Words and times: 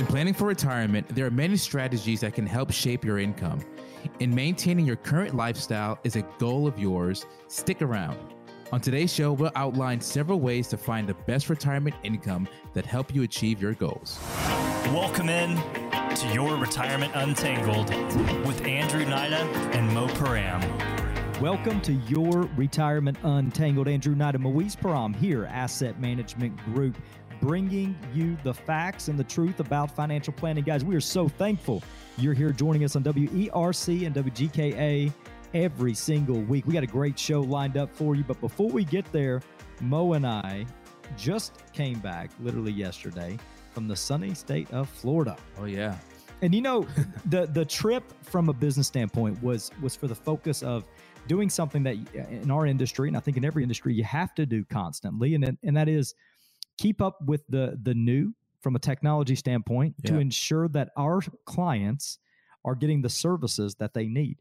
In 0.00 0.06
planning 0.06 0.32
for 0.32 0.46
retirement, 0.46 1.06
there 1.10 1.26
are 1.26 1.30
many 1.30 1.58
strategies 1.58 2.20
that 2.20 2.32
can 2.32 2.46
help 2.46 2.72
shape 2.72 3.04
your 3.04 3.18
income. 3.18 3.60
In 4.20 4.34
maintaining 4.34 4.86
your 4.86 4.96
current 4.96 5.34
lifestyle 5.34 5.98
is 6.04 6.16
a 6.16 6.22
goal 6.38 6.66
of 6.66 6.78
yours. 6.78 7.26
Stick 7.48 7.82
around. 7.82 8.16
On 8.72 8.80
today's 8.80 9.12
show, 9.12 9.34
we'll 9.34 9.52
outline 9.56 10.00
several 10.00 10.40
ways 10.40 10.68
to 10.68 10.78
find 10.78 11.06
the 11.06 11.12
best 11.12 11.50
retirement 11.50 11.94
income 12.02 12.48
that 12.72 12.86
help 12.86 13.14
you 13.14 13.24
achieve 13.24 13.60
your 13.60 13.74
goals. 13.74 14.18
Welcome 14.86 15.28
in 15.28 15.54
to 16.16 16.30
Your 16.32 16.56
Retirement 16.56 17.12
Untangled 17.14 17.90
with 18.46 18.64
Andrew 18.64 19.04
Nida 19.04 19.42
and 19.74 19.92
Mo 19.92 20.06
Param. 20.06 20.62
Welcome 21.42 21.82
to 21.82 21.92
Your 21.92 22.48
Retirement 22.56 23.18
Untangled. 23.22 23.86
Andrew 23.86 24.14
Nida, 24.14 24.38
Moise 24.38 24.76
Param 24.76 25.14
here, 25.14 25.44
Asset 25.44 26.00
Management 26.00 26.56
Group 26.64 26.96
bringing 27.40 27.98
you 28.14 28.36
the 28.44 28.52
facts 28.52 29.08
and 29.08 29.18
the 29.18 29.24
truth 29.24 29.60
about 29.60 29.90
financial 29.90 30.32
planning. 30.32 30.64
Guys, 30.64 30.84
we 30.84 30.94
are 30.94 31.00
so 31.00 31.28
thankful 31.28 31.82
you're 32.18 32.34
here 32.34 32.52
joining 32.52 32.84
us 32.84 32.96
on 32.96 33.02
WERC 33.02 34.06
and 34.06 34.14
WGKA 34.14 35.12
every 35.54 35.94
single 35.94 36.40
week. 36.42 36.66
We 36.66 36.74
got 36.74 36.82
a 36.82 36.88
great 36.88 37.18
show 37.18 37.40
lined 37.40 37.76
up 37.76 37.94
for 37.94 38.14
you. 38.14 38.22
But 38.24 38.40
before 38.40 38.68
we 38.68 38.84
get 38.84 39.10
there, 39.12 39.40
Mo 39.80 40.12
and 40.12 40.26
I 40.26 40.66
just 41.16 41.52
came 41.72 41.98
back 42.00 42.30
literally 42.40 42.72
yesterday 42.72 43.38
from 43.72 43.88
the 43.88 43.96
sunny 43.96 44.34
state 44.34 44.70
of 44.72 44.88
Florida. 44.88 45.36
Oh, 45.58 45.64
yeah. 45.64 45.96
And 46.42 46.54
you 46.54 46.60
know, 46.60 46.86
the 47.26 47.46
the 47.46 47.64
trip 47.64 48.04
from 48.22 48.48
a 48.48 48.52
business 48.52 48.86
standpoint 48.86 49.42
was 49.42 49.70
was 49.82 49.94
for 49.94 50.08
the 50.08 50.14
focus 50.14 50.62
of 50.62 50.86
doing 51.26 51.50
something 51.50 51.82
that 51.82 51.96
uh, 52.16 52.20
in 52.30 52.50
our 52.50 52.66
industry, 52.66 53.08
and 53.08 53.16
I 53.16 53.20
think 53.20 53.36
in 53.36 53.44
every 53.44 53.62
industry, 53.62 53.92
you 53.94 54.04
have 54.04 54.34
to 54.36 54.46
do 54.46 54.64
constantly, 54.64 55.34
and 55.34 55.58
and 55.62 55.76
that 55.76 55.88
is 55.88 56.14
keep 56.80 57.02
up 57.02 57.18
with 57.26 57.42
the 57.48 57.78
the 57.82 57.94
new 57.94 58.32
from 58.60 58.74
a 58.74 58.78
technology 58.78 59.34
standpoint 59.34 59.94
yeah. 60.02 60.10
to 60.10 60.18
ensure 60.18 60.68
that 60.68 60.90
our 60.96 61.20
clients 61.44 62.18
are 62.64 62.74
getting 62.74 63.02
the 63.02 63.08
services 63.08 63.74
that 63.76 63.94
they 63.94 64.06
need. 64.06 64.38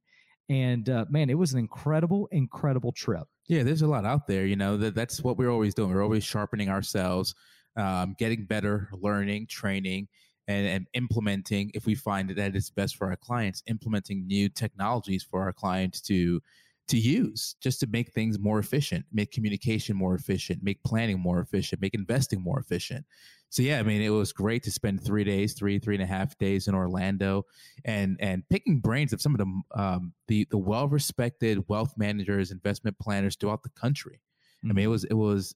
And 0.49 0.89
uh, 0.89 1.05
man, 1.09 1.29
it 1.29 1.37
was 1.37 1.53
an 1.53 1.59
incredible, 1.59 2.27
incredible 2.31 2.91
trip. 2.91 3.27
Yeah, 3.47 3.63
there's 3.63 3.81
a 3.81 3.87
lot 3.87 4.05
out 4.05 4.25
there. 4.25 4.45
You 4.45 4.55
know 4.55 4.77
that 4.77 4.95
that's 4.95 5.21
what 5.21 5.37
we're 5.37 5.51
always 5.51 5.73
doing. 5.73 5.93
We're 5.93 6.03
always 6.03 6.23
sharpening 6.23 6.69
ourselves, 6.69 7.35
um, 7.75 8.15
getting 8.17 8.45
better, 8.45 8.89
learning, 8.93 9.47
training, 9.47 10.07
and, 10.47 10.65
and 10.65 10.87
implementing. 10.93 11.71
If 11.73 11.85
we 11.85 11.93
find 11.93 12.29
that 12.29 12.55
it's 12.55 12.69
best 12.69 12.95
for 12.95 13.09
our 13.09 13.17
clients, 13.17 13.63
implementing 13.67 14.25
new 14.25 14.49
technologies 14.49 15.23
for 15.23 15.41
our 15.41 15.53
clients 15.53 16.01
to 16.01 16.41
to 16.89 16.97
use 16.97 17.55
just 17.61 17.79
to 17.79 17.87
make 17.87 18.11
things 18.11 18.39
more 18.39 18.59
efficient, 18.59 19.05
make 19.13 19.31
communication 19.31 19.95
more 19.95 20.15
efficient, 20.15 20.63
make 20.63 20.83
planning 20.83 21.19
more 21.19 21.39
efficient, 21.39 21.81
make 21.81 21.93
investing 21.93 22.41
more 22.41 22.59
efficient. 22.59 23.05
So 23.49 23.61
yeah, 23.63 23.79
I 23.79 23.83
mean, 23.83 24.01
it 24.01 24.09
was 24.09 24.31
great 24.31 24.63
to 24.63 24.71
spend 24.71 25.03
three 25.03 25.23
days, 25.23 25.53
three 25.53 25.79
three 25.79 25.95
and 25.95 26.03
a 26.03 26.07
half 26.07 26.37
days 26.37 26.67
in 26.67 26.75
Orlando, 26.75 27.45
and 27.85 28.17
and 28.19 28.43
picking 28.49 28.79
brains 28.79 29.13
of 29.13 29.21
some 29.21 29.33
of 29.33 29.39
the 29.39 29.81
um, 29.81 30.13
the 30.27 30.47
the 30.51 30.57
well 30.57 30.87
respected 30.87 31.63
wealth 31.67 31.93
managers, 31.97 32.51
investment 32.51 32.97
planners 32.99 33.35
throughout 33.35 33.63
the 33.63 33.69
country. 33.69 34.19
Mm-hmm. 34.63 34.69
I 34.69 34.73
mean, 34.73 34.83
it 34.83 34.85
mm-hmm. 34.85 34.91
was 34.91 35.03
it 35.05 35.13
was. 35.13 35.55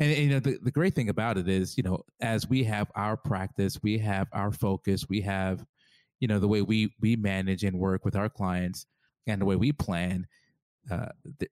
And, 0.00 0.10
and, 0.10 0.18
you 0.18 0.28
know 0.30 0.40
the, 0.40 0.58
the 0.60 0.72
great 0.72 0.96
thing 0.96 1.08
about 1.08 1.38
it 1.38 1.48
is 1.48 1.76
you 1.76 1.84
know 1.84 2.00
as 2.20 2.48
we 2.48 2.64
have 2.64 2.90
our 2.96 3.16
practice 3.16 3.80
we 3.80 3.96
have 3.98 4.26
our 4.32 4.50
focus 4.50 5.08
we 5.08 5.20
have 5.20 5.64
you 6.18 6.26
know 6.26 6.40
the 6.40 6.48
way 6.48 6.62
we 6.62 6.92
we 7.00 7.14
manage 7.14 7.62
and 7.62 7.78
work 7.78 8.04
with 8.04 8.16
our 8.16 8.28
clients 8.28 8.86
and 9.28 9.40
the 9.40 9.44
way 9.44 9.54
we 9.54 9.70
plan 9.70 10.26
uh, 10.90 11.06
th- 11.38 11.50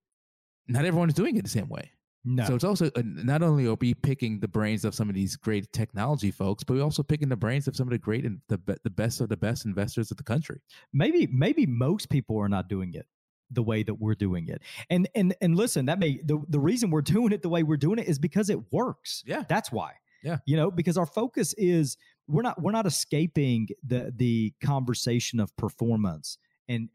not 0.68 0.84
everyone's 0.84 1.14
doing 1.14 1.36
it 1.36 1.42
the 1.42 1.50
same 1.50 1.68
way. 1.68 1.92
No. 2.24 2.44
So 2.44 2.54
it's 2.54 2.64
also 2.64 2.86
uh, 2.94 3.02
not 3.04 3.42
only 3.42 3.66
are 3.66 3.74
we 3.74 3.94
picking 3.94 4.38
the 4.38 4.48
brains 4.48 4.84
of 4.84 4.94
some 4.94 5.08
of 5.08 5.14
these 5.14 5.34
great 5.36 5.72
technology 5.72 6.30
folks, 6.30 6.62
but 6.62 6.74
we're 6.74 6.82
also 6.82 7.02
picking 7.02 7.28
the 7.28 7.36
brains 7.36 7.66
of 7.66 7.74
some 7.74 7.88
of 7.88 7.90
the 7.90 7.98
great 7.98 8.24
and 8.24 8.40
the 8.48 8.60
the 8.84 8.90
best 8.90 9.20
of 9.20 9.28
the 9.28 9.36
best 9.36 9.64
investors 9.64 10.10
of 10.12 10.16
the 10.16 10.22
country. 10.22 10.60
Maybe 10.92 11.26
maybe 11.26 11.66
most 11.66 12.10
people 12.10 12.38
are 12.38 12.48
not 12.48 12.68
doing 12.68 12.94
it 12.94 13.06
the 13.50 13.62
way 13.62 13.82
that 13.82 13.94
we're 13.94 14.14
doing 14.14 14.48
it. 14.48 14.62
And 14.88 15.08
and 15.14 15.34
and 15.40 15.56
listen, 15.56 15.86
that 15.86 15.98
may 15.98 16.20
the, 16.24 16.40
the 16.48 16.60
reason 16.60 16.90
we're 16.90 17.00
doing 17.02 17.32
it 17.32 17.42
the 17.42 17.48
way 17.48 17.64
we're 17.64 17.76
doing 17.76 17.98
it 17.98 18.06
is 18.06 18.18
because 18.18 18.50
it 18.50 18.72
works. 18.72 19.24
Yeah. 19.26 19.42
That's 19.48 19.72
why. 19.72 19.94
Yeah. 20.22 20.38
You 20.46 20.56
know, 20.56 20.70
because 20.70 20.96
our 20.96 21.06
focus 21.06 21.54
is 21.58 21.96
we're 22.28 22.42
not 22.42 22.62
we're 22.62 22.72
not 22.72 22.86
escaping 22.86 23.68
the 23.84 24.12
the 24.14 24.54
conversation 24.62 25.40
of 25.40 25.54
performance. 25.56 26.38
And 26.68 26.88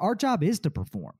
our 0.00 0.14
job 0.14 0.42
is 0.42 0.60
to 0.60 0.70
perform. 0.70 1.14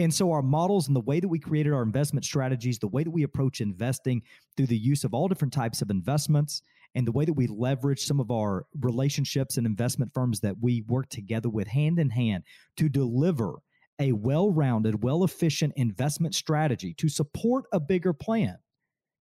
And 0.00 0.14
so 0.14 0.32
our 0.32 0.40
models 0.40 0.86
and 0.86 0.96
the 0.96 1.00
way 1.00 1.20
that 1.20 1.28
we 1.28 1.38
created 1.38 1.74
our 1.74 1.82
investment 1.82 2.24
strategies, 2.24 2.78
the 2.78 2.88
way 2.88 3.04
that 3.04 3.10
we 3.10 3.22
approach 3.22 3.60
investing 3.60 4.22
through 4.56 4.68
the 4.68 4.78
use 4.78 5.04
of 5.04 5.12
all 5.12 5.28
different 5.28 5.52
types 5.52 5.82
of 5.82 5.90
investments, 5.90 6.62
and 6.94 7.06
the 7.06 7.12
way 7.12 7.26
that 7.26 7.34
we 7.34 7.46
leverage 7.46 8.00
some 8.04 8.18
of 8.18 8.30
our 8.30 8.64
relationships 8.80 9.58
and 9.58 9.66
investment 9.66 10.10
firms 10.14 10.40
that 10.40 10.56
we 10.58 10.82
work 10.88 11.10
together 11.10 11.50
with 11.50 11.68
hand 11.68 11.98
in 11.98 12.08
hand 12.08 12.44
to 12.78 12.88
deliver 12.88 13.56
a 13.98 14.12
well 14.12 14.50
rounded, 14.50 15.02
well 15.02 15.22
efficient 15.22 15.74
investment 15.76 16.34
strategy 16.34 16.94
to 16.94 17.10
support 17.10 17.66
a 17.70 17.78
bigger 17.78 18.14
plan. 18.14 18.56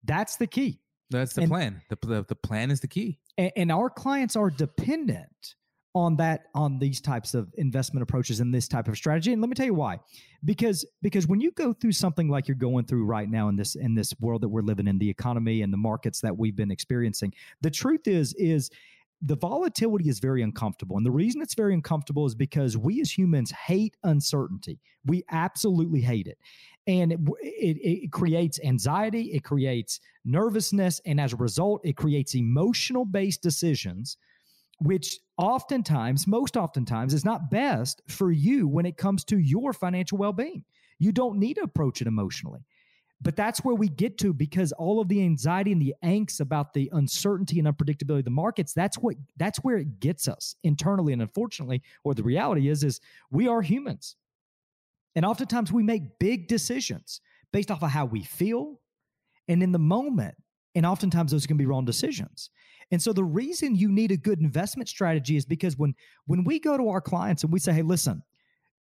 That's 0.03 0.35
the 0.35 0.47
key. 0.47 0.81
That's 1.09 1.33
the 1.33 1.43
and, 1.43 1.49
plan. 1.49 1.81
The, 1.89 1.97
the, 2.05 2.25
the 2.27 2.35
plan 2.35 2.71
is 2.71 2.81
the 2.81 2.87
key. 2.87 3.19
And, 3.37 3.51
and 3.55 3.71
our 3.71 3.89
clients 3.89 4.35
are 4.35 4.49
dependent 4.49 5.55
on 5.97 6.15
that 6.17 6.45
on 6.53 6.79
these 6.79 7.01
types 7.01 7.33
of 7.33 7.51
investment 7.57 8.03
approaches 8.03 8.39
and 8.39 8.53
this 8.53 8.67
type 8.67 8.87
of 8.87 8.95
strategy. 8.95 9.33
And 9.33 9.41
let 9.41 9.49
me 9.49 9.55
tell 9.55 9.65
you 9.65 9.73
why. 9.73 9.99
Because 10.45 10.85
because 11.01 11.27
when 11.27 11.41
you 11.41 11.51
go 11.51 11.73
through 11.73 11.93
something 11.93 12.29
like 12.29 12.47
you're 12.47 12.55
going 12.55 12.85
through 12.85 13.05
right 13.05 13.29
now 13.29 13.49
in 13.49 13.55
this 13.55 13.75
in 13.75 13.95
this 13.95 14.13
world 14.19 14.41
that 14.41 14.49
we're 14.49 14.61
living 14.61 14.87
in 14.87 14.97
the 14.97 15.09
economy 15.09 15.61
and 15.61 15.73
the 15.73 15.77
markets 15.77 16.21
that 16.21 16.37
we've 16.37 16.55
been 16.55 16.71
experiencing 16.71 17.33
the 17.61 17.71
truth 17.71 18.07
is 18.07 18.33
is 18.35 18.69
the 19.23 19.35
volatility 19.35 20.09
is 20.09 20.19
very 20.19 20.43
uncomfortable. 20.43 20.95
And 20.95 21.05
the 21.05 21.11
reason 21.11 21.41
it's 21.41 21.55
very 21.55 21.73
uncomfortable 21.73 22.27
is 22.27 22.35
because 22.35 22.77
we 22.77 23.01
as 23.01 23.17
humans 23.17 23.49
hate 23.49 23.97
uncertainty. 24.03 24.79
We 25.05 25.23
absolutely 25.31 26.01
hate 26.01 26.27
it. 26.27 26.37
And 26.85 27.11
it, 27.11 27.19
it, 27.41 28.03
it, 28.03 28.11
creates 28.11 28.59
anxiety 28.63 29.33
it 29.33 29.43
creates 29.43 29.99
nervousness 30.23 31.01
and 31.05 31.19
as 31.19 31.33
a 31.33 31.37
result 31.37 31.81
it 31.83 31.97
creates 31.97 32.35
emotional 32.35 33.03
based 33.03 33.41
decisions 33.41 34.17
which 34.79 35.19
oftentimes, 35.37 36.27
most 36.27 36.57
oftentimes, 36.57 37.13
is 37.13 37.25
not 37.25 37.49
best 37.49 38.01
for 38.07 38.31
you 38.31 38.67
when 38.67 38.85
it 38.85 38.97
comes 38.97 39.23
to 39.25 39.37
your 39.37 39.73
financial 39.73 40.17
well 40.17 40.33
being. 40.33 40.63
You 40.99 41.11
don't 41.11 41.39
need 41.39 41.55
to 41.55 41.61
approach 41.61 42.01
it 42.01 42.07
emotionally. 42.07 42.65
But 43.19 43.35
that's 43.35 43.63
where 43.63 43.73
we 43.73 43.87
get 43.87 44.19
to 44.19 44.31
because 44.31 44.71
all 44.73 44.99
of 45.01 45.07
the 45.07 45.23
anxiety 45.23 45.71
and 45.71 45.81
the 45.81 45.95
angst 46.03 46.39
about 46.39 46.73
the 46.73 46.89
uncertainty 46.93 47.57
and 47.57 47.67
unpredictability 47.67 48.19
of 48.19 48.25
the 48.25 48.31
markets, 48.31 48.73
that's 48.73 48.97
what 48.97 49.15
that's 49.37 49.57
where 49.59 49.77
it 49.77 49.99
gets 49.99 50.27
us 50.27 50.55
internally. 50.63 51.13
And 51.13 51.21
unfortunately, 51.21 51.81
or 52.03 52.13
the 52.13 52.23
reality 52.23 52.69
is, 52.69 52.83
is 52.83 53.01
we 53.31 53.47
are 53.47 53.61
humans. 53.61 54.15
And 55.15 55.25
oftentimes 55.25 55.71
we 55.71 55.81
make 55.81 56.19
big 56.19 56.47
decisions 56.47 57.21
based 57.51 57.71
off 57.71 57.81
of 57.81 57.89
how 57.89 58.05
we 58.05 58.21
feel 58.23 58.79
and 59.47 59.63
in 59.63 59.71
the 59.71 59.79
moment. 59.79 60.35
And 60.75 60.85
oftentimes 60.85 61.31
those 61.31 61.47
can 61.47 61.57
be 61.57 61.65
wrong 61.65 61.85
decisions. 61.85 62.51
And 62.91 63.01
so 63.01 63.13
the 63.13 63.23
reason 63.23 63.75
you 63.75 63.89
need 63.89 64.11
a 64.11 64.17
good 64.17 64.39
investment 64.39 64.89
strategy 64.89 65.35
is 65.35 65.45
because 65.45 65.77
when 65.77 65.93
when 66.25 66.43
we 66.43 66.59
go 66.59 66.77
to 66.77 66.89
our 66.89 67.01
clients 67.01 67.43
and 67.43 67.51
we 67.51 67.59
say, 67.59 67.73
"Hey, 67.73 67.81
listen, 67.81 68.23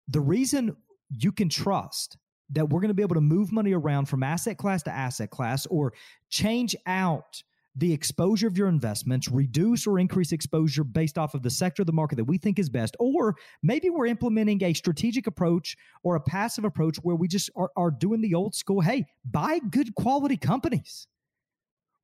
the 0.09 0.21
reason 0.21 0.77
you 1.11 1.33
can 1.33 1.49
trust 1.49 2.17
that 2.51 2.69
we're 2.69 2.81
going 2.81 2.89
to 2.89 2.95
be 2.95 3.03
able 3.03 3.15
to 3.15 3.21
move 3.21 3.53
money 3.53 3.73
around 3.73 4.07
from 4.07 4.23
asset 4.23 4.59
class 4.59 4.83
to 4.85 4.91
asset 4.91 5.31
class 5.31 5.67
or 5.67 5.93
change 6.29 6.75
out 6.87 7.43
the 7.77 7.93
exposure 7.93 8.49
of 8.49 8.59
your 8.59 8.69
investments, 8.69 9.29
reduce 9.29 9.87
or 9.87 9.99
increase 9.99 10.33
exposure 10.33 10.83
based 10.83 11.17
off 11.17 11.35
of 11.35 11.43
the 11.43 11.51
sector 11.51 11.83
of 11.83 11.87
the 11.87 11.93
market 11.93 12.17
that 12.17 12.25
we 12.25 12.37
think 12.37 12.59
is 12.59 12.69
best. 12.69 12.97
Or 12.99 13.37
maybe 13.63 13.91
we're 13.91 14.07
implementing 14.07 14.63
a 14.65 14.75
strategic 14.75 15.29
approach 15.29 15.77
or 16.03 16.17
a 16.17 16.21
passive 16.21 16.65
approach 16.65 16.97
where 16.99 17.15
we 17.15 17.29
just 17.29 17.49
are, 17.55 17.71
are 17.77 17.93
doing 17.93 18.21
the 18.21 18.35
old 18.35 18.55
school 18.55 18.81
hey, 18.81 19.07
buy 19.25 19.61
good 19.71 19.95
quality 19.95 20.37
companies 20.37 21.07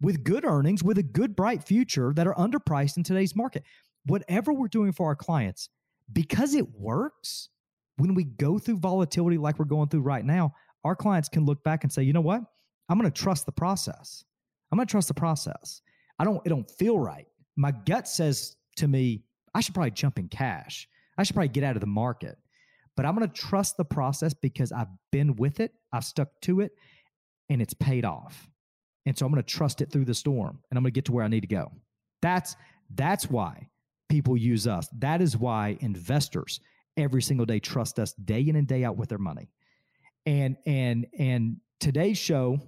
with 0.01 0.25
good 0.25 0.45
earnings, 0.45 0.83
with 0.83 0.99
a 0.99 1.03
good, 1.03 1.35
bright 1.35 1.63
future 1.63 2.13
that 2.15 2.27
are 2.27 2.35
underpriced 2.35 2.97
in 2.97 3.03
today's 3.03 3.35
market. 3.35 3.63
Whatever 4.05 4.53
we're 4.53 4.69
doing 4.69 4.93
for 4.93 5.07
our 5.07 5.17
clients, 5.17 5.69
because 6.13 6.55
it 6.55 6.75
works, 6.79 7.49
when 7.97 8.15
we 8.15 8.25
go 8.25 8.59
through 8.59 8.79
volatility 8.79 9.39
like 9.39 9.59
we're 9.59 9.65
going 9.65 9.89
through 9.89 10.03
right 10.03 10.25
now, 10.25 10.55
our 10.85 10.95
clients 10.95 11.29
can 11.29 11.45
look 11.45 11.65
back 11.65 11.83
and 11.83 11.93
say, 11.93 12.03
you 12.03 12.13
know 12.13 12.21
what? 12.21 12.43
I'm 12.89 12.99
going 12.99 13.11
to 13.11 13.23
trust 13.23 13.47
the 13.47 13.53
process. 13.53 14.25
I'm 14.71 14.77
going 14.77 14.87
to 14.87 14.91
trust 14.91 15.09
the 15.09 15.15
process. 15.15 15.81
I 16.19 16.25
don't, 16.25 16.41
it 16.45 16.49
don't 16.49 16.71
feel 16.71 16.99
right. 16.99 17.27
My 17.57 17.73
gut 17.73 18.07
says 18.07 18.57
to 18.77 18.87
me, 18.87 19.25
I 19.55 19.61
should 19.61 19.75
probably 19.75 19.91
jump 19.91 20.19
in 20.19 20.29
cash. 20.29 20.89
I 21.19 21.23
should 21.23 21.35
probably 21.35 21.49
get 21.49 21.65
out 21.65 21.77
of 21.77 21.81
the 21.81 21.87
market. 21.87 22.37
But 22.97 23.07
I'm 23.07 23.17
going 23.17 23.29
to 23.29 23.35
trust 23.35 23.77
the 23.77 23.85
process 23.85 24.35
because 24.35 24.73
I've 24.73 24.89
been 25.11 25.37
with 25.37 25.61
it, 25.61 25.73
I've 25.93 26.05
stuck 26.05 26.29
to 26.43 26.61
it, 26.61 26.73
and 27.49 27.61
it's 27.61 27.75
paid 27.75 28.05
off. 28.05 28.49
And 29.07 29.17
so 29.17 29.25
I'm 29.25 29.33
going 29.33 29.43
to 29.43 29.49
trust 29.49 29.81
it 29.81 29.91
through 29.91 30.05
the 30.05 30.15
storm 30.15 30.59
and 30.71 30.77
I'm 30.77 30.83
going 30.83 30.93
to 30.93 30.95
get 30.95 31.05
to 31.07 31.13
where 31.13 31.25
I 31.25 31.29
need 31.29 31.43
to 31.43 31.47
go. 31.47 31.73
That's 32.23 32.57
that's 32.95 33.31
why 33.31 33.69
people 34.09 34.37
use 34.37 34.67
us. 34.67 34.89
That 34.99 35.23
is 35.23 35.37
why 35.37 35.77
investors 35.81 36.61
every 36.97 37.23
single 37.23 37.47
day 37.47 37.61
trust 37.61 37.99
us 37.99 38.13
day 38.13 38.41
in 38.41 38.57
and 38.57 38.67
day 38.67 38.85
out 38.85 38.97
with 38.97 39.09
their 39.09 39.19
money. 39.19 39.51
And 40.25 40.57
and 40.67 41.07
and 41.19 41.57
today's 41.81 42.19
show 42.19 42.61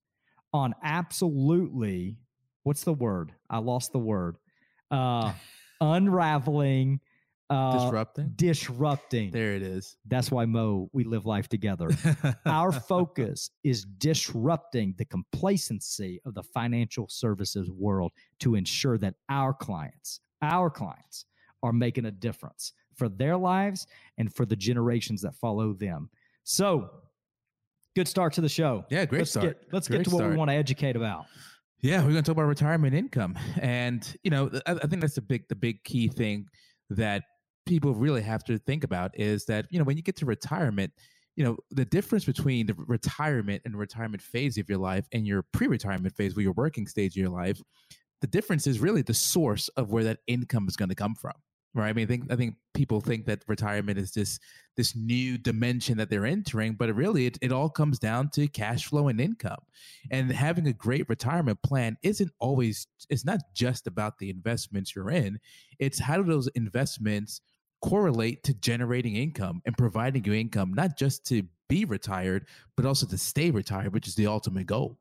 on 0.52 0.74
absolutely 0.82 2.18
what's 2.62 2.84
the 2.84 2.92
word? 2.92 3.32
I 3.48 3.58
lost 3.58 3.92
the 3.92 3.98
word. 3.98 4.36
Uh 4.90 5.32
unraveling 5.80 7.00
uh, 7.48 7.78
disrupting. 7.78 8.32
Disrupting. 8.34 9.30
There 9.30 9.54
it 9.54 9.62
is. 9.62 9.96
That's 10.06 10.30
why 10.30 10.44
Mo, 10.46 10.88
we 10.92 11.04
live 11.04 11.26
life 11.26 11.48
together. 11.48 11.88
Our 12.44 12.72
focus 12.88 13.50
is 13.62 13.84
disrupting 13.84 14.94
the 14.98 15.04
complacency 15.04 16.20
of 16.24 16.34
the 16.34 16.42
financial 16.42 17.08
services 17.08 17.70
world 17.70 18.12
to 18.40 18.56
ensure 18.56 18.98
that 18.98 19.14
our 19.28 19.52
clients, 19.52 20.20
our 20.42 20.70
clients, 20.70 21.26
are 21.62 21.72
making 21.72 22.06
a 22.06 22.10
difference 22.10 22.72
for 22.94 23.08
their 23.08 23.36
lives 23.36 23.86
and 24.18 24.34
for 24.34 24.44
the 24.44 24.56
generations 24.56 25.22
that 25.22 25.34
follow 25.34 25.72
them. 25.72 26.10
So, 26.44 26.90
good 27.94 28.08
start 28.08 28.32
to 28.34 28.40
the 28.40 28.48
show. 28.48 28.84
Yeah, 28.90 29.04
great 29.04 29.20
let's 29.20 29.30
start. 29.30 29.46
Get, 29.46 29.72
let's 29.72 29.88
great 29.88 29.98
get 29.98 30.04
to 30.04 30.10
what 30.10 30.18
start. 30.20 30.30
we 30.32 30.36
want 30.36 30.50
to 30.50 30.56
educate 30.56 30.96
about. 30.96 31.26
Yeah, 31.80 31.98
we're 31.98 32.12
going 32.12 32.16
to 32.16 32.22
talk 32.22 32.36
about 32.36 32.46
retirement 32.46 32.94
income, 32.94 33.38
and 33.60 34.16
you 34.24 34.30
know, 34.30 34.50
I, 34.66 34.72
I 34.72 34.86
think 34.86 35.02
that's 35.02 35.14
the 35.14 35.22
big, 35.22 35.46
the 35.48 35.54
big 35.54 35.84
key 35.84 36.08
thing 36.08 36.46
that 36.90 37.22
people 37.66 37.94
really 37.94 38.22
have 38.22 38.44
to 38.44 38.58
think 38.58 38.84
about 38.84 39.10
is 39.18 39.44
that 39.46 39.66
you 39.70 39.78
know 39.78 39.84
when 39.84 39.96
you 39.96 40.02
get 40.02 40.16
to 40.16 40.26
retirement 40.26 40.92
you 41.34 41.44
know 41.44 41.56
the 41.70 41.84
difference 41.84 42.24
between 42.24 42.66
the 42.66 42.74
retirement 42.78 43.60
and 43.64 43.76
retirement 43.76 44.22
phase 44.22 44.56
of 44.56 44.68
your 44.68 44.78
life 44.78 45.06
and 45.12 45.26
your 45.26 45.42
pre-retirement 45.52 46.14
phase 46.14 46.34
where 46.34 46.44
your 46.44 46.52
working 46.52 46.86
stage 46.86 47.12
of 47.12 47.16
your 47.16 47.30
life 47.30 47.60
the 48.22 48.26
difference 48.26 48.66
is 48.66 48.78
really 48.80 49.02
the 49.02 49.14
source 49.14 49.68
of 49.76 49.90
where 49.90 50.04
that 50.04 50.20
income 50.26 50.66
is 50.68 50.76
going 50.76 50.88
to 50.88 50.94
come 50.94 51.14
from 51.14 51.34
right? 51.76 51.90
I 51.90 51.92
mean 51.92 52.04
i 52.04 52.08
think 52.08 52.32
i 52.32 52.36
think 52.36 52.54
people 52.74 53.00
think 53.00 53.26
that 53.26 53.42
retirement 53.46 53.98
is 53.98 54.12
this 54.12 54.38
this 54.76 54.96
new 54.96 55.38
dimension 55.38 55.98
that 55.98 56.10
they're 56.10 56.26
entering 56.26 56.74
but 56.74 56.94
really 56.94 57.26
it, 57.26 57.38
it 57.42 57.52
all 57.52 57.68
comes 57.68 57.98
down 57.98 58.30
to 58.30 58.46
cash 58.48 58.86
flow 58.86 59.08
and 59.08 59.20
income. 59.20 59.60
And 60.10 60.30
having 60.30 60.66
a 60.66 60.72
great 60.72 61.08
retirement 61.08 61.62
plan 61.62 61.96
isn't 62.02 62.30
always 62.38 62.86
it's 63.10 63.24
not 63.24 63.40
just 63.54 63.86
about 63.86 64.18
the 64.18 64.30
investments 64.30 64.94
you're 64.94 65.10
in 65.10 65.38
it's 65.78 65.98
how 65.98 66.16
do 66.16 66.24
those 66.24 66.48
investments 66.48 67.40
correlate 67.82 68.42
to 68.44 68.54
generating 68.54 69.16
income 69.16 69.62
and 69.64 69.76
providing 69.76 70.24
you 70.24 70.34
income, 70.34 70.74
not 70.74 70.96
just 70.96 71.26
to 71.26 71.42
be 71.68 71.84
retired, 71.84 72.46
but 72.76 72.86
also 72.86 73.06
to 73.06 73.18
stay 73.18 73.50
retired, 73.50 73.92
which 73.92 74.08
is 74.08 74.14
the 74.14 74.26
ultimate 74.26 74.66
goal. 74.66 74.98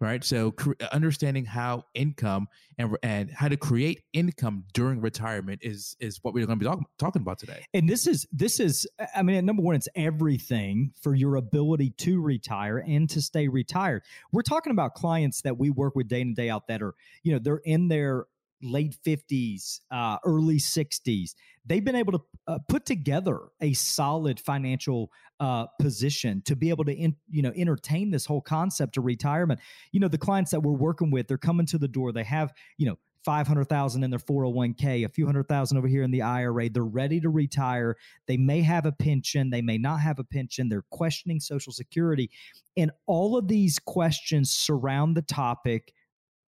Right. 0.00 0.24
So 0.24 0.52
uh, 0.58 0.86
understanding 0.90 1.44
how 1.44 1.84
income 1.94 2.48
and 2.76 2.96
and 3.04 3.30
how 3.30 3.46
to 3.46 3.56
create 3.56 4.02
income 4.12 4.64
during 4.74 5.00
retirement 5.00 5.60
is 5.62 5.96
is 6.00 6.18
what 6.22 6.34
we're 6.34 6.44
going 6.44 6.58
to 6.58 6.64
be 6.64 6.68
talk- 6.68 6.90
talking 6.98 7.22
about 7.22 7.38
today. 7.38 7.64
And 7.72 7.88
this 7.88 8.08
is 8.08 8.26
this 8.32 8.58
is 8.58 8.84
I 9.14 9.22
mean 9.22 9.46
number 9.46 9.62
one 9.62 9.76
it's 9.76 9.88
everything 9.94 10.90
for 11.00 11.14
your 11.14 11.36
ability 11.36 11.90
to 11.98 12.20
retire 12.20 12.78
and 12.78 13.08
to 13.10 13.22
stay 13.22 13.46
retired. 13.46 14.02
We're 14.32 14.42
talking 14.42 14.72
about 14.72 14.94
clients 14.94 15.42
that 15.42 15.56
we 15.56 15.70
work 15.70 15.94
with 15.94 16.08
day 16.08 16.20
in 16.20 16.28
and 16.28 16.36
day 16.36 16.50
out 16.50 16.66
that 16.66 16.82
are, 16.82 16.94
you 17.22 17.32
know, 17.32 17.38
they're 17.38 17.62
in 17.64 17.86
their 17.86 18.26
late 18.62 18.96
50s, 19.06 19.80
uh, 19.90 20.18
early 20.24 20.58
60s. 20.58 21.34
They've 21.64 21.84
been 21.84 21.96
able 21.96 22.12
to 22.12 22.20
uh, 22.46 22.58
put 22.68 22.86
together 22.86 23.38
a 23.60 23.72
solid 23.72 24.40
financial 24.40 25.10
uh, 25.40 25.66
position 25.80 26.42
to 26.46 26.56
be 26.56 26.70
able 26.70 26.84
to, 26.84 26.92
in, 26.92 27.16
you 27.28 27.42
know, 27.42 27.52
entertain 27.54 28.10
this 28.10 28.26
whole 28.26 28.40
concept 28.40 28.96
of 28.96 29.04
retirement. 29.04 29.60
You 29.92 30.00
know, 30.00 30.08
the 30.08 30.18
clients 30.18 30.50
that 30.50 30.60
we're 30.60 30.72
working 30.72 31.10
with, 31.10 31.28
they're 31.28 31.38
coming 31.38 31.66
to 31.66 31.78
the 31.78 31.88
door. 31.88 32.12
They 32.12 32.24
have, 32.24 32.52
you 32.78 32.86
know, 32.86 32.98
500,000 33.24 34.02
in 34.02 34.10
their 34.10 34.18
401k, 34.18 35.04
a 35.04 35.08
few 35.08 35.26
hundred 35.26 35.48
thousand 35.48 35.78
over 35.78 35.86
here 35.86 36.02
in 36.02 36.10
the 36.10 36.22
IRA. 36.22 36.68
They're 36.68 36.82
ready 36.82 37.20
to 37.20 37.28
retire. 37.28 37.96
They 38.26 38.36
may 38.36 38.62
have 38.62 38.86
a 38.86 38.92
pension, 38.92 39.50
they 39.50 39.62
may 39.62 39.78
not 39.78 40.00
have 40.00 40.18
a 40.18 40.24
pension. 40.24 40.68
They're 40.68 40.84
questioning 40.90 41.40
social 41.40 41.72
security. 41.72 42.30
And 42.76 42.90
all 43.06 43.36
of 43.36 43.48
these 43.48 43.78
questions 43.78 44.50
surround 44.50 45.16
the 45.16 45.22
topic 45.22 45.92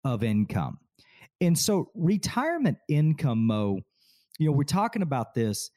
of 0.03 0.23
income. 0.23 0.79
And 1.41 1.57
so 1.57 1.91
retirement 1.95 2.77
income, 2.89 3.45
Mo, 3.45 3.79
you 4.39 4.47
know, 4.47 4.51
we're 4.51 4.63
talking 4.63 5.01
about 5.01 5.33
this. 5.33 5.69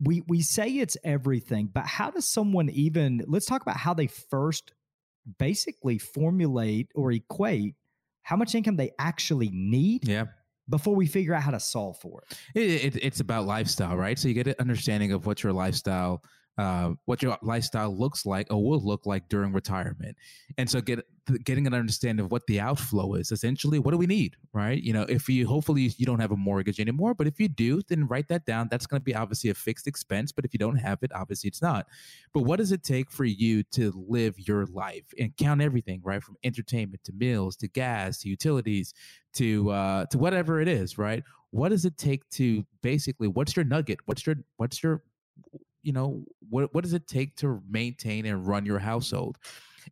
We 0.00 0.22
we 0.28 0.40
say 0.40 0.68
it's 0.68 0.96
everything, 1.04 1.68
but 1.72 1.86
how 1.86 2.10
does 2.10 2.26
someone 2.26 2.70
even 2.70 3.22
let's 3.26 3.46
talk 3.46 3.62
about 3.62 3.76
how 3.76 3.92
they 3.92 4.06
first 4.06 4.72
basically 5.38 5.98
formulate 5.98 6.88
or 6.94 7.12
equate 7.12 7.74
how 8.22 8.36
much 8.36 8.54
income 8.54 8.76
they 8.76 8.92
actually 8.98 9.50
need 9.52 10.06
Yeah. 10.08 10.26
before 10.68 10.94
we 10.94 11.06
figure 11.06 11.34
out 11.34 11.42
how 11.42 11.50
to 11.50 11.60
solve 11.60 11.98
for 11.98 12.22
it. 12.22 12.38
It, 12.54 12.96
it, 12.96 13.04
it's 13.04 13.20
about 13.20 13.46
lifestyle, 13.46 13.96
right? 13.96 14.18
So 14.18 14.28
you 14.28 14.34
get 14.34 14.46
an 14.46 14.54
understanding 14.58 15.12
of 15.12 15.26
what 15.26 15.42
your 15.42 15.52
lifestyle, 15.52 16.22
uh, 16.60 16.92
what 17.06 17.22
your 17.22 17.38
lifestyle 17.40 17.96
looks 17.96 18.26
like 18.26 18.46
or 18.50 18.62
will 18.62 18.84
look 18.84 19.06
like 19.06 19.30
during 19.30 19.50
retirement, 19.50 20.14
and 20.58 20.68
so 20.68 20.82
get 20.82 21.06
getting 21.44 21.66
an 21.66 21.72
understanding 21.72 22.22
of 22.24 22.30
what 22.30 22.46
the 22.48 22.60
outflow 22.60 23.14
is. 23.14 23.32
Essentially, 23.32 23.78
what 23.78 23.92
do 23.92 23.96
we 23.96 24.06
need, 24.06 24.36
right? 24.52 24.82
You 24.82 24.92
know, 24.92 25.02
if 25.02 25.26
you 25.26 25.46
hopefully 25.46 25.90
you 25.96 26.04
don't 26.04 26.20
have 26.20 26.32
a 26.32 26.36
mortgage 26.36 26.78
anymore, 26.78 27.14
but 27.14 27.26
if 27.26 27.40
you 27.40 27.48
do, 27.48 27.80
then 27.88 28.06
write 28.06 28.28
that 28.28 28.44
down. 28.44 28.68
That's 28.70 28.86
going 28.86 29.00
to 29.00 29.04
be 29.04 29.14
obviously 29.14 29.48
a 29.48 29.54
fixed 29.54 29.86
expense, 29.86 30.32
but 30.32 30.44
if 30.44 30.52
you 30.52 30.58
don't 30.58 30.76
have 30.76 30.98
it, 31.02 31.12
obviously 31.14 31.48
it's 31.48 31.62
not. 31.62 31.86
But 32.34 32.42
what 32.42 32.56
does 32.58 32.72
it 32.72 32.82
take 32.82 33.10
for 33.10 33.24
you 33.24 33.62
to 33.72 33.92
live 34.08 34.38
your 34.38 34.66
life 34.66 35.14
and 35.18 35.34
count 35.38 35.62
everything, 35.62 36.02
right, 36.04 36.22
from 36.22 36.36
entertainment 36.44 37.04
to 37.04 37.12
meals 37.12 37.56
to 37.56 37.68
gas 37.68 38.18
to 38.18 38.28
utilities 38.28 38.92
to 39.34 39.70
uh, 39.70 40.04
to 40.06 40.18
whatever 40.18 40.60
it 40.60 40.68
is, 40.68 40.98
right? 40.98 41.24
What 41.52 41.70
does 41.70 41.86
it 41.86 41.96
take 41.96 42.28
to 42.32 42.66
basically? 42.82 43.28
What's 43.28 43.56
your 43.56 43.64
nugget? 43.64 44.00
What's 44.04 44.26
your 44.26 44.36
what's 44.58 44.82
your 44.82 45.02
you 45.82 45.92
know 45.92 46.24
what 46.48 46.74
what 46.74 46.84
does 46.84 46.92
it 46.92 47.06
take 47.06 47.36
to 47.36 47.62
maintain 47.68 48.26
and 48.26 48.46
run 48.46 48.66
your 48.66 48.78
household? 48.78 49.38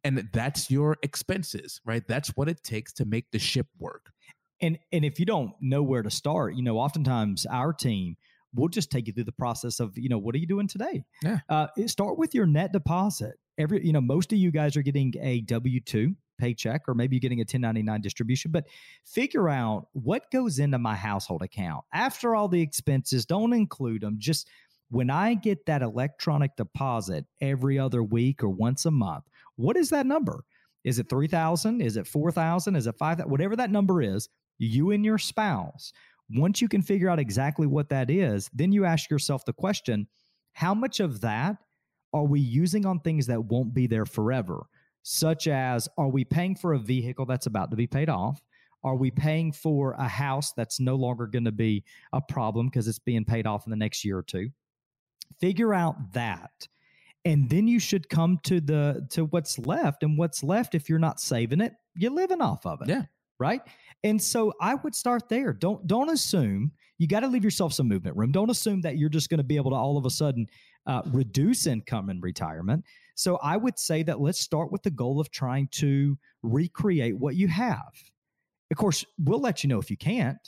And 0.04 0.28
that's 0.32 0.70
your 0.70 0.96
expenses, 1.02 1.80
right? 1.84 2.06
That's 2.06 2.28
what 2.36 2.48
it 2.48 2.62
takes 2.62 2.92
to 2.94 3.04
make 3.04 3.30
the 3.30 3.38
ship 3.38 3.66
work. 3.78 4.12
And 4.60 4.78
and 4.92 5.04
if 5.04 5.18
you 5.18 5.26
don't 5.26 5.52
know 5.60 5.82
where 5.82 6.02
to 6.02 6.10
start, 6.10 6.54
you 6.54 6.62
know, 6.62 6.78
oftentimes 6.78 7.46
our 7.46 7.72
team 7.72 8.16
will 8.54 8.68
just 8.68 8.90
take 8.90 9.06
you 9.06 9.12
through 9.12 9.24
the 9.24 9.32
process 9.32 9.78
of, 9.80 9.96
you 9.96 10.08
know, 10.08 10.18
what 10.18 10.34
are 10.34 10.38
you 10.38 10.46
doing 10.46 10.66
today? 10.66 11.04
Yeah. 11.22 11.40
Uh, 11.48 11.66
start 11.86 12.18
with 12.18 12.34
your 12.34 12.46
net 12.46 12.72
deposit. 12.72 13.34
Every, 13.58 13.84
you 13.84 13.92
know, 13.92 14.00
most 14.00 14.32
of 14.32 14.38
you 14.38 14.50
guys 14.50 14.76
are 14.76 14.82
getting 14.82 15.12
a 15.20 15.40
W 15.42 15.80
two 15.80 16.14
paycheck, 16.38 16.82
or 16.88 16.94
maybe 16.94 17.16
you're 17.16 17.20
getting 17.20 17.40
a 17.40 17.42
1099 17.42 18.00
distribution, 18.00 18.50
but 18.50 18.64
figure 19.04 19.48
out 19.48 19.88
what 19.92 20.30
goes 20.30 20.60
into 20.60 20.78
my 20.78 20.94
household 20.94 21.42
account 21.42 21.84
after 21.92 22.34
all 22.34 22.48
the 22.48 22.62
expenses. 22.62 23.26
Don't 23.26 23.52
include 23.52 24.02
them. 24.02 24.16
Just 24.18 24.48
when 24.90 25.10
I 25.10 25.34
get 25.34 25.66
that 25.66 25.82
electronic 25.82 26.56
deposit 26.56 27.26
every 27.40 27.78
other 27.78 28.02
week 28.02 28.42
or 28.42 28.48
once 28.48 28.86
a 28.86 28.90
month, 28.90 29.24
what 29.56 29.76
is 29.76 29.90
that 29.90 30.06
number? 30.06 30.44
Is 30.84 30.98
it 30.98 31.08
3000? 31.10 31.80
Is 31.80 31.96
it 31.96 32.06
4000? 32.06 32.76
Is 32.76 32.86
it 32.86 32.96
5000? 32.96 33.30
Whatever 33.30 33.56
that 33.56 33.70
number 33.70 34.00
is, 34.00 34.28
you 34.58 34.90
and 34.92 35.04
your 35.04 35.18
spouse, 35.18 35.92
once 36.30 36.60
you 36.60 36.68
can 36.68 36.82
figure 36.82 37.08
out 37.08 37.18
exactly 37.18 37.66
what 37.66 37.88
that 37.90 38.10
is, 38.10 38.48
then 38.54 38.72
you 38.72 38.84
ask 38.84 39.10
yourself 39.10 39.44
the 39.44 39.52
question 39.52 40.06
how 40.52 40.74
much 40.74 41.00
of 41.00 41.20
that 41.20 41.56
are 42.12 42.24
we 42.24 42.40
using 42.40 42.86
on 42.86 43.00
things 43.00 43.26
that 43.26 43.44
won't 43.44 43.74
be 43.74 43.86
there 43.86 44.06
forever? 44.06 44.66
Such 45.02 45.46
as, 45.46 45.88
are 45.96 46.08
we 46.08 46.24
paying 46.24 46.56
for 46.56 46.72
a 46.72 46.78
vehicle 46.78 47.26
that's 47.26 47.46
about 47.46 47.70
to 47.70 47.76
be 47.76 47.86
paid 47.86 48.08
off? 48.08 48.42
Are 48.84 48.96
we 48.96 49.10
paying 49.10 49.52
for 49.52 49.92
a 49.92 50.08
house 50.08 50.52
that's 50.52 50.80
no 50.80 50.96
longer 50.96 51.26
going 51.26 51.44
to 51.44 51.52
be 51.52 51.84
a 52.12 52.20
problem 52.20 52.66
because 52.66 52.88
it's 52.88 52.98
being 52.98 53.24
paid 53.24 53.46
off 53.46 53.66
in 53.66 53.70
the 53.70 53.76
next 53.76 54.04
year 54.04 54.18
or 54.18 54.22
two? 54.22 54.50
Figure 55.40 55.74
out 55.74 56.12
that. 56.12 56.68
And 57.24 57.50
then 57.50 57.68
you 57.68 57.78
should 57.78 58.08
come 58.08 58.38
to 58.44 58.60
the 58.60 59.06
to 59.10 59.24
what's 59.24 59.58
left. 59.58 60.02
And 60.02 60.16
what's 60.16 60.42
left, 60.42 60.74
if 60.74 60.88
you're 60.88 60.98
not 60.98 61.20
saving 61.20 61.60
it, 61.60 61.74
you're 61.94 62.12
living 62.12 62.40
off 62.40 62.64
of 62.64 62.80
it. 62.82 62.88
Yeah. 62.88 63.02
Right. 63.38 63.60
And 64.02 64.20
so 64.22 64.52
I 64.60 64.74
would 64.76 64.94
start 64.94 65.28
there. 65.28 65.52
Don't 65.52 65.86
don't 65.86 66.10
assume 66.10 66.72
you 66.98 67.06
got 67.06 67.20
to 67.20 67.28
leave 67.28 67.44
yourself 67.44 67.72
some 67.72 67.88
movement 67.88 68.16
room. 68.16 68.32
Don't 68.32 68.50
assume 68.50 68.80
that 68.82 68.98
you're 68.98 69.08
just 69.08 69.30
going 69.30 69.38
to 69.38 69.44
be 69.44 69.56
able 69.56 69.70
to 69.70 69.76
all 69.76 69.96
of 69.96 70.04
a 70.04 70.10
sudden 70.10 70.46
uh, 70.86 71.02
reduce 71.06 71.66
income 71.66 72.10
in 72.10 72.20
retirement. 72.20 72.84
So 73.14 73.36
I 73.42 73.56
would 73.56 73.78
say 73.78 74.02
that 74.04 74.20
let's 74.20 74.40
start 74.40 74.72
with 74.72 74.82
the 74.82 74.90
goal 74.90 75.20
of 75.20 75.30
trying 75.30 75.68
to 75.72 76.16
recreate 76.42 77.16
what 77.16 77.36
you 77.36 77.48
have. 77.48 77.92
Of 78.70 78.76
course, 78.76 79.04
we'll 79.18 79.40
let 79.40 79.62
you 79.62 79.68
know 79.68 79.78
if 79.78 79.90
you 79.90 79.96
can't, 79.96 80.38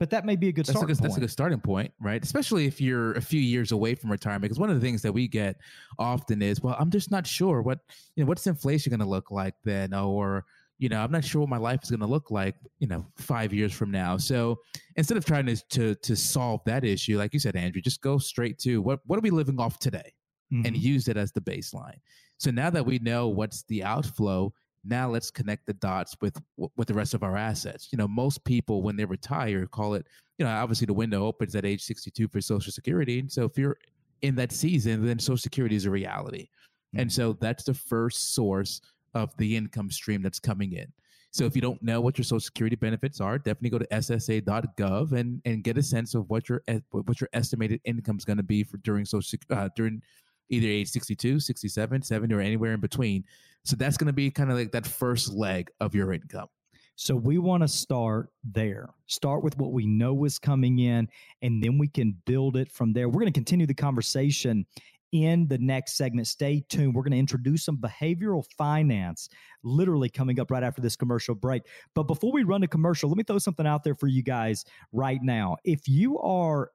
but 0.00 0.08
that 0.08 0.24
may 0.24 0.34
be 0.34 0.48
a 0.48 0.52
good 0.52 0.64
that's 0.64 0.70
starting 0.70 0.90
a 0.90 0.94
good, 0.94 0.98
point. 0.98 1.10
That's 1.10 1.16
a 1.18 1.20
good 1.20 1.30
starting 1.30 1.60
point, 1.60 1.92
right? 2.00 2.24
Especially 2.24 2.64
if 2.64 2.80
you're 2.80 3.12
a 3.12 3.20
few 3.20 3.40
years 3.40 3.70
away 3.70 3.94
from 3.94 4.10
retirement. 4.10 4.42
Because 4.42 4.58
one 4.58 4.70
of 4.70 4.74
the 4.74 4.80
things 4.80 5.02
that 5.02 5.12
we 5.12 5.28
get 5.28 5.60
often 5.98 6.40
is, 6.40 6.62
well, 6.62 6.74
I'm 6.80 6.90
just 6.90 7.10
not 7.10 7.26
sure 7.26 7.60
what 7.60 7.80
you 8.16 8.24
know, 8.24 8.28
what's 8.28 8.46
inflation 8.46 8.90
going 8.90 9.00
to 9.00 9.06
look 9.06 9.30
like 9.30 9.54
then, 9.62 9.92
or 9.92 10.46
you 10.78 10.88
know, 10.88 11.02
I'm 11.02 11.12
not 11.12 11.22
sure 11.22 11.42
what 11.42 11.50
my 11.50 11.58
life 11.58 11.80
is 11.82 11.90
going 11.90 12.00
to 12.00 12.06
look 12.06 12.30
like, 12.30 12.56
you 12.78 12.88
know, 12.88 13.06
five 13.18 13.52
years 13.52 13.74
from 13.74 13.90
now. 13.90 14.16
So 14.16 14.58
instead 14.96 15.18
of 15.18 15.26
trying 15.26 15.44
to 15.46 15.56
to 15.56 15.94
to 15.96 16.16
solve 16.16 16.62
that 16.64 16.82
issue, 16.82 17.18
like 17.18 17.34
you 17.34 17.38
said, 17.40 17.54
Andrew, 17.54 17.82
just 17.82 18.00
go 18.00 18.16
straight 18.16 18.58
to 18.60 18.80
what 18.80 19.00
what 19.06 19.18
are 19.18 19.22
we 19.22 19.30
living 19.30 19.60
off 19.60 19.78
today, 19.78 20.14
Mhm. 20.50 20.66
and 20.66 20.76
use 20.78 21.08
it 21.08 21.18
as 21.18 21.30
the 21.30 21.42
baseline. 21.42 21.98
So 22.38 22.50
now 22.50 22.70
that 22.70 22.86
we 22.86 22.98
know 23.00 23.28
what's 23.28 23.64
the 23.64 23.84
outflow, 23.84 24.54
now 24.84 25.08
let's 25.08 25.30
connect 25.30 25.66
the 25.66 25.74
dots 25.74 26.16
with 26.20 26.40
with 26.76 26.88
the 26.88 26.94
rest 26.94 27.14
of 27.14 27.22
our 27.22 27.36
assets. 27.36 27.88
You 27.92 27.98
know, 27.98 28.08
most 28.08 28.44
people 28.44 28.82
when 28.82 28.96
they 28.96 29.04
retire 29.04 29.66
call 29.66 29.94
it, 29.94 30.06
you 30.38 30.44
know, 30.44 30.50
obviously 30.50 30.86
the 30.86 30.94
window 30.94 31.26
opens 31.26 31.54
at 31.54 31.64
age 31.64 31.82
62 31.82 32.28
for 32.28 32.40
Social 32.40 32.72
Security, 32.72 33.18
and 33.18 33.30
so 33.30 33.44
if 33.44 33.58
you're 33.58 33.76
in 34.22 34.34
that 34.36 34.52
season, 34.52 35.04
then 35.04 35.18
Social 35.18 35.36
Security 35.36 35.76
is 35.76 35.86
a 35.86 35.90
reality, 35.90 36.48
and 36.94 37.12
so 37.12 37.34
that's 37.34 37.64
the 37.64 37.74
first 37.74 38.34
source 38.34 38.80
of 39.14 39.36
the 39.36 39.56
income 39.56 39.90
stream 39.90 40.22
that's 40.22 40.38
coming 40.38 40.72
in. 40.72 40.86
So 41.32 41.44
if 41.44 41.54
you 41.54 41.62
don't 41.62 41.80
know 41.82 42.00
what 42.00 42.18
your 42.18 42.24
Social 42.24 42.40
Security 42.40 42.76
benefits 42.76 43.20
are, 43.20 43.38
definitely 43.38 43.70
go 43.70 43.78
to 43.78 43.86
ssa.gov 43.86 45.12
and 45.12 45.40
and 45.44 45.62
get 45.62 45.78
a 45.78 45.82
sense 45.82 46.14
of 46.14 46.28
what 46.28 46.48
your 46.48 46.62
what 46.90 47.20
your 47.20 47.28
estimated 47.32 47.80
income 47.84 48.16
is 48.16 48.24
going 48.24 48.38
to 48.38 48.42
be 48.42 48.64
for 48.64 48.78
during 48.78 49.04
social 49.04 49.38
uh, 49.50 49.68
during 49.76 50.02
either 50.50 50.68
age 50.68 50.88
62, 50.88 51.40
67, 51.40 52.02
70 52.02 52.34
or 52.34 52.40
anywhere 52.40 52.72
in 52.72 52.80
between. 52.80 53.24
So 53.64 53.76
that's 53.76 53.96
going 53.96 54.06
to 54.06 54.12
be 54.12 54.30
kind 54.30 54.50
of 54.50 54.56
like 54.56 54.72
that 54.72 54.86
first 54.86 55.32
leg 55.32 55.70
of 55.80 55.94
your 55.94 56.12
income. 56.12 56.48
So 56.96 57.14
we 57.14 57.38
want 57.38 57.62
to 57.62 57.68
start 57.68 58.28
there. 58.44 58.90
Start 59.06 59.42
with 59.42 59.56
what 59.56 59.72
we 59.72 59.86
know 59.86 60.24
is 60.24 60.38
coming 60.38 60.80
in, 60.80 61.08
and 61.40 61.62
then 61.62 61.78
we 61.78 61.88
can 61.88 62.14
build 62.26 62.56
it 62.56 62.70
from 62.70 62.92
there. 62.92 63.08
We're 63.08 63.20
going 63.20 63.32
to 63.32 63.32
continue 63.32 63.66
the 63.66 63.74
conversation 63.74 64.66
in 65.12 65.48
the 65.48 65.58
next 65.58 65.96
segment. 65.96 66.26
Stay 66.26 66.62
tuned. 66.68 66.94
We're 66.94 67.02
going 67.02 67.12
to 67.12 67.18
introduce 67.18 67.64
some 67.64 67.78
behavioral 67.78 68.44
finance, 68.56 69.28
literally 69.62 70.08
coming 70.08 70.38
up 70.40 70.50
right 70.50 70.62
after 70.62 70.80
this 70.80 70.94
commercial 70.94 71.34
break. 71.34 71.62
But 71.94 72.04
before 72.04 72.32
we 72.32 72.44
run 72.44 72.60
the 72.60 72.68
commercial, 72.68 73.08
let 73.08 73.16
me 73.16 73.24
throw 73.24 73.38
something 73.38 73.66
out 73.66 73.82
there 73.82 73.94
for 73.94 74.06
you 74.06 74.22
guys 74.22 74.64
right 74.92 75.20
now. 75.22 75.56
If 75.64 75.88
you 75.88 76.18
are 76.18 76.70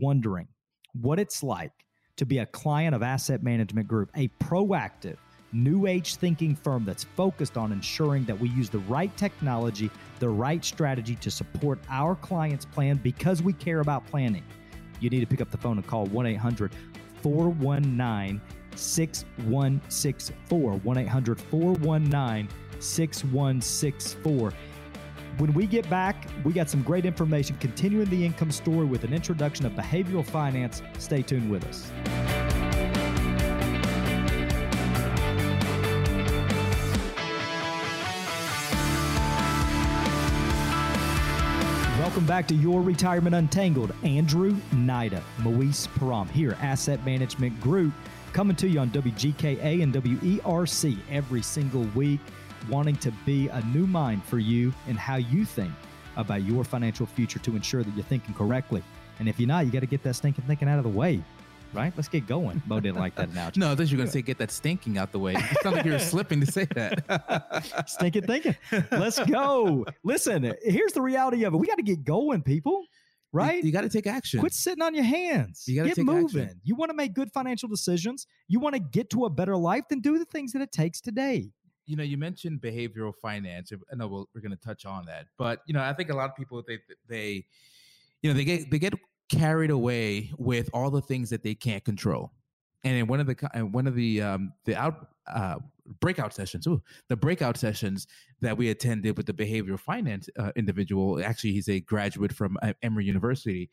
wondering 0.00 0.48
what 0.92 1.18
it's 1.18 1.42
like 1.42 1.72
to 2.16 2.24
be 2.24 2.38
a 2.38 2.46
client 2.46 2.94
of 2.94 3.02
Asset 3.02 3.42
Management 3.42 3.88
Group, 3.88 4.10
a 4.14 4.28
proactive, 4.40 5.16
new 5.52 5.86
age 5.86 6.16
thinking 6.16 6.54
firm 6.54 6.84
that's 6.84 7.04
focused 7.04 7.56
on 7.56 7.72
ensuring 7.72 8.24
that 8.24 8.38
we 8.38 8.48
use 8.50 8.68
the 8.68 8.78
right 8.80 9.16
technology, 9.16 9.90
the 10.18 10.28
right 10.28 10.64
strategy 10.64 11.16
to 11.16 11.30
support 11.30 11.78
our 11.88 12.14
clients' 12.16 12.64
plan 12.64 13.00
because 13.02 13.42
we 13.42 13.52
care 13.52 13.80
about 13.80 14.06
planning. 14.06 14.44
You 15.00 15.10
need 15.10 15.20
to 15.20 15.26
pick 15.26 15.40
up 15.40 15.50
the 15.50 15.58
phone 15.58 15.78
and 15.78 15.86
call 15.86 16.06
1 16.06 16.26
800 16.26 16.72
419 17.22 18.40
6164. 18.76 20.72
1 20.72 20.98
800 20.98 21.40
419 21.40 22.48
6164. 22.78 24.52
When 25.38 25.54
we 25.54 25.66
get 25.66 25.88
back, 25.88 26.26
we 26.44 26.52
got 26.52 26.68
some 26.68 26.82
great 26.82 27.06
information 27.06 27.56
continuing 27.60 28.10
the 28.10 28.24
income 28.24 28.50
story 28.50 28.84
with 28.84 29.04
an 29.04 29.14
introduction 29.14 29.64
of 29.64 29.72
behavioral 29.72 30.24
finance. 30.24 30.82
Stay 30.98 31.22
tuned 31.22 31.50
with 31.50 31.64
us. 31.64 32.49
Back 42.30 42.46
to 42.46 42.54
Your 42.54 42.80
Retirement 42.80 43.34
Untangled. 43.34 43.92
Andrew 44.04 44.54
Nida, 44.72 45.20
Moise 45.38 45.88
Param 45.88 46.30
here, 46.30 46.56
Asset 46.60 47.04
Management 47.04 47.60
Group, 47.60 47.92
coming 48.32 48.54
to 48.54 48.68
you 48.68 48.78
on 48.78 48.88
WGKA 48.90 49.82
and 49.82 49.92
WERC 49.92 50.96
every 51.10 51.42
single 51.42 51.82
week, 51.96 52.20
wanting 52.68 52.94
to 52.98 53.10
be 53.26 53.48
a 53.48 53.60
new 53.62 53.84
mind 53.84 54.22
for 54.22 54.38
you 54.38 54.72
and 54.86 54.96
how 54.96 55.16
you 55.16 55.44
think 55.44 55.72
about 56.16 56.44
your 56.44 56.62
financial 56.62 57.04
future 57.04 57.40
to 57.40 57.56
ensure 57.56 57.82
that 57.82 57.92
you're 57.96 58.04
thinking 58.04 58.32
correctly. 58.32 58.84
And 59.18 59.28
if 59.28 59.40
you're 59.40 59.48
not, 59.48 59.66
you 59.66 59.72
got 59.72 59.80
to 59.80 59.86
get 59.86 60.04
that 60.04 60.14
stinking 60.14 60.44
thinking 60.44 60.68
out 60.68 60.78
of 60.78 60.84
the 60.84 60.88
way, 60.88 61.24
right? 61.72 61.92
Let's 61.96 62.08
get 62.08 62.26
going. 62.26 62.62
Mo 62.66 62.80
didn't 62.80 62.98
like 62.98 63.14
that 63.16 63.28
analogy. 63.30 63.60
No, 63.60 63.72
I 63.72 63.74
thought 63.74 63.90
you 63.90 63.96
were 63.96 64.02
going 64.02 64.08
to 64.08 64.12
say 64.12 64.22
get 64.22 64.38
that 64.38 64.50
stinking 64.50 64.98
out 64.98 65.12
the 65.12 65.18
way. 65.18 65.34
It 65.34 65.58
sounded 65.62 65.78
like 65.78 65.86
you 65.86 65.92
were 65.92 65.98
slipping 65.98 66.40
to 66.40 66.50
say 66.50 66.66
that. 66.74 67.84
Stinking 67.88 68.26
thinking. 68.26 68.56
Let's 68.90 69.18
go. 69.24 69.84
Listen, 70.02 70.54
here's 70.62 70.92
the 70.92 71.02
reality 71.02 71.44
of 71.44 71.54
it. 71.54 71.56
We 71.56 71.66
got 71.66 71.76
to 71.76 71.82
get 71.82 72.04
going, 72.04 72.42
people. 72.42 72.84
Right? 73.32 73.62
You, 73.62 73.68
you 73.68 73.72
got 73.72 73.82
to 73.82 73.88
take 73.88 74.08
action. 74.08 74.40
Quit 74.40 74.52
sitting 74.52 74.82
on 74.82 74.92
your 74.94 75.04
hands. 75.04 75.64
You 75.68 75.76
gotta 75.76 75.90
get 75.90 75.96
take 75.96 76.04
moving. 76.04 76.42
action. 76.44 76.60
You 76.64 76.74
want 76.74 76.90
to 76.90 76.96
make 76.96 77.14
good 77.14 77.30
financial 77.32 77.68
decisions. 77.68 78.26
You 78.48 78.58
want 78.58 78.74
to 78.74 78.80
get 78.80 79.08
to 79.10 79.24
a 79.26 79.30
better 79.30 79.56
life. 79.56 79.84
Then 79.88 80.00
do 80.00 80.18
the 80.18 80.24
things 80.24 80.52
that 80.52 80.62
it 80.62 80.72
takes 80.72 81.00
today. 81.00 81.52
you 81.86 81.96
know, 81.96 82.02
you 82.02 82.16
mentioned 82.16 82.60
behavioral 82.60 83.12
finance. 83.22 83.72
I 83.72 83.94
know 83.96 84.08
we'll, 84.08 84.28
we're 84.34 84.40
going 84.40 84.50
to 84.56 84.56
touch 84.64 84.84
on 84.84 85.06
that, 85.06 85.26
but 85.38 85.60
you 85.66 85.74
know, 85.74 85.82
I 85.82 85.92
think 85.92 86.10
a 86.10 86.14
lot 86.14 86.28
of 86.30 86.34
people 86.36 86.62
they 86.66 86.78
they, 87.08 87.44
you 88.22 88.30
know, 88.30 88.34
they 88.36 88.44
get 88.44 88.70
they 88.70 88.78
get 88.80 88.94
carried 89.30 89.70
away 89.70 90.30
with 90.38 90.68
all 90.74 90.90
the 90.90 91.00
things 91.00 91.30
that 91.30 91.42
they 91.42 91.54
can't 91.54 91.84
control. 91.84 92.32
And 92.84 92.96
in 92.96 93.06
one 93.06 93.20
of 93.20 93.26
the 93.26 93.34
one 93.70 93.86
of 93.86 93.94
the 93.94 94.22
um, 94.22 94.52
the 94.64 94.74
out 94.74 95.08
uh, 95.26 95.56
breakout 96.00 96.32
sessions, 96.34 96.66
ooh, 96.66 96.82
the 97.08 97.16
breakout 97.16 97.56
sessions 97.56 98.06
that 98.40 98.56
we 98.56 98.70
attended 98.70 99.16
with 99.16 99.26
the 99.26 99.32
behavioral 99.34 99.78
finance 99.78 100.28
uh, 100.38 100.50
individual, 100.56 101.22
actually, 101.22 101.52
he's 101.52 101.68
a 101.68 101.80
graduate 101.80 102.32
from 102.32 102.56
uh, 102.62 102.72
Emory 102.82 103.04
University, 103.04 103.70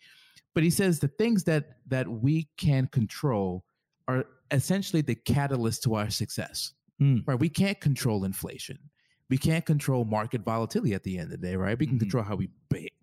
but 0.53 0.63
he 0.63 0.69
says 0.69 0.99
the 0.99 1.07
things 1.07 1.43
that 1.45 1.77
that 1.87 2.07
we 2.07 2.47
can 2.57 2.87
control 2.87 3.63
are 4.07 4.25
essentially 4.51 5.01
the 5.01 5.15
catalyst 5.15 5.83
to 5.83 5.95
our 5.95 6.09
success 6.09 6.73
Mm. 7.01 7.27
right? 7.27 7.39
We 7.39 7.49
can't 7.49 7.79
control 7.79 8.23
inflation. 8.23 8.79
We 9.29 9.37
can't 9.37 9.65
control 9.65 10.05
market 10.05 10.41
volatility 10.41 10.93
at 10.93 11.03
the 11.03 11.17
end 11.17 11.25
of 11.33 11.41
the 11.41 11.47
day, 11.47 11.55
right? 11.55 11.77
We 11.77 11.85
can 11.87 11.97
Mhm. 11.97 12.01
control 12.01 12.23
how 12.23 12.35
we 12.35 12.49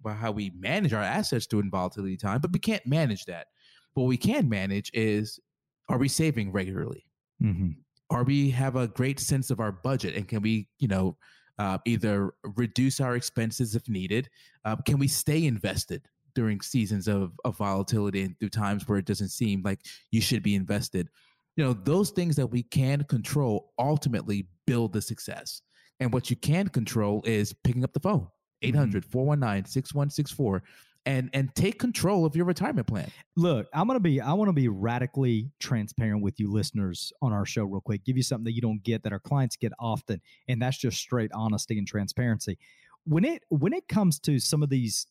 how 0.07 0.33
we 0.33 0.51
manage 0.51 0.93
our 0.93 1.03
assets 1.03 1.47
during 1.47 1.71
volatility 1.71 2.17
time, 2.17 2.41
but 2.41 2.53
we 2.53 2.59
can't 2.59 2.87
manage 2.87 3.25
that. 3.25 3.47
What 3.95 4.05
we 4.05 4.17
can 4.19 4.49
manage 4.49 4.91
is 4.93 5.41
are 5.89 5.99
we 5.99 6.09
saving 6.09 6.53
regularly? 6.53 7.07
Mm-hmm. 7.43 7.71
Are 8.11 8.25
we 8.25 8.51
have 8.51 8.77
a 8.77 8.89
great 8.89 9.19
sense 9.21 9.51
of 9.51 9.61
our 9.61 9.73
budget, 9.73 10.15
and 10.15 10.29
can 10.29 10.43
we, 10.43 10.69
you 10.79 10.89
know, 10.89 11.17
uh, 11.59 11.79
either 11.87 12.35
reduce 12.57 13.01
our 13.01 13.17
expenses 13.17 13.75
if 13.75 13.89
needed? 13.89 14.29
Uh, 14.65 14.77
can 14.77 14.99
we 14.99 15.09
stay 15.09 15.45
invested 15.47 16.09
during 16.35 16.61
seasons 16.61 17.07
of, 17.09 17.33
of 17.45 17.57
volatility 17.57 18.23
and 18.23 18.39
through 18.41 18.49
times 18.51 18.87
where 18.89 18.99
it 18.99 19.05
doesn't 19.07 19.29
seem 19.29 19.63
like 19.63 19.81
you 20.11 20.21
should 20.21 20.43
be 20.43 20.55
invested? 20.55 21.09
you 21.57 21.63
know 21.65 21.73
those 21.73 22.11
things 22.11 22.35
that 22.35 22.49
we 22.49 22.65
can 22.65 23.05
control 23.05 23.73
ultimately 23.79 24.49
build 24.67 24.93
the 24.93 25.01
success 25.01 25.63
and 26.01 26.13
what 26.13 26.31
you 26.31 26.37
can 26.37 26.69
control 26.69 27.23
is 27.25 27.53
picking 27.65 27.85
up 27.85 27.93
the 27.93 28.01
phone 28.01 28.29
mm-hmm. 28.63 28.99
800-419-6164 28.99 30.61
and 31.07 31.29
and 31.35 31.55
take 31.55 31.79
control 31.79 32.25
of 32.25 32.35
your 32.35 32.47
retirement 32.47 32.87
plan 32.87 33.11
Look, 33.37 33.67
I'm 33.75 33.89
gonna 33.89 33.99
be. 33.99 34.21
I 34.21 34.33
want 34.35 34.49
to 34.49 34.53
be 34.53 34.69
radically 34.69 35.51
transparent 35.59 36.23
with 36.23 36.39
you, 36.39 36.53
listeners, 36.53 37.13
on 37.21 37.33
our 37.33 37.45
show, 37.45 37.65
real 37.65 37.81
quick. 37.81 38.05
Give 38.05 38.17
you 38.17 38.23
something 38.23 38.45
that 38.45 38.55
you 38.55 38.61
don't 38.61 38.83
get 38.83 39.03
that 39.03 39.13
our 39.13 39.19
clients 39.19 39.57
get 39.57 39.73
often, 39.81 40.21
and 40.47 40.63
that's 40.63 40.79
just 40.79 40.99
straight 40.99 41.33
honesty 41.35 41.77
and 41.79 41.87
transparency. 41.87 42.59
When 43.05 43.25
it 43.25 43.43
when 43.49 43.73
it 43.73 43.89
comes 43.89 44.21
to 44.21 44.39
some 44.39 44.63
of 44.63 44.69
these 44.69 45.09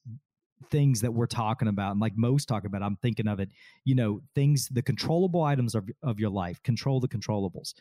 things 0.71 1.01
that 1.01 1.13
we're 1.13 1.25
talking 1.25 1.67
about, 1.67 1.91
and 1.91 1.99
like 1.99 2.13
Mo's 2.15 2.45
talking 2.45 2.67
about, 2.67 2.81
I'm 2.81 2.95
thinking 2.95 3.27
of 3.27 3.41
it. 3.41 3.49
You 3.83 3.95
know, 3.95 4.21
things 4.35 4.69
the 4.69 4.81
controllable 4.81 5.43
items 5.43 5.75
of 5.75 5.89
of 6.01 6.17
your 6.17 6.29
life. 6.29 6.63
Control 6.63 7.01
the 7.01 7.09
controllables. 7.09 7.73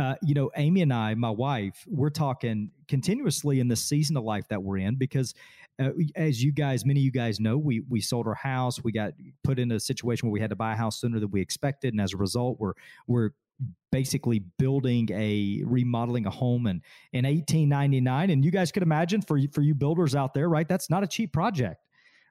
Uh, 0.00 0.14
you 0.22 0.32
know, 0.32 0.50
Amy 0.56 0.80
and 0.80 0.94
I, 0.94 1.14
my 1.14 1.28
wife, 1.28 1.84
we're 1.86 2.08
talking 2.08 2.70
continuously 2.88 3.60
in 3.60 3.68
this 3.68 3.82
season 3.82 4.16
of 4.16 4.24
life 4.24 4.48
that 4.48 4.62
we're 4.62 4.78
in 4.78 4.94
because 4.94 5.34
uh, 5.78 5.90
as 6.16 6.42
you 6.42 6.52
guys, 6.52 6.86
many 6.86 7.00
of 7.00 7.04
you 7.04 7.10
guys 7.10 7.38
know, 7.38 7.58
we 7.58 7.80
we 7.86 8.00
sold 8.00 8.26
our 8.26 8.34
house. 8.34 8.82
We 8.82 8.92
got 8.92 9.12
put 9.44 9.58
in 9.58 9.70
a 9.72 9.78
situation 9.78 10.26
where 10.26 10.32
we 10.32 10.40
had 10.40 10.50
to 10.50 10.56
buy 10.56 10.72
a 10.72 10.76
house 10.76 11.02
sooner 11.02 11.20
than 11.20 11.30
we 11.30 11.42
expected, 11.42 11.92
and 11.92 12.00
as 12.00 12.14
a 12.14 12.16
result, 12.16 12.56
we're 12.58 12.72
we're 13.06 13.30
basically 13.92 14.38
building 14.58 15.06
a 15.12 15.62
remodeling 15.66 16.24
a 16.24 16.30
home 16.30 16.64
and 16.64 16.80
in 17.12 17.26
1899 17.26 18.30
and 18.30 18.42
you 18.42 18.50
guys 18.50 18.72
could 18.72 18.82
imagine 18.82 19.20
for 19.20 19.36
you 19.36 19.48
for 19.52 19.60
you 19.60 19.74
builders 19.74 20.14
out 20.14 20.32
there 20.32 20.48
right 20.48 20.66
that's 20.66 20.88
not 20.88 21.02
a 21.02 21.06
cheap 21.06 21.30
project 21.30 21.84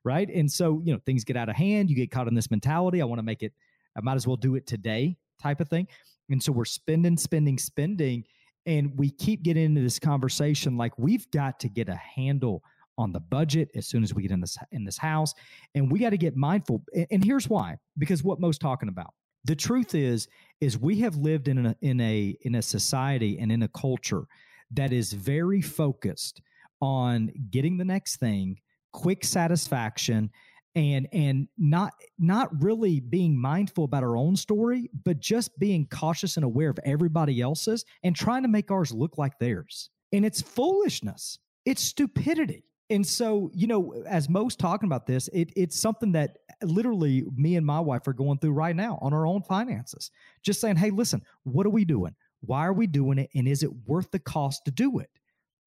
right 0.04 0.28
and 0.30 0.52
so 0.52 0.82
you 0.84 0.92
know 0.92 1.00
things 1.06 1.24
get 1.24 1.38
out 1.38 1.48
of 1.48 1.56
hand 1.56 1.88
you 1.88 1.96
get 1.96 2.10
caught 2.10 2.28
in 2.28 2.34
this 2.34 2.50
mentality 2.50 3.00
i 3.00 3.06
want 3.06 3.20
to 3.20 3.24
make 3.24 3.44
it 3.44 3.54
i 3.96 4.02
might 4.02 4.16
as 4.16 4.26
well 4.26 4.38
do 4.38 4.56
it 4.56 4.66
today 4.66 5.16
type 5.40 5.62
of 5.62 5.70
thing 5.70 5.88
and 6.30 6.42
so 6.42 6.52
we're 6.52 6.66
spending 6.66 7.18
spending 7.18 7.58
spending 7.58 8.24
and 8.66 8.98
we 8.98 9.10
keep 9.10 9.44
getting 9.44 9.66
into 9.66 9.82
this 9.82 10.00
conversation 10.00 10.78
like 10.78 10.98
we've 10.98 11.30
got 11.32 11.60
to 11.60 11.70
get 11.70 11.90
a 11.90 11.96
handle 11.96 12.64
on 12.98 13.14
the 13.14 13.20
budget 13.20 13.70
as 13.76 13.88
soon 13.88 14.04
as 14.04 14.14
we 14.14 14.22
get 14.22 14.32
in 14.32 14.42
this 14.42 14.58
in 14.72 14.84
this 14.84 14.98
house 14.98 15.34
and 15.74 15.92
we 15.92 16.00
got 16.00 16.10
to 16.10 16.18
get 16.18 16.36
mindful 16.36 16.84
and, 17.10 17.24
here's 17.24 17.50
why 17.50 17.78
because 17.98 18.24
what 18.24 18.40
Mo's 18.40 18.60
talking 18.60 18.90
about. 18.90 19.14
The 19.46 19.56
truth 19.56 19.96
is 19.96 20.28
is 20.60 20.78
we 20.78 21.00
have 21.00 21.16
lived 21.16 21.48
in 21.48 21.66
a 21.66 21.76
in 21.82 22.02
a 22.02 22.36
in 22.42 22.56
a 22.56 22.62
society 22.62 23.40
and 23.40 23.52
in 23.52 23.64
a 23.64 23.70
culture 23.70 24.24
that 24.72 24.92
is 24.92 25.14
very 25.14 25.62
focused 25.62 26.42
on 26.82 27.32
getting 27.50 27.78
the 27.78 27.86
next 27.86 28.18
thing 28.18 28.60
quick 28.92 29.24
satisfaction 29.24 30.30
and 30.76 31.08
and 31.12 31.48
not 31.58 31.94
not 32.18 32.50
really 32.62 33.00
being 33.00 33.40
mindful 33.40 33.84
about 33.84 34.04
our 34.04 34.16
own 34.16 34.36
story 34.36 34.90
but 35.04 35.20
just 35.20 35.58
being 35.58 35.88
cautious 35.88 36.38
and 36.38 36.44
aware 36.44 36.70
of 36.70 36.80
everybody 36.86 37.42
else's 37.42 37.86
and 38.04 38.16
trying 38.16 38.44
to 38.44 38.48
make 38.48 38.72
ours 38.72 38.92
look 38.92 39.18
like 39.18 39.38
theirs. 39.40 39.90
And 40.12 40.26
it's 40.26 40.42
foolishness. 40.42 41.40
It's 41.66 41.82
stupidity. 41.82 42.66
And 42.92 43.06
so 43.06 43.50
you 43.54 43.68
know 43.68 44.04
as 44.08 44.30
Mo's 44.30 44.56
talking 44.56 44.88
about 44.88 45.08
this 45.08 45.28
it, 45.30 45.52
it's 45.56 45.80
something 45.80 46.12
that 46.14 46.38
literally 46.62 47.26
me 47.36 47.56
and 47.56 47.66
my 47.66 47.80
wife 47.80 48.08
are 48.08 48.14
going 48.14 48.38
through 48.38 48.54
right 48.54 48.76
now 48.76 49.00
on 49.02 49.14
our 49.14 49.26
own 49.26 49.42
finances. 49.42 50.12
Just 50.44 50.62
saying 50.62 50.76
hey 50.76 50.92
listen 50.92 51.22
what 51.44 51.66
are 51.66 51.72
we 51.72 51.86
doing? 51.86 52.16
Why 52.42 52.66
are 52.66 52.74
we 52.74 52.88
doing 52.88 53.18
it? 53.18 53.30
And 53.34 53.48
is 53.48 53.64
it 53.64 53.72
worth 53.86 54.12
the 54.12 54.20
cost 54.20 54.66
to 54.66 54.72
do 54.72 55.00
it? 55.00 55.10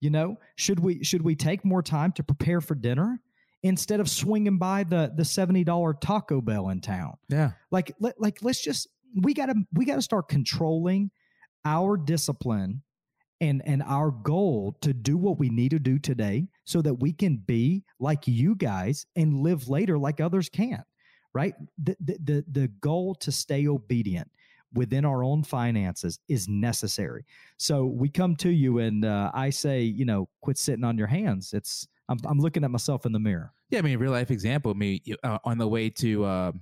You 0.00 0.10
know 0.10 0.36
should 0.56 0.78
we 0.78 1.02
should 1.02 1.22
we 1.22 1.34
take 1.34 1.64
more 1.64 1.82
time 1.82 2.12
to 2.12 2.22
prepare 2.22 2.60
for 2.60 2.76
dinner 2.76 3.20
instead 3.62 4.00
of 4.00 4.08
swinging 4.08 4.58
by 4.58 4.84
the 4.84 5.12
the 5.14 5.22
$70 5.22 6.00
Taco 6.00 6.40
Bell 6.40 6.68
in 6.70 6.80
town. 6.80 7.14
Yeah. 7.28 7.52
Like 7.70 7.94
let, 8.00 8.20
like 8.20 8.38
let's 8.42 8.62
just 8.62 8.88
we 9.14 9.34
got 9.34 9.46
to 9.46 9.54
we 9.72 9.84
got 9.84 9.96
to 9.96 10.02
start 10.02 10.28
controlling 10.28 11.10
our 11.64 11.96
discipline 11.96 12.82
and 13.40 13.62
and 13.66 13.82
our 13.82 14.10
goal 14.10 14.76
to 14.80 14.92
do 14.92 15.16
what 15.16 15.38
we 15.38 15.48
need 15.48 15.70
to 15.70 15.78
do 15.78 15.98
today 15.98 16.46
so 16.64 16.80
that 16.82 16.94
we 16.94 17.12
can 17.12 17.36
be 17.36 17.84
like 17.98 18.26
you 18.26 18.54
guys 18.54 19.06
and 19.16 19.40
live 19.40 19.68
later 19.68 19.98
like 19.98 20.20
others 20.20 20.48
can't. 20.48 20.86
right 21.34 21.54
the 21.82 21.96
the 22.00 22.18
the, 22.24 22.44
the 22.52 22.68
goal 22.80 23.14
to 23.16 23.32
stay 23.32 23.66
obedient 23.66 24.30
within 24.74 25.04
our 25.04 25.22
own 25.22 25.42
finances 25.42 26.18
is 26.28 26.48
necessary 26.48 27.24
so 27.58 27.84
we 27.84 28.08
come 28.08 28.34
to 28.34 28.48
you 28.48 28.78
and 28.78 29.04
uh, 29.04 29.30
i 29.34 29.50
say 29.50 29.82
you 29.82 30.04
know 30.04 30.28
quit 30.40 30.56
sitting 30.56 30.84
on 30.84 30.96
your 30.96 31.06
hands 31.06 31.52
it's 31.52 31.88
I'm, 32.08 32.18
I'm 32.24 32.38
looking 32.38 32.64
at 32.64 32.70
myself 32.70 33.06
in 33.06 33.12
the 33.12 33.18
mirror. 33.18 33.52
Yeah, 33.70 33.78
I 33.78 33.82
mean, 33.82 33.98
real 33.98 34.12
life 34.12 34.30
example. 34.30 34.72
I 34.72 34.74
mean, 34.74 35.00
uh, 35.22 35.38
on 35.44 35.58
the 35.58 35.68
way 35.68 35.88
to 35.90 36.24
uh, 36.24 36.52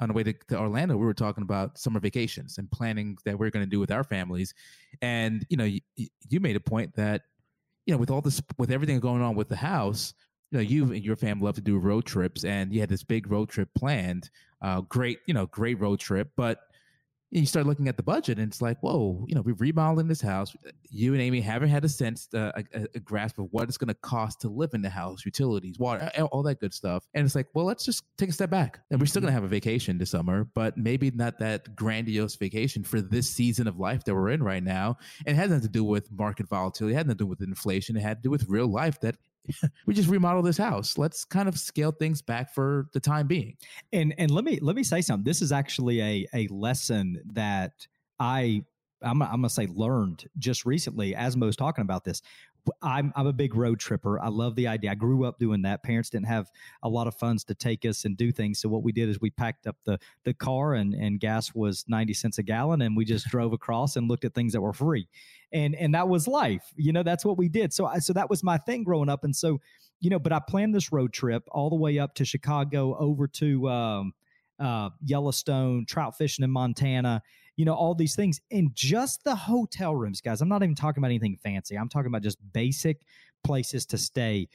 on 0.00 0.08
the 0.08 0.14
way 0.14 0.22
to, 0.24 0.32
to, 0.48 0.58
Orlando, 0.58 0.96
we 0.96 1.04
were 1.04 1.14
talking 1.14 1.42
about 1.42 1.78
summer 1.78 2.00
vacations 2.00 2.58
and 2.58 2.70
planning 2.70 3.16
that 3.24 3.38
we're 3.38 3.50
going 3.50 3.64
to 3.64 3.70
do 3.70 3.80
with 3.80 3.90
our 3.90 4.04
families. 4.04 4.54
And 5.00 5.46
you 5.48 5.56
know, 5.56 5.64
you, 5.64 5.80
you 6.28 6.40
made 6.40 6.56
a 6.56 6.60
point 6.60 6.94
that 6.96 7.22
you 7.86 7.92
know, 7.92 7.98
with 7.98 8.10
all 8.10 8.20
this, 8.20 8.40
with 8.58 8.70
everything 8.70 9.00
going 9.00 9.22
on 9.22 9.34
with 9.34 9.48
the 9.48 9.56
house, 9.56 10.14
you 10.50 10.58
know, 10.58 10.62
you 10.62 10.84
and 10.92 11.04
your 11.04 11.16
family 11.16 11.44
love 11.44 11.54
to 11.56 11.60
do 11.60 11.78
road 11.78 12.04
trips, 12.04 12.44
and 12.44 12.72
you 12.72 12.80
had 12.80 12.88
this 12.88 13.02
big 13.02 13.30
road 13.30 13.48
trip 13.48 13.68
planned. 13.74 14.30
Uh, 14.60 14.82
great, 14.82 15.18
you 15.26 15.34
know, 15.34 15.46
great 15.46 15.80
road 15.80 15.98
trip, 15.98 16.30
but 16.36 16.60
you 17.40 17.46
start 17.46 17.66
looking 17.66 17.88
at 17.88 17.96
the 17.96 18.02
budget 18.02 18.38
and 18.38 18.46
it's 18.46 18.60
like, 18.60 18.78
whoa, 18.80 19.24
you 19.26 19.34
know, 19.34 19.40
we're 19.40 19.54
remodeling 19.54 20.06
this 20.06 20.20
house. 20.20 20.54
You 20.90 21.14
and 21.14 21.22
Amy 21.22 21.40
haven't 21.40 21.70
had 21.70 21.82
a 21.82 21.88
sense, 21.88 22.28
uh, 22.34 22.52
a, 22.74 22.86
a, 22.94 23.00
grasp 23.00 23.38
of 23.38 23.48
what 23.52 23.68
it's 23.68 23.78
going 23.78 23.88
to 23.88 23.94
cost 23.94 24.42
to 24.42 24.50
live 24.50 24.74
in 24.74 24.82
the 24.82 24.90
house, 24.90 25.24
utilities, 25.24 25.78
water, 25.78 26.10
all 26.30 26.42
that 26.42 26.60
good 26.60 26.74
stuff. 26.74 27.04
And 27.14 27.24
it's 27.24 27.34
like, 27.34 27.46
well, 27.54 27.64
let's 27.64 27.86
just 27.86 28.04
take 28.18 28.28
a 28.28 28.32
step 28.32 28.50
back. 28.50 28.80
And 28.90 29.00
we're 29.00 29.06
still 29.06 29.22
going 29.22 29.30
to 29.30 29.34
have 29.34 29.44
a 29.44 29.48
vacation 29.48 29.96
this 29.96 30.10
summer, 30.10 30.44
but 30.54 30.76
maybe 30.76 31.10
not 31.10 31.38
that 31.38 31.74
grandiose 31.74 32.36
vacation 32.36 32.84
for 32.84 33.00
this 33.00 33.30
season 33.30 33.66
of 33.66 33.78
life 33.78 34.04
that 34.04 34.14
we're 34.14 34.28
in 34.28 34.42
right 34.42 34.62
now. 34.62 34.98
And 35.24 35.34
it 35.34 35.40
has 35.40 35.48
nothing 35.48 35.62
to 35.62 35.68
do 35.68 35.84
with 35.84 36.12
market 36.12 36.48
volatility. 36.48 36.94
It 36.94 36.98
had 36.98 37.06
nothing 37.06 37.18
to 37.18 37.24
do 37.24 37.28
with 37.28 37.40
inflation. 37.40 37.96
It 37.96 38.02
had 38.02 38.18
to 38.18 38.22
do 38.22 38.30
with 38.30 38.46
real 38.46 38.68
life 38.68 39.00
that 39.00 39.16
we 39.86 39.94
just 39.94 40.08
remodeled 40.08 40.46
this 40.46 40.58
house. 40.58 40.98
Let's 40.98 41.24
kind 41.24 41.48
of 41.48 41.58
scale 41.58 41.92
things 41.92 42.22
back 42.22 42.54
for 42.54 42.88
the 42.92 43.00
time 43.00 43.26
being. 43.26 43.56
And 43.92 44.14
and 44.18 44.30
let 44.30 44.44
me 44.44 44.58
let 44.60 44.76
me 44.76 44.82
say 44.82 45.00
something. 45.00 45.24
This 45.24 45.42
is 45.42 45.52
actually 45.52 46.00
a 46.00 46.26
a 46.34 46.46
lesson 46.48 47.20
that 47.32 47.72
I 48.20 48.62
I'm, 49.02 49.22
I'm 49.22 49.30
gonna 49.30 49.50
say 49.50 49.66
learned 49.66 50.28
just 50.38 50.64
recently 50.64 51.14
as 51.14 51.36
Mo's 51.36 51.56
talking 51.56 51.82
about 51.82 52.04
this. 52.04 52.22
I'm 52.80 53.12
I'm 53.16 53.26
a 53.26 53.32
big 53.32 53.54
road 53.54 53.80
tripper. 53.80 54.20
I 54.20 54.28
love 54.28 54.54
the 54.54 54.68
idea. 54.68 54.92
I 54.92 54.94
grew 54.94 55.24
up 55.24 55.38
doing 55.38 55.62
that. 55.62 55.82
Parents 55.82 56.10
didn't 56.10 56.26
have 56.26 56.50
a 56.82 56.88
lot 56.88 57.06
of 57.06 57.14
funds 57.14 57.44
to 57.44 57.54
take 57.54 57.84
us 57.84 58.04
and 58.04 58.16
do 58.16 58.30
things. 58.30 58.60
So 58.60 58.68
what 58.68 58.82
we 58.82 58.92
did 58.92 59.08
is 59.08 59.20
we 59.20 59.30
packed 59.30 59.66
up 59.66 59.76
the 59.84 59.98
the 60.24 60.34
car 60.34 60.74
and 60.74 60.94
and 60.94 61.18
gas 61.18 61.54
was 61.54 61.84
90 61.88 62.14
cents 62.14 62.38
a 62.38 62.42
gallon 62.42 62.82
and 62.82 62.96
we 62.96 63.04
just 63.04 63.26
drove 63.28 63.52
across 63.52 63.96
and 63.96 64.08
looked 64.08 64.24
at 64.24 64.34
things 64.34 64.52
that 64.52 64.60
were 64.60 64.72
free. 64.72 65.08
And 65.52 65.74
and 65.74 65.94
that 65.94 66.08
was 66.08 66.28
life. 66.28 66.72
You 66.76 66.92
know, 66.92 67.02
that's 67.02 67.24
what 67.24 67.36
we 67.36 67.48
did. 67.48 67.72
So 67.72 67.86
I, 67.86 67.98
so 67.98 68.12
that 68.12 68.30
was 68.30 68.44
my 68.44 68.58
thing 68.58 68.84
growing 68.84 69.08
up 69.08 69.24
and 69.24 69.34
so 69.34 69.60
you 70.00 70.10
know, 70.10 70.18
but 70.18 70.32
I 70.32 70.40
planned 70.40 70.74
this 70.74 70.92
road 70.92 71.12
trip 71.12 71.44
all 71.50 71.70
the 71.70 71.76
way 71.76 71.98
up 71.98 72.14
to 72.16 72.24
Chicago 72.24 72.96
over 72.98 73.28
to 73.28 73.68
um, 73.68 74.12
uh, 74.58 74.90
Yellowstone, 75.04 75.86
trout 75.86 76.18
fishing 76.18 76.44
in 76.44 76.50
Montana 76.50 77.22
you 77.56 77.64
know, 77.64 77.74
all 77.74 77.94
these 77.94 78.16
things. 78.16 78.40
And 78.50 78.74
just 78.74 79.24
the 79.24 79.34
hotel 79.34 79.94
rooms, 79.94 80.20
guys, 80.20 80.40
I'm 80.40 80.48
not 80.48 80.62
even 80.62 80.74
talking 80.74 81.00
about 81.00 81.08
anything 81.08 81.38
fancy. 81.42 81.76
I'm 81.76 81.88
talking 81.88 82.08
about 82.08 82.22
just 82.22 82.38
basic 82.52 83.04
places 83.44 83.86
to 83.86 83.98
stay. 83.98 84.48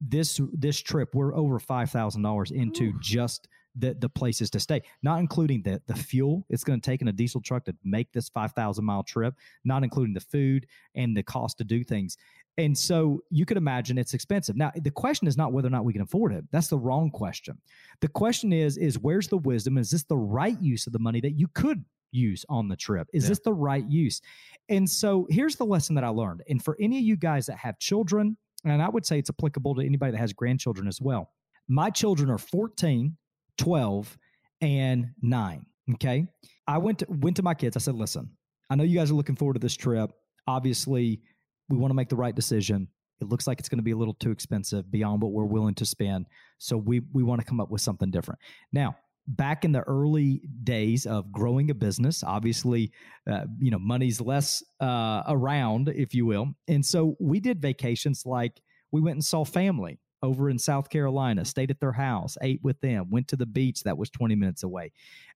This 0.00 0.40
this 0.52 0.78
trip, 0.78 1.14
we're 1.14 1.34
over 1.34 1.58
five 1.58 1.90
thousand 1.90 2.22
dollars 2.22 2.50
into 2.50 2.84
Ooh. 2.84 2.98
just 3.00 3.48
the 3.78 3.94
the 3.98 4.08
places 4.08 4.50
to 4.50 4.60
stay, 4.60 4.82
not 5.02 5.20
including 5.20 5.62
the 5.62 5.80
the 5.86 5.94
fuel 5.94 6.44
it's 6.50 6.64
going 6.64 6.80
to 6.80 6.90
take 6.90 7.00
in 7.00 7.08
a 7.08 7.12
diesel 7.12 7.40
truck 7.40 7.64
to 7.64 7.74
make 7.82 8.12
this 8.12 8.28
five 8.28 8.52
thousand 8.52 8.84
mile 8.84 9.02
trip, 9.02 9.34
not 9.64 9.82
including 9.82 10.14
the 10.14 10.20
food 10.20 10.66
and 10.94 11.16
the 11.16 11.22
cost 11.22 11.58
to 11.58 11.64
do 11.64 11.82
things. 11.82 12.16
And 12.58 12.76
so 12.76 13.20
you 13.30 13.44
could 13.44 13.58
imagine 13.58 13.98
it's 13.98 14.14
expensive. 14.14 14.56
Now, 14.56 14.72
the 14.74 14.90
question 14.90 15.28
is 15.28 15.36
not 15.36 15.52
whether 15.52 15.68
or 15.68 15.70
not 15.70 15.84
we 15.84 15.92
can 15.92 16.02
afford 16.02 16.32
it. 16.32 16.44
That's 16.50 16.68
the 16.68 16.78
wrong 16.78 17.10
question. 17.10 17.58
The 18.00 18.08
question 18.08 18.50
is, 18.52 18.78
is 18.78 18.98
where's 18.98 19.28
the 19.28 19.36
wisdom? 19.38 19.76
Is 19.76 19.90
this 19.90 20.04
the 20.04 20.16
right 20.16 20.60
use 20.60 20.86
of 20.86 20.94
the 20.94 20.98
money 20.98 21.20
that 21.20 21.32
you 21.32 21.48
could 21.48 21.84
use 22.10 22.44
on 22.48 22.68
the 22.68 22.76
trip? 22.76 23.08
Is 23.12 23.24
yeah. 23.24 23.28
this 23.30 23.40
the 23.40 23.52
right 23.52 23.84
use? 23.88 24.20
And 24.68 24.88
so 24.88 25.26
here's 25.30 25.56
the 25.56 25.64
lesson 25.64 25.94
that 25.94 26.04
I 26.04 26.08
learned. 26.08 26.42
And 26.48 26.62
for 26.62 26.76
any 26.80 26.98
of 26.98 27.04
you 27.04 27.16
guys 27.16 27.46
that 27.46 27.58
have 27.58 27.78
children, 27.78 28.36
and 28.64 28.82
I 28.82 28.88
would 28.88 29.06
say 29.06 29.18
it's 29.18 29.30
applicable 29.30 29.74
to 29.76 29.82
anybody 29.82 30.12
that 30.12 30.18
has 30.18 30.32
grandchildren 30.32 30.88
as 30.88 31.00
well. 31.00 31.30
My 31.68 31.90
children 31.90 32.30
are 32.30 32.38
14, 32.38 33.16
12, 33.58 34.18
and 34.60 35.08
9. 35.22 35.66
Okay. 35.94 36.26
I 36.66 36.78
went 36.78 37.00
to 37.00 37.06
went 37.08 37.36
to 37.36 37.42
my 37.42 37.54
kids. 37.54 37.76
I 37.76 37.80
said, 37.80 37.94
listen, 37.94 38.30
I 38.68 38.74
know 38.74 38.84
you 38.84 38.98
guys 38.98 39.10
are 39.10 39.14
looking 39.14 39.36
forward 39.36 39.54
to 39.54 39.60
this 39.60 39.76
trip. 39.76 40.10
Obviously, 40.46 41.20
we 41.68 41.76
want 41.76 41.90
to 41.90 41.94
make 41.94 42.08
the 42.08 42.16
right 42.16 42.34
decision. 42.34 42.88
It 43.20 43.28
looks 43.28 43.46
like 43.46 43.60
it's 43.60 43.68
going 43.68 43.78
to 43.78 43.84
be 43.84 43.92
a 43.92 43.96
little 43.96 44.14
too 44.14 44.30
expensive 44.30 44.90
beyond 44.90 45.22
what 45.22 45.32
we're 45.32 45.44
willing 45.44 45.74
to 45.76 45.86
spend. 45.86 46.26
So 46.58 46.76
we 46.76 47.00
we 47.12 47.22
want 47.22 47.40
to 47.40 47.46
come 47.46 47.60
up 47.60 47.70
with 47.70 47.80
something 47.80 48.10
different. 48.10 48.40
Now, 48.72 48.96
back 49.28 49.64
in 49.64 49.72
the 49.72 49.82
early 49.82 50.42
days 50.62 51.06
of 51.06 51.32
growing 51.32 51.70
a 51.70 51.74
business 51.74 52.22
obviously 52.22 52.92
uh, 53.30 53.44
you 53.58 53.70
know 53.70 53.78
money's 53.78 54.20
less 54.20 54.62
uh, 54.80 55.22
around 55.28 55.88
if 55.88 56.14
you 56.14 56.26
will. 56.26 56.54
And 56.68 56.84
so 56.84 57.16
we 57.18 57.40
did 57.40 57.60
vacations 57.60 58.24
like 58.24 58.60
we 58.92 59.00
went 59.00 59.16
and 59.16 59.24
saw 59.24 59.44
family 59.44 59.98
over 60.22 60.48
in 60.48 60.58
south 60.58 60.88
carolina 60.88 61.44
stayed 61.44 61.70
at 61.70 61.78
their 61.78 61.92
house 61.92 62.38
ate 62.40 62.60
with 62.62 62.80
them 62.80 63.10
went 63.10 63.28
to 63.28 63.36
the 63.36 63.44
beach 63.46 63.82
that 63.82 63.98
was 63.98 64.10
20 64.10 64.34
minutes 64.34 64.62
away. 64.62 64.92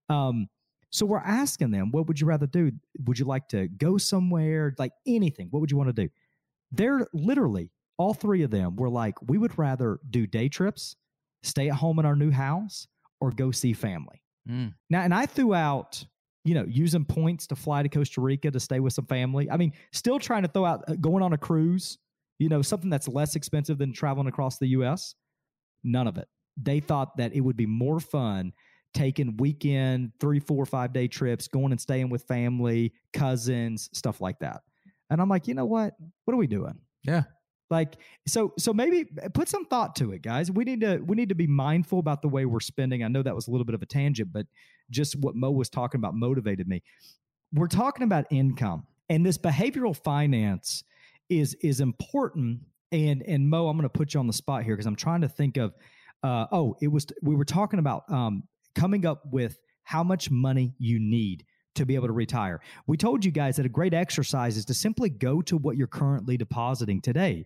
Um, 0.09 0.49
so 0.91 1.07
we're 1.07 1.19
asking 1.19 1.71
them 1.71 1.91
what 1.91 2.07
would 2.09 2.21
you 2.21 2.27
rather 2.27 2.47
do? 2.47 2.73
Would 3.07 3.19
you 3.19 3.25
like 3.25 3.49
to 3.49 3.69
go 3.69 3.97
somewhere? 3.97 4.75
Like 4.79 4.93
anything. 5.07 5.49
What 5.51 5.61
would 5.61 5.71
you 5.71 5.77
want 5.77 5.95
to 5.95 6.03
do? 6.05 6.09
They're 6.73 7.07
literally 7.13 7.71
all 7.97 8.15
three 8.15 8.43
of 8.43 8.51
them 8.51 8.77
were 8.77 8.89
like 8.89 9.15
we 9.29 9.39
would 9.39 9.59
rather 9.59 10.01
do 10.09 10.27
day 10.27 10.49
trips 10.49 10.97
stay 11.43 11.69
at 11.69 11.77
home 11.77 11.99
in 11.99 12.07
our 12.07 12.17
new 12.17 12.31
house 12.31 12.87
or 13.21 13.31
go 13.31 13.51
see 13.51 13.73
family. 13.73 14.23
Mm. 14.49 14.75
Now, 14.89 15.03
and 15.03 15.15
I 15.15 15.27
threw 15.27 15.55
out, 15.55 16.05
you 16.45 16.55
know, 16.55 16.65
using 16.67 17.05
points 17.05 17.47
to 17.49 17.57
fly 17.57 17.83
to 17.83 17.89
Costa 17.89 18.21
Rica 18.21 18.51
to 18.51 18.61
stay 18.61 18.81
with 18.81 18.93
some 18.93 19.07
family. 19.07 19.51
I 19.51 19.57
mean, 19.57 19.73
still 19.93 20.19
trying 20.19 20.43
to 20.43 20.49
throw 20.49 20.65
out 20.65 20.85
uh, 20.89 20.95
going 20.95 21.23
on 21.23 21.33
a 21.33 21.39
cruise, 21.39 21.99
you 22.39 22.49
know, 22.49 22.63
something 22.63 22.91
that's 22.91 23.09
less 23.09 23.37
expensive 23.37 23.79
than 23.79 23.93
traveling 23.93 24.27
across 24.27 24.59
the 24.59 24.69
US. 24.69 25.15
None 25.85 26.07
of 26.07 26.17
it. 26.17 26.29
They 26.57 26.81
thought 26.81 27.17
that 27.19 27.35
it 27.35 27.41
would 27.41 27.57
be 27.57 27.67
more 27.67 28.01
fun 28.01 28.53
taking 28.93 29.37
weekend, 29.37 30.13
three, 30.21 30.41
four, 30.41 30.67
five 30.67 30.93
day 30.93 31.07
trips, 31.07 31.49
going 31.49 31.73
and 31.73 31.81
staying 31.81 32.11
with 32.11 32.25
family, 32.25 32.93
cousins, 33.13 33.89
stuff 33.93 34.21
like 34.21 34.39
that. 34.41 34.63
And 35.11 35.21
I'm 35.21 35.29
like, 35.29 35.49
you 35.49 35.55
know 35.55 35.67
what? 35.67 35.95
What 36.25 36.35
are 36.35 36.39
we 36.39 36.47
doing? 36.47 36.79
Yeah. 37.05 37.25
Like 37.71 37.97
so 38.27 38.53
so 38.59 38.73
maybe 38.75 39.07
eh, 39.23 39.29
put 39.33 39.49
some 39.49 39.65
thought 39.65 39.95
to 39.97 40.13
it, 40.13 40.23
guys. 40.23 40.51
We 40.51 40.65
need 40.65 40.81
to 40.81 40.99
we 40.99 41.17
need 41.17 41.29
to 41.29 41.35
be 41.35 41.47
mindful 41.47 42.01
about 42.01 42.21
the 42.21 42.29
way 42.29 42.45
we're 42.45 42.61
spending. 42.61 43.05
I 43.05 43.09
know 43.09 43.23
that 43.23 43.35
was 43.35 43.47
a 43.47 43.51
little 43.51 43.65
bit 43.65 43.75
of 43.75 43.83
a 43.83 43.87
tangent, 43.87 44.33
but 44.33 44.47
just 44.91 45.17
what 45.17 45.37
Mo 45.37 45.51
was 45.51 45.71
talking 45.71 45.99
about 45.99 46.15
motivated 46.15 46.67
me. 46.67 46.83
We're 47.53 47.69
talking 47.69 48.03
about 48.03 48.27
income 48.31 48.87
and 49.09 49.25
this 49.25 49.39
behavioral 49.39 49.97
finance 49.97 50.85
is 51.29 51.55
is 51.63 51.81
important 51.81 52.61
and 52.93 53.23
and 53.23 53.49
Mo, 53.49 53.69
I'm 53.69 53.77
going 53.77 53.89
to 53.89 53.99
put 53.99 54.15
you 54.15 54.21
on 54.21 54.27
the 54.27 54.33
spot 54.33 54.65
here 54.65 54.75
because 54.75 54.87
I'm 54.87 54.97
trying 54.97 55.21
to 55.21 55.29
think 55.29 55.57
of 55.57 55.75
uh, 56.23 56.47
oh, 56.53 56.77
it 56.81 56.89
was 56.89 57.07
we 57.23 57.35
were 57.35 57.45
talking 57.45 57.79
about 57.79 58.05
um, 58.11 58.45
coming 58.75 59.07
up 59.07 59.23
with 59.31 59.59
how 59.83 60.03
much 60.03 60.31
money 60.31 60.75
you 60.79 60.99
need 60.99 61.45
to 61.75 61.87
be 61.87 61.95
able 61.95 62.07
to 62.09 62.13
retire. 62.13 62.61
We 62.87 62.97
told 62.97 63.25
you 63.25 63.31
guys 63.31 63.57
that 63.57 63.67
a 63.67 63.71
great 63.71 63.95
exercise 63.95 64.57
is 64.57 64.65
to 64.67 64.75
simply 64.75 65.09
go 65.09 65.41
to 65.43 65.57
what 65.57 65.77
you're 65.77 65.87
currently 65.87 66.37
depositing 66.37 67.01
today. 67.01 67.45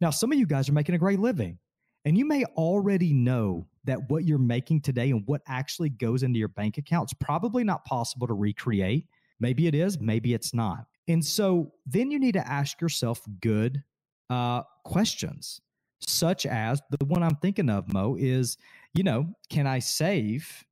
Now, 0.00 0.10
some 0.10 0.32
of 0.32 0.38
you 0.38 0.46
guys 0.46 0.68
are 0.68 0.72
making 0.72 0.94
a 0.94 0.98
great 0.98 1.20
living. 1.20 1.58
And 2.04 2.16
you 2.16 2.24
may 2.24 2.44
already 2.56 3.12
know 3.12 3.66
that 3.84 4.10
what 4.10 4.24
you're 4.24 4.38
making 4.38 4.82
today 4.82 5.10
and 5.10 5.24
what 5.26 5.42
actually 5.48 5.88
goes 5.88 6.22
into 6.22 6.38
your 6.38 6.48
bank 6.48 6.78
account 6.78 7.10
is 7.10 7.14
probably 7.18 7.64
not 7.64 7.84
possible 7.84 8.28
to 8.28 8.34
recreate. 8.34 9.06
Maybe 9.40 9.66
it 9.66 9.74
is, 9.74 9.98
maybe 9.98 10.32
it's 10.32 10.54
not. 10.54 10.86
And 11.08 11.24
so 11.24 11.72
then 11.84 12.12
you 12.12 12.20
need 12.20 12.34
to 12.34 12.48
ask 12.48 12.80
yourself 12.80 13.20
good 13.40 13.82
uh, 14.30 14.62
questions, 14.84 15.60
such 16.00 16.46
as 16.46 16.80
the 16.90 17.04
one 17.04 17.24
I'm 17.24 17.36
thinking 17.36 17.68
of, 17.68 17.92
Mo, 17.92 18.16
is, 18.18 18.56
you 18.94 19.02
know, 19.02 19.26
can 19.50 19.66
I 19.66 19.80
save 19.80 20.64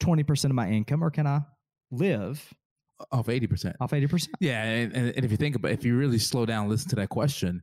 20% 0.00 0.44
of 0.46 0.52
my 0.52 0.70
income 0.70 1.04
or 1.04 1.10
can 1.10 1.26
I 1.26 1.42
live 1.90 2.52
off 3.12 3.26
80%. 3.26 3.74
off 3.80 3.92
80%? 3.92 4.28
Yeah, 4.40 4.62
and, 4.64 4.92
and 4.94 5.24
if 5.24 5.30
you 5.30 5.36
think 5.36 5.56
about, 5.56 5.72
if 5.72 5.84
you 5.84 5.96
really 5.96 6.18
slow 6.18 6.44
down, 6.46 6.68
listen 6.68 6.88
to 6.90 6.96
that 6.96 7.08
question, 7.08 7.62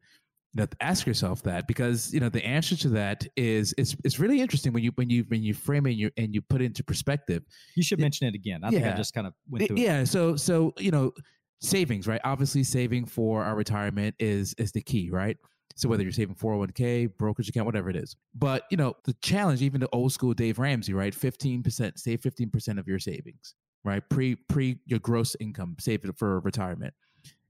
you 0.54 0.62
know, 0.62 0.68
ask 0.80 1.06
yourself 1.06 1.44
that 1.44 1.68
because 1.68 2.14
you 2.14 2.22
know 2.22 2.30
the 2.30 2.44
answer 2.46 2.78
to 2.78 2.88
that 2.90 3.28
is 3.36 3.76
it's 3.78 3.94
it's 4.06 4.20
really 4.20 4.40
interesting 4.40 4.72
when 4.72 4.84
you 4.84 4.92
when 4.96 5.10
you 5.10 5.26
when 5.28 5.44
you 5.44 5.54
frame 5.54 5.86
it 5.86 5.90
and 5.92 6.00
you 6.00 6.12
and 6.16 6.34
you 6.34 6.42
put 6.42 6.62
it 6.62 6.66
into 6.66 6.82
perspective. 6.82 7.44
You 7.76 7.84
should 7.84 8.00
It- 8.00 8.04
mention 8.04 8.28
it 8.28 8.36
again. 8.36 8.62
I 8.64 8.70
think 8.70 8.86
I 8.86 8.96
just 8.96 9.14
kind 9.14 9.28
of 9.28 9.34
went 9.50 9.64
It- 9.64 9.68
through 9.68 9.76
it. 9.78 9.82
yeah, 9.82 10.06
so 10.06 10.38
so 10.38 10.74
you 10.80 10.92
know, 10.92 11.12
savings, 11.60 12.08
right? 12.08 12.22
Obviously, 12.24 12.64
saving 12.64 13.04
for 13.06 13.44
our 13.44 13.54
retirement 13.58 14.16
is 14.18 14.54
is 14.58 14.72
the 14.72 14.82
key, 14.82 15.10
right? 15.10 15.36
So 15.76 15.90
whether 15.90 16.04
you're 16.04 16.14
saving 16.14 16.36
401k, 16.36 17.18
brokerage 17.18 17.50
account, 17.50 17.66
whatever 17.66 17.90
it 17.90 17.98
is. 17.98 18.16
But 18.34 18.64
you 18.72 18.78
know, 18.78 18.96
the 19.04 19.14
challenge, 19.22 19.62
even 19.62 19.82
the 19.82 19.90
old 19.92 20.14
school 20.14 20.34
Dave 20.34 20.58
Ramsey, 20.58 20.94
right? 20.94 21.14
15%, 21.14 22.00
save 22.00 22.22
15% 22.22 22.80
of 22.80 22.88
your 22.88 22.98
savings, 23.00 23.56
right? 23.86 24.04
Pre 24.10 24.36
pre 24.36 24.80
your 24.86 25.00
gross 25.00 25.36
income, 25.40 25.76
save 25.80 26.04
it 26.04 26.18
for 26.18 26.40
retirement. 26.42 26.94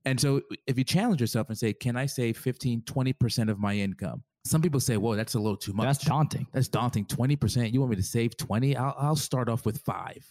And 0.05 0.19
so 0.19 0.41
if 0.67 0.77
you 0.77 0.83
challenge 0.83 1.19
yourself 1.19 1.49
and 1.49 1.57
say, 1.57 1.73
Can 1.73 1.95
I 1.97 2.05
save 2.05 2.37
15, 2.37 2.81
20% 2.81 3.49
of 3.49 3.59
my 3.59 3.73
income? 3.73 4.23
Some 4.45 4.61
people 4.61 4.79
say, 4.79 4.97
Whoa, 4.97 5.15
that's 5.15 5.33
a 5.33 5.39
little 5.39 5.57
too 5.57 5.73
much. 5.73 5.85
That's 5.85 6.05
daunting. 6.05 6.47
That's 6.53 6.67
daunting. 6.67 7.05
20%. 7.05 7.73
You 7.73 7.79
want 7.79 7.89
me 7.89 7.95
to 7.97 8.03
save 8.03 8.37
20? 8.37 8.77
I'll, 8.77 8.95
I'll 8.97 9.15
start 9.15 9.49
off 9.49 9.65
with 9.65 9.79
five. 9.79 10.23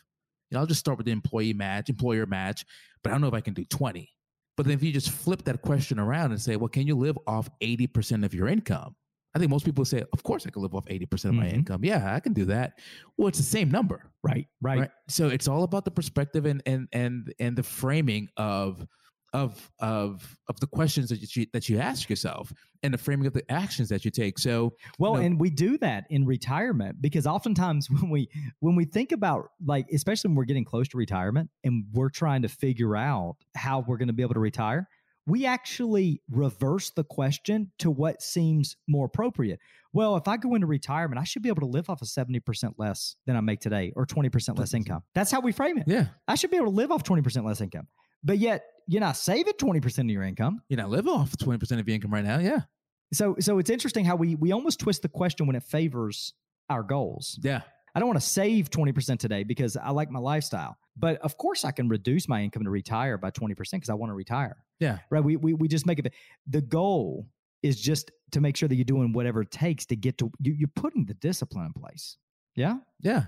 You 0.50 0.56
know, 0.56 0.60
I'll 0.60 0.66
just 0.66 0.80
start 0.80 0.98
with 0.98 1.06
the 1.06 1.12
employee 1.12 1.52
match, 1.52 1.88
employer 1.88 2.26
match, 2.26 2.64
but 3.02 3.10
I 3.10 3.12
don't 3.12 3.20
know 3.20 3.28
if 3.28 3.34
I 3.34 3.40
can 3.40 3.54
do 3.54 3.64
20. 3.64 4.08
But 4.56 4.66
then 4.66 4.74
if 4.74 4.82
you 4.84 4.92
just 4.92 5.10
flip 5.10 5.42
that 5.44 5.62
question 5.62 5.98
around 5.98 6.30
and 6.30 6.40
say, 6.40 6.54
well, 6.54 6.68
can 6.68 6.86
you 6.86 6.94
live 6.94 7.18
off 7.26 7.50
80% 7.60 8.24
of 8.24 8.32
your 8.32 8.46
income? 8.46 8.94
I 9.34 9.38
think 9.38 9.50
most 9.50 9.64
people 9.64 9.84
say, 9.84 10.02
of 10.12 10.22
course 10.22 10.46
I 10.46 10.50
can 10.50 10.62
live 10.62 10.74
off 10.74 10.84
80% 10.86 11.24
of 11.30 11.34
my 11.34 11.46
Mhm. 11.48 11.54
income. 11.54 11.84
Yeah, 11.84 12.14
I 12.14 12.20
can 12.20 12.32
do 12.32 12.44
that. 12.46 12.78
Well, 13.16 13.28
it's 13.28 13.38
the 13.38 13.44
same 13.44 13.68
number. 13.70 14.10
Right, 14.22 14.46
right. 14.60 14.80
Right. 14.80 14.90
So 15.08 15.28
it's 15.28 15.48
all 15.48 15.64
about 15.64 15.84
the 15.84 15.90
perspective 15.90 16.46
and 16.46 16.62
and 16.66 16.88
and 16.92 17.32
and 17.40 17.56
the 17.56 17.62
framing 17.64 18.28
of 18.36 18.86
of 19.32 19.68
of 19.80 20.38
of 20.48 20.60
the 20.60 20.66
questions 20.68 21.08
that 21.08 21.34
you 21.34 21.46
that 21.52 21.68
you 21.68 21.78
ask 21.80 22.08
yourself 22.08 22.52
and 22.84 22.94
the 22.94 22.98
framing 22.98 23.26
of 23.26 23.32
the 23.32 23.42
actions 23.50 23.88
that 23.88 24.04
you 24.04 24.10
take. 24.12 24.38
So 24.38 24.74
Well, 25.00 25.14
No. 25.14 25.20
and 25.22 25.40
we 25.40 25.50
do 25.50 25.76
that 25.78 26.06
in 26.08 26.24
retirement 26.24 27.02
because 27.02 27.26
oftentimes 27.26 27.88
when 27.90 28.10
we 28.10 28.28
when 28.60 28.76
we 28.76 28.84
think 28.84 29.10
about 29.10 29.48
like 29.66 29.86
especially 29.92 30.28
when 30.28 30.36
we're 30.36 30.44
getting 30.44 30.64
close 30.64 30.86
to 30.90 30.96
retirement 30.96 31.50
and 31.64 31.84
we're 31.92 32.10
trying 32.10 32.42
to 32.42 32.48
figure 32.48 32.94
out 32.96 33.34
how 33.56 33.80
we're 33.80 33.96
going 33.96 34.06
to 34.06 34.14
be 34.14 34.22
able 34.22 34.34
to 34.34 34.40
retire, 34.40 34.88
we 35.26 35.46
actually 35.46 36.20
reverse 36.30 36.90
the 36.90 37.04
question 37.04 37.70
to 37.78 37.90
what 37.90 38.20
seems 38.22 38.76
more 38.86 39.06
appropriate. 39.06 39.58
Well, 39.92 40.16
if 40.16 40.28
I 40.28 40.36
go 40.36 40.54
into 40.54 40.66
retirement, 40.66 41.20
I 41.20 41.24
should 41.24 41.42
be 41.42 41.48
able 41.48 41.60
to 41.60 41.66
live 41.66 41.88
off 41.88 42.02
of 42.02 42.08
70% 42.08 42.74
less 42.78 43.16
than 43.26 43.36
I 43.36 43.40
make 43.40 43.60
today 43.60 43.92
or 43.96 44.06
20% 44.06 44.58
less 44.58 44.74
income. 44.74 45.02
That's 45.14 45.30
how 45.30 45.40
we 45.40 45.52
frame 45.52 45.78
it. 45.78 45.84
yeah, 45.86 46.06
I 46.28 46.34
should 46.34 46.50
be 46.50 46.56
able 46.56 46.66
to 46.66 46.72
live 46.72 46.90
off 46.90 47.04
20% 47.04 47.44
less 47.44 47.60
income. 47.60 47.86
But 48.22 48.38
yet, 48.38 48.64
you're 48.86 49.00
not 49.00 49.16
saving 49.16 49.54
20% 49.54 49.98
of 49.98 50.10
your 50.10 50.24
income. 50.24 50.60
you 50.68 50.76
know, 50.76 50.88
live 50.88 51.08
off 51.08 51.32
20% 51.36 51.78
of 51.78 51.88
your 51.88 51.94
income 51.94 52.12
right 52.12 52.24
now. 52.24 52.38
Yeah. 52.38 52.60
So 53.12 53.36
so 53.38 53.58
it's 53.58 53.70
interesting 53.70 54.04
how 54.04 54.16
we 54.16 54.34
we 54.34 54.50
almost 54.52 54.80
twist 54.80 55.02
the 55.02 55.08
question 55.08 55.46
when 55.46 55.54
it 55.54 55.62
favors 55.62 56.32
our 56.68 56.82
goals. 56.82 57.38
Yeah. 57.42 57.60
I 57.94 58.00
don't 58.00 58.08
want 58.08 58.20
to 58.20 58.26
save 58.26 58.70
20% 58.70 59.18
today 59.18 59.44
because 59.44 59.76
I 59.76 59.90
like 59.90 60.10
my 60.10 60.18
lifestyle. 60.18 60.76
But 60.96 61.18
of 61.18 61.36
course 61.36 61.64
I 61.64 61.70
can 61.70 61.88
reduce 61.88 62.28
my 62.28 62.42
income 62.42 62.64
to 62.64 62.70
retire 62.70 63.18
by 63.18 63.30
20% 63.30 63.56
because 63.56 63.90
I 63.90 63.94
want 63.94 64.10
to 64.10 64.14
retire. 64.14 64.56
Yeah. 64.80 64.98
Right. 65.10 65.22
We 65.22 65.36
we 65.36 65.54
we 65.54 65.68
just 65.68 65.86
make 65.86 65.98
it 65.98 66.12
the 66.48 66.60
goal 66.60 67.26
is 67.62 67.80
just 67.80 68.10
to 68.32 68.40
make 68.40 68.56
sure 68.56 68.68
that 68.68 68.74
you're 68.74 68.84
doing 68.84 69.12
whatever 69.12 69.40
it 69.42 69.50
takes 69.50 69.86
to 69.86 69.96
get 69.96 70.18
to 70.18 70.30
you, 70.40 70.52
you're 70.52 70.68
putting 70.74 71.06
the 71.06 71.14
discipline 71.14 71.66
in 71.66 71.72
place. 71.72 72.16
Yeah. 72.56 72.78
Yeah. 73.00 73.24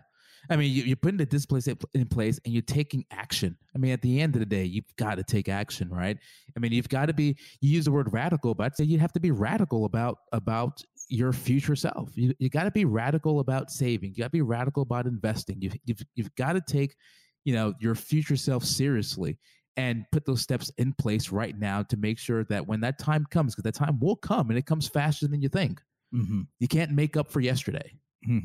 I 0.48 0.56
mean, 0.56 0.72
you, 0.72 0.84
you're 0.84 0.96
putting 0.96 1.16
the 1.16 1.26
discipline 1.26 1.62
in 1.94 2.06
place 2.06 2.38
and 2.44 2.52
you're 2.52 2.62
taking 2.62 3.04
action. 3.10 3.56
I 3.74 3.78
mean, 3.78 3.92
at 3.92 4.02
the 4.02 4.20
end 4.20 4.36
of 4.36 4.40
the 4.40 4.46
day, 4.46 4.64
you've 4.64 4.84
got 4.96 5.16
to 5.16 5.24
take 5.24 5.48
action, 5.48 5.88
right? 5.88 6.16
I 6.56 6.60
mean, 6.60 6.72
you've 6.72 6.88
got 6.88 7.06
to 7.06 7.14
be, 7.14 7.36
you 7.60 7.70
use 7.70 7.86
the 7.86 7.92
word 7.92 8.12
radical, 8.12 8.54
but 8.54 8.64
I'd 8.64 8.76
say 8.76 8.84
you 8.84 8.98
have 8.98 9.12
to 9.14 9.20
be 9.20 9.30
radical 9.30 9.84
about, 9.86 10.18
about 10.32 10.82
your 11.08 11.32
future 11.32 11.76
self. 11.76 12.10
You, 12.14 12.34
you 12.38 12.48
got 12.48 12.64
to 12.64 12.70
be 12.70 12.84
radical 12.84 13.40
about 13.40 13.70
saving. 13.70 14.10
You 14.10 14.16
got 14.18 14.26
to 14.26 14.30
be 14.30 14.42
radical 14.42 14.82
about 14.82 15.06
investing. 15.06 15.58
You've, 15.60 15.76
you've, 15.84 16.02
you've 16.14 16.34
got 16.36 16.54
to 16.54 16.60
take, 16.60 16.96
you 17.44 17.54
know, 17.54 17.74
your 17.80 17.94
future 17.94 18.36
self 18.36 18.64
seriously 18.64 19.38
and 19.76 20.06
put 20.10 20.24
those 20.24 20.40
steps 20.40 20.72
in 20.78 20.92
place 20.94 21.30
right 21.30 21.56
now 21.58 21.82
to 21.82 21.96
make 21.96 22.18
sure 22.18 22.44
that 22.44 22.66
when 22.66 22.80
that 22.80 22.98
time 22.98 23.26
comes, 23.30 23.54
because 23.54 23.64
that 23.64 23.74
time 23.74 24.00
will 24.00 24.16
come 24.16 24.48
and 24.48 24.58
it 24.58 24.66
comes 24.66 24.88
faster 24.88 25.28
than 25.28 25.42
you 25.42 25.48
think. 25.48 25.80
Mm-hmm. 26.14 26.42
You 26.60 26.68
can't 26.68 26.92
make 26.92 27.16
up 27.16 27.30
for 27.30 27.40
yesterday 27.40 27.92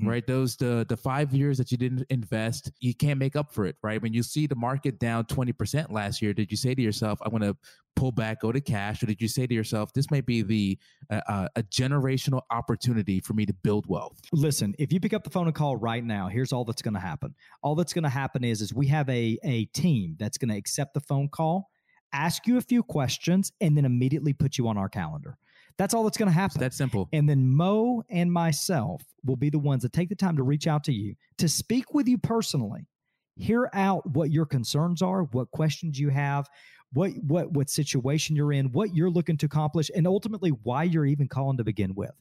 right 0.07 0.27
those 0.27 0.55
the 0.55 0.85
the 0.89 0.97
five 0.97 1.33
years 1.33 1.57
that 1.57 1.71
you 1.71 1.77
didn't 1.77 2.05
invest 2.09 2.71
you 2.79 2.93
can't 2.93 3.19
make 3.19 3.35
up 3.35 3.51
for 3.53 3.65
it 3.65 3.75
right 3.83 4.01
when 4.01 4.13
you 4.13 4.23
see 4.23 4.47
the 4.47 4.55
market 4.55 4.99
down 4.99 5.25
20% 5.25 5.91
last 5.91 6.21
year 6.21 6.33
did 6.33 6.49
you 6.51 6.57
say 6.57 6.73
to 6.73 6.81
yourself 6.81 7.19
i'm 7.23 7.31
going 7.31 7.41
to 7.41 7.55
pull 7.95 8.11
back 8.11 8.41
go 8.41 8.51
to 8.51 8.61
cash 8.61 9.03
or 9.03 9.05
did 9.05 9.21
you 9.21 9.27
say 9.27 9.45
to 9.45 9.53
yourself 9.53 9.91
this 9.93 10.09
may 10.09 10.21
be 10.21 10.41
the 10.41 10.77
uh, 11.11 11.19
uh, 11.27 11.47
a 11.57 11.63
generational 11.63 12.41
opportunity 12.49 13.19
for 13.19 13.33
me 13.33 13.45
to 13.45 13.53
build 13.53 13.85
wealth 13.87 14.19
Listen, 14.33 14.73
if 14.79 14.91
you 14.91 14.99
pick 14.99 15.13
up 15.13 15.23
the 15.23 15.29
phone 15.29 15.47
and 15.47 15.55
call 15.55 15.75
right 15.77 16.03
now, 16.03 16.27
here's 16.27 16.51
all 16.51 16.65
that's 16.65 16.81
going 16.81 16.93
to 16.93 16.99
happen. 16.99 17.35
All 17.61 17.75
that's 17.75 17.93
going 17.93 18.03
to 18.03 18.09
happen 18.09 18.43
is 18.43 18.61
is 18.61 18.73
we 18.73 18.87
have 18.87 19.07
a 19.09 19.37
a 19.43 19.65
team 19.65 20.15
that's 20.17 20.37
going 20.37 20.49
to 20.49 20.57
accept 20.57 20.93
the 20.93 20.99
phone 20.99 21.29
call, 21.29 21.69
ask 22.13 22.47
you 22.47 22.57
a 22.57 22.61
few 22.61 22.81
questions, 22.81 23.51
and 23.61 23.77
then 23.77 23.85
immediately 23.85 24.33
put 24.33 24.57
you 24.57 24.67
on 24.67 24.77
our 24.77 24.89
calendar. 24.89 25.37
That's 25.81 25.95
all 25.95 26.03
that's 26.03 26.15
going 26.17 26.27
to 26.27 26.31
it's 26.31 26.39
happen. 26.39 26.61
that 26.61 26.75
simple 26.75 27.09
and 27.11 27.27
then 27.27 27.47
Mo 27.47 28.03
and 28.11 28.31
myself 28.31 29.01
will 29.25 29.35
be 29.35 29.49
the 29.49 29.57
ones 29.57 29.81
that 29.81 29.91
take 29.91 30.09
the 30.09 30.15
time 30.15 30.37
to 30.37 30.43
reach 30.43 30.67
out 30.67 30.83
to 30.83 30.93
you 30.93 31.15
to 31.39 31.49
speak 31.49 31.95
with 31.95 32.07
you 32.07 32.19
personally, 32.19 32.85
hear 33.35 33.67
out 33.73 34.07
what 34.11 34.29
your 34.29 34.45
concerns 34.45 35.01
are, 35.01 35.23
what 35.23 35.49
questions 35.49 35.99
you 35.99 36.09
have, 36.09 36.47
what 36.93 37.09
what 37.23 37.51
what 37.53 37.67
situation 37.67 38.35
you're 38.35 38.53
in, 38.53 38.71
what 38.73 38.93
you're 38.93 39.09
looking 39.09 39.37
to 39.37 39.47
accomplish, 39.47 39.89
and 39.95 40.05
ultimately 40.05 40.51
why 40.51 40.83
you're 40.83 41.07
even 41.07 41.27
calling 41.27 41.57
to 41.57 41.63
begin 41.63 41.95
with. 41.95 42.11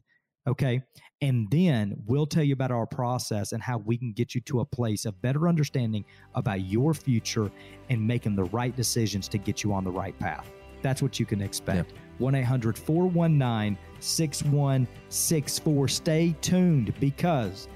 Okay. 0.49 0.83
And 1.21 1.47
then 1.51 1.97
we'll 2.07 2.27
tell 2.27 2.43
you 2.43 2.55
about 2.55 2.71
our 2.71 2.87
process 2.87 3.53
and 3.53 3.63
how 3.63 3.77
we 3.77 3.99
can 3.99 4.13
get 4.13 4.35
you 4.35 4.41
to 4.43 4.61
a 4.61 4.65
place 4.65 5.05
of 5.05 5.21
better 5.21 5.49
understanding 5.49 6.07
about 6.35 6.63
your 6.63 6.95
future 6.95 7.51
and 7.91 8.07
making 8.07 8.37
the 8.37 8.45
right 8.45 8.75
decisions 8.75 9.29
to 9.29 9.37
get 9.37 9.63
you 9.63 9.75
on 9.75 9.85
the 9.85 9.91
right 9.91 10.19
path. 10.19 10.51
That's 10.81 11.03
what 11.03 11.21
you 11.21 11.27
can 11.27 11.43
expect. 11.43 11.93
1 12.21 12.35
800 12.35 12.79
419 12.79 13.79
6164. 14.01 15.89
Stay 15.89 16.35
tuned 16.41 16.99
because 17.01 17.69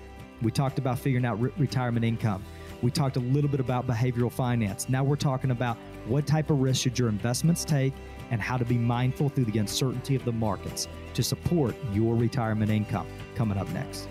we 0.42 0.50
talked 0.50 0.78
about 0.78 0.98
figuring 0.98 1.24
out 1.24 1.40
re- 1.40 1.50
retirement 1.58 2.04
income. 2.04 2.44
We 2.82 2.90
talked 2.90 3.16
a 3.16 3.20
little 3.20 3.48
bit 3.48 3.60
about 3.60 3.86
behavioral 3.86 4.30
finance. 4.30 4.88
Now 4.88 5.02
we're 5.02 5.16
talking 5.16 5.50
about 5.50 5.78
what 6.06 6.26
type 6.26 6.50
of 6.50 6.60
risk 6.60 6.82
should 6.82 6.98
your 6.98 7.08
investments 7.08 7.64
take 7.64 7.94
and 8.30 8.40
how 8.40 8.56
to 8.56 8.64
be 8.64 8.76
mindful 8.76 9.28
through 9.28 9.46
the 9.46 9.58
uncertainty 9.58 10.14
of 10.16 10.24
the 10.24 10.32
markets 10.32 10.88
to 11.14 11.22
support 11.22 11.74
your 11.92 12.14
retirement 12.14 12.70
income. 12.70 13.06
Coming 13.34 13.58
up 13.58 13.68
next. 13.70 14.08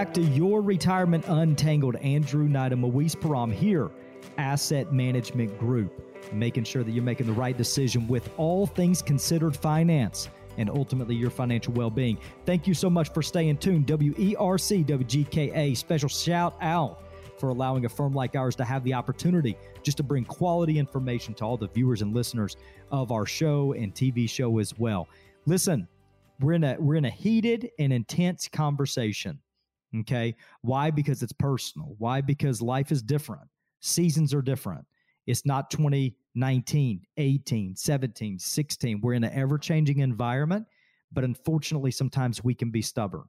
Back 0.00 0.14
to 0.14 0.22
Your 0.22 0.62
Retirement 0.62 1.26
Untangled. 1.28 1.96
Andrew 1.96 2.48
Knight 2.48 2.72
and 2.72 2.80
Moise 2.80 3.14
Param 3.14 3.52
here, 3.52 3.90
Asset 4.38 4.94
Management 4.94 5.58
Group, 5.58 6.32
making 6.32 6.64
sure 6.64 6.82
that 6.82 6.92
you're 6.92 7.04
making 7.04 7.26
the 7.26 7.34
right 7.34 7.54
decision 7.54 8.08
with 8.08 8.30
all 8.38 8.66
things 8.66 9.02
considered 9.02 9.54
finance 9.54 10.30
and 10.56 10.70
ultimately 10.70 11.14
your 11.14 11.28
financial 11.28 11.74
well 11.74 11.90
being. 11.90 12.16
Thank 12.46 12.66
you 12.66 12.72
so 12.72 12.88
much 12.88 13.12
for 13.12 13.20
staying 13.20 13.58
tuned. 13.58 13.90
E 13.90 14.34
WERC, 14.36 14.86
WGKA, 14.86 15.76
special 15.76 16.08
shout 16.08 16.56
out 16.62 17.02
for 17.38 17.50
allowing 17.50 17.84
a 17.84 17.88
firm 17.90 18.14
like 18.14 18.34
ours 18.34 18.56
to 18.56 18.64
have 18.64 18.82
the 18.84 18.94
opportunity 18.94 19.54
just 19.82 19.98
to 19.98 20.02
bring 20.02 20.24
quality 20.24 20.78
information 20.78 21.34
to 21.34 21.44
all 21.44 21.58
the 21.58 21.68
viewers 21.68 22.00
and 22.00 22.14
listeners 22.14 22.56
of 22.90 23.12
our 23.12 23.26
show 23.26 23.74
and 23.74 23.94
TV 23.94 24.26
show 24.26 24.60
as 24.60 24.78
well. 24.78 25.08
Listen, 25.44 25.86
we're 26.40 26.54
in 26.54 26.64
a 26.64 26.76
we're 26.78 26.96
in 26.96 27.04
a 27.04 27.10
heated 27.10 27.70
and 27.78 27.92
intense 27.92 28.48
conversation. 28.48 29.38
Okay? 29.98 30.36
Why? 30.62 30.90
Because 30.90 31.22
it's 31.22 31.32
personal. 31.32 31.94
Why? 31.98 32.20
Because 32.20 32.62
life 32.62 32.92
is 32.92 33.02
different. 33.02 33.48
Seasons 33.80 34.32
are 34.32 34.42
different. 34.42 34.84
It's 35.26 35.44
not 35.44 35.70
2019, 35.70 37.02
18, 37.16 37.76
17, 37.76 38.38
16. 38.38 39.00
We're 39.00 39.14
in 39.14 39.24
an 39.24 39.32
ever-changing 39.32 39.98
environment, 39.98 40.66
but 41.12 41.24
unfortunately 41.24 41.90
sometimes 41.90 42.42
we 42.42 42.54
can 42.54 42.70
be 42.70 42.82
stubborn. 42.82 43.24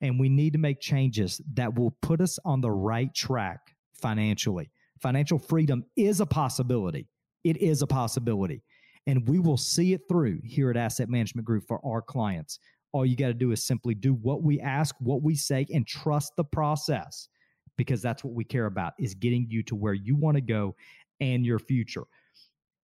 and 0.00 0.18
we 0.20 0.28
need 0.28 0.52
to 0.52 0.58
make 0.58 0.80
changes 0.80 1.40
that 1.54 1.74
will 1.74 1.92
put 2.02 2.20
us 2.20 2.38
on 2.44 2.60
the 2.60 2.70
right 2.70 3.12
track 3.14 3.74
financially. 3.94 4.70
Financial 5.00 5.38
freedom 5.38 5.84
is 5.96 6.20
a 6.20 6.26
possibility. 6.26 7.08
It 7.42 7.56
is 7.58 7.82
a 7.82 7.86
possibility. 7.86 8.62
And 9.06 9.26
we 9.28 9.38
will 9.38 9.56
see 9.56 9.92
it 9.92 10.02
through 10.08 10.40
here 10.44 10.70
at 10.70 10.76
Asset 10.76 11.08
Management 11.08 11.46
Group 11.46 11.64
for 11.66 11.80
our 11.84 12.00
clients. 12.00 12.58
All 12.94 13.04
you 13.04 13.16
got 13.16 13.26
to 13.26 13.34
do 13.34 13.50
is 13.50 13.60
simply 13.60 13.92
do 13.92 14.14
what 14.14 14.44
we 14.44 14.60
ask, 14.60 14.94
what 15.00 15.20
we 15.20 15.34
say, 15.34 15.66
and 15.74 15.84
trust 15.84 16.36
the 16.36 16.44
process 16.44 17.28
because 17.76 18.00
that's 18.00 18.22
what 18.22 18.34
we 18.34 18.44
care 18.44 18.66
about 18.66 18.92
is 19.00 19.16
getting 19.16 19.46
you 19.50 19.64
to 19.64 19.74
where 19.74 19.94
you 19.94 20.14
want 20.14 20.36
to 20.36 20.40
go 20.40 20.76
and 21.20 21.44
your 21.44 21.58
future. 21.58 22.04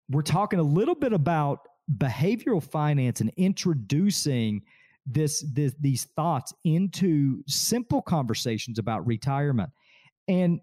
We're 0.09 0.23
talking 0.23 0.59
a 0.59 0.65
little 0.65 0.97
bit 0.97 1.13
about 1.13 1.61
behavioral 1.97 2.61
finance 2.61 3.21
and 3.21 3.31
introducing 3.37 4.63
this, 5.07 5.45
this 5.53 5.75
these 5.79 6.07
thoughts 6.17 6.53
into 6.65 7.45
simple 7.47 8.03
conversations 8.03 8.81
about 8.81 9.07
retirement. 9.07 9.71
And 10.27 10.61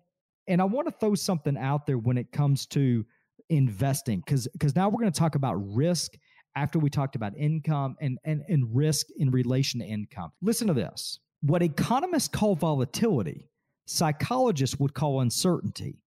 and 0.49 0.61
I 0.61 0.65
want 0.65 0.89
to 0.89 0.93
throw 0.99 1.15
something 1.15 1.57
out 1.57 1.85
there 1.85 1.97
when 1.97 2.17
it 2.17 2.33
comes 2.33 2.65
to 2.67 3.05
investing 3.47 4.19
because 4.19 4.45
because 4.51 4.75
now 4.75 4.89
we're 4.89 4.99
going 4.99 5.11
to 5.11 5.17
talk 5.17 5.35
about 5.35 5.55
risk 5.55 6.17
after 6.57 6.79
we 6.79 6.89
talked 6.89 7.15
about 7.15 7.37
income 7.37 7.95
and, 8.01 8.17
and 8.25 8.43
and 8.49 8.75
risk 8.75 9.07
in 9.17 9.29
relation 9.29 9.79
to 9.79 9.85
income. 9.85 10.31
Listen 10.41 10.67
to 10.67 10.73
this. 10.73 11.19
What 11.41 11.61
economists 11.61 12.27
call 12.27 12.55
volatility, 12.55 13.47
psychologists 13.85 14.79
would 14.79 14.93
call 14.95 15.21
uncertainty. 15.21 15.99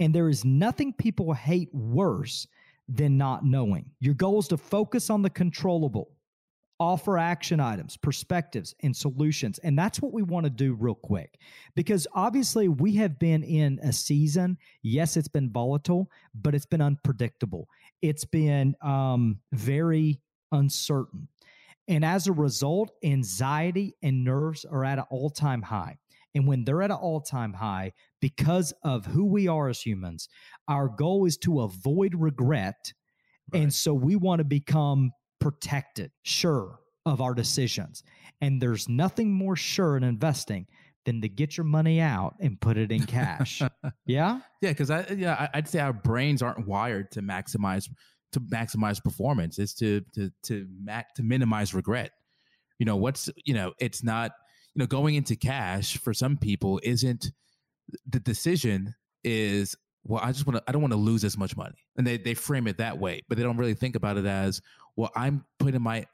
And 0.00 0.14
there 0.14 0.30
is 0.30 0.44
nothing 0.44 0.92
people 0.94 1.34
hate 1.34 1.68
worse 1.74 2.46
than 2.88 3.18
not 3.18 3.44
knowing. 3.44 3.84
Your 4.00 4.14
goal 4.14 4.38
is 4.38 4.48
to 4.48 4.56
focus 4.56 5.10
on 5.10 5.20
the 5.20 5.28
controllable, 5.28 6.12
offer 6.80 7.18
action 7.18 7.60
items, 7.60 7.96
perspectives, 7.96 8.74
and 8.82 8.96
solutions. 8.96 9.58
And 9.58 9.78
that's 9.78 10.00
what 10.00 10.12
we 10.12 10.22
want 10.22 10.44
to 10.44 10.50
do 10.50 10.74
real 10.74 10.94
quick 10.94 11.38
because 11.74 12.06
obviously 12.14 12.68
we 12.68 12.94
have 12.96 13.18
been 13.18 13.42
in 13.42 13.80
a 13.82 13.92
season. 13.92 14.58
Yes, 14.82 15.16
it's 15.16 15.28
been 15.28 15.50
volatile, 15.50 16.10
but 16.34 16.54
it's 16.54 16.66
been 16.66 16.80
unpredictable. 16.80 17.68
It's 18.00 18.24
been 18.24 18.76
um, 18.82 19.40
very 19.52 20.20
uncertain. 20.52 21.28
And 21.88 22.04
as 22.04 22.26
a 22.26 22.32
result, 22.32 22.90
anxiety 23.02 23.96
and 24.02 24.24
nerves 24.24 24.64
are 24.64 24.84
at 24.84 24.98
an 24.98 25.06
all 25.10 25.30
time 25.30 25.62
high. 25.62 25.96
And 26.34 26.46
when 26.46 26.64
they're 26.64 26.82
at 26.82 26.90
an 26.90 26.98
all 26.98 27.20
time 27.20 27.54
high, 27.54 27.92
because 28.20 28.72
of 28.84 29.06
who 29.06 29.24
we 29.24 29.48
are 29.48 29.68
as 29.68 29.80
humans, 29.80 30.28
our 30.68 30.88
goal 30.88 31.24
is 31.24 31.38
to 31.38 31.62
avoid 31.62 32.14
regret. 32.14 32.92
Right. 33.52 33.62
And 33.62 33.72
so 33.72 33.94
we 33.94 34.14
want 34.14 34.40
to 34.40 34.44
become 34.44 35.12
protected, 35.40 36.10
sure 36.22 36.80
of 37.06 37.20
our 37.20 37.34
decisions. 37.34 38.02
And 38.40 38.60
there's 38.60 38.88
nothing 38.88 39.32
more 39.32 39.56
sure 39.56 39.96
in 39.96 40.04
investing 40.04 40.66
than 41.04 41.22
to 41.22 41.28
get 41.28 41.56
your 41.56 41.64
money 41.64 42.00
out 42.00 42.34
and 42.40 42.60
put 42.60 42.76
it 42.76 42.92
in 42.92 43.04
cash. 43.04 43.62
yeah? 44.06 44.40
Yeah, 44.60 44.70
because 44.70 44.90
I 44.90 45.06
yeah, 45.16 45.48
I'd 45.54 45.68
say 45.68 45.80
our 45.80 45.92
brains 45.92 46.42
aren't 46.42 46.66
wired 46.66 47.10
to 47.12 47.22
maximize 47.22 47.88
to 48.32 48.40
maximize 48.40 49.02
performance. 49.02 49.58
It's 49.58 49.74
to 49.74 50.02
to 50.14 50.30
to 50.44 50.66
mac 50.82 51.14
to 51.14 51.22
minimize 51.22 51.72
regret. 51.72 52.10
You 52.78 52.86
know, 52.86 52.96
what's 52.96 53.30
you 53.44 53.54
know, 53.54 53.72
it's 53.78 54.04
not 54.04 54.32
you 54.74 54.80
know, 54.80 54.86
going 54.86 55.14
into 55.14 55.34
cash 55.34 55.98
for 55.98 56.14
some 56.14 56.36
people 56.36 56.80
isn't 56.82 57.32
the 58.06 58.20
decision 58.20 58.94
is 59.24 59.74
well, 60.08 60.20
I 60.24 60.32
just 60.32 60.46
want 60.46 60.56
to 60.56 60.64
I 60.66 60.72
don't 60.72 60.82
want 60.82 60.92
to 60.92 60.98
lose 60.98 61.22
as 61.22 61.38
much 61.38 61.56
money. 61.56 61.76
And 61.96 62.06
they 62.06 62.16
they 62.16 62.34
frame 62.34 62.66
it 62.66 62.78
that 62.78 62.98
way, 62.98 63.22
but 63.28 63.38
they 63.38 63.44
don't 63.44 63.56
really 63.56 63.74
think 63.74 63.94
about 63.94 64.16
it 64.16 64.26
as 64.26 64.60
well, 64.96 65.12
I'm 65.14 65.44
putting 65.58 65.80
my 65.80 66.06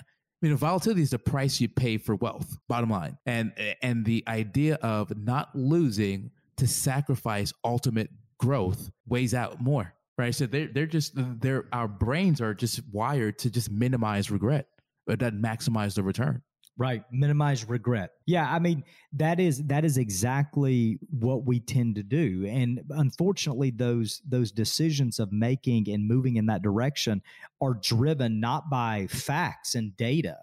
you 0.43 0.51
know, 0.51 0.57
volatility 0.57 1.01
is 1.01 1.11
the 1.11 1.19
price 1.19 1.59
you 1.59 1.71
pay 1.71 1.97
for 1.97 2.17
wealth, 2.17 2.59
bottom 2.69 2.91
line. 2.91 3.17
And 3.25 3.53
and 3.81 4.05
the 4.05 4.23
idea 4.29 4.75
of 4.83 5.17
not 5.17 5.49
losing 5.55 6.31
to 6.57 6.67
sacrifice 6.67 7.53
ultimate 7.65 8.11
growth 8.39 8.91
weighs 9.07 9.33
out 9.33 9.63
more. 9.63 9.95
Right. 10.19 10.35
So 10.35 10.47
they're 10.47 10.69
they're 10.69 10.87
just 10.87 11.13
they're 11.15 11.65
our 11.73 11.89
brains 11.89 12.41
are 12.41 12.53
just 12.53 12.81
wired 12.93 13.39
to 13.39 13.51
just 13.51 13.71
minimize 13.71 14.31
regret, 14.31 14.67
but 15.07 15.19
that 15.21 15.35
maximize 15.35 15.95
the 15.95 16.03
return. 16.03 16.43
Right. 16.77 17.05
Minimize 17.13 17.69
regret. 17.69 18.11
Yeah. 18.27 18.51
I 18.51 18.59
mean, 18.59 18.83
that 19.13 19.39
is 19.39 19.63
that 19.67 19.85
is 19.85 19.97
exactly 19.97 20.99
what 21.11 21.45
we 21.45 21.61
tend 21.61 21.95
to 21.95 22.03
do. 22.03 22.47
And 22.49 22.83
unfortunately, 22.91 23.71
those 23.71 24.21
those 24.27 24.51
decisions 24.51 25.21
of 25.21 25.33
making 25.33 25.89
and 25.89 26.09
moving 26.09 26.37
in 26.37 26.47
that 26.47 26.63
direction 26.63 27.23
are 27.61 27.75
driven 27.75 28.41
not 28.41 28.71
by 28.71 29.07
facts 29.07 29.77
and 29.77 29.97
data, 29.97 30.39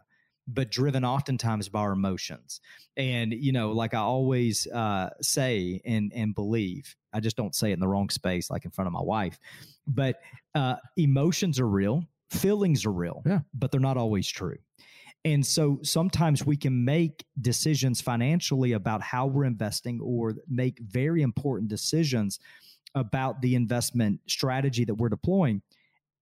but 0.48 0.72
driven 0.72 1.04
oftentimes 1.04 1.68
by 1.68 1.82
our 1.82 1.92
emotions. 1.92 2.62
And, 2.96 3.34
you 3.34 3.52
know, 3.52 3.72
like 3.74 3.94
I 3.94 4.00
always 4.00 4.68
uh, 4.68 5.10
say 5.22 5.82
and 5.84 6.14
and 6.16 6.34
believe, 6.34 6.96
I 7.14 7.20
just 7.20 7.36
don't 7.36 7.54
say 7.54 7.72
it 7.72 7.74
in 7.74 7.80
the 7.82 7.90
wrong 7.90 8.10
space, 8.10 8.50
like 8.50 8.64
in 8.64 8.72
front 8.72 8.88
of 8.88 8.94
my 8.94 9.02
wife. 9.02 9.38
But 9.86 10.22
uh, 10.56 10.76
emotions 10.96 11.60
are 11.60 11.68
real, 11.68 12.06
feelings 12.30 12.86
are 12.86 12.92
real, 12.92 13.22
yeah. 13.26 13.40
but 13.54 13.72
they're 13.72 13.82
not 13.82 13.98
always 13.98 14.30
true. 14.30 14.58
And 15.24 15.46
so 15.46 15.80
sometimes 15.84 16.46
we 16.46 16.58
can 16.58 16.84
make 16.84 17.26
decisions 17.40 18.02
financially 18.02 18.72
about 18.74 19.02
how 19.02 19.28
we're 19.28 19.46
investing 19.46 20.00
or 20.02 20.36
make 20.48 20.80
very 20.80 21.22
important 21.22 21.70
decisions 21.70 22.40
about 22.96 23.42
the 23.42 23.56
investment 23.56 24.20
strategy 24.28 24.84
that 24.86 24.96
we're 24.96 25.10
deploying. 25.10 25.62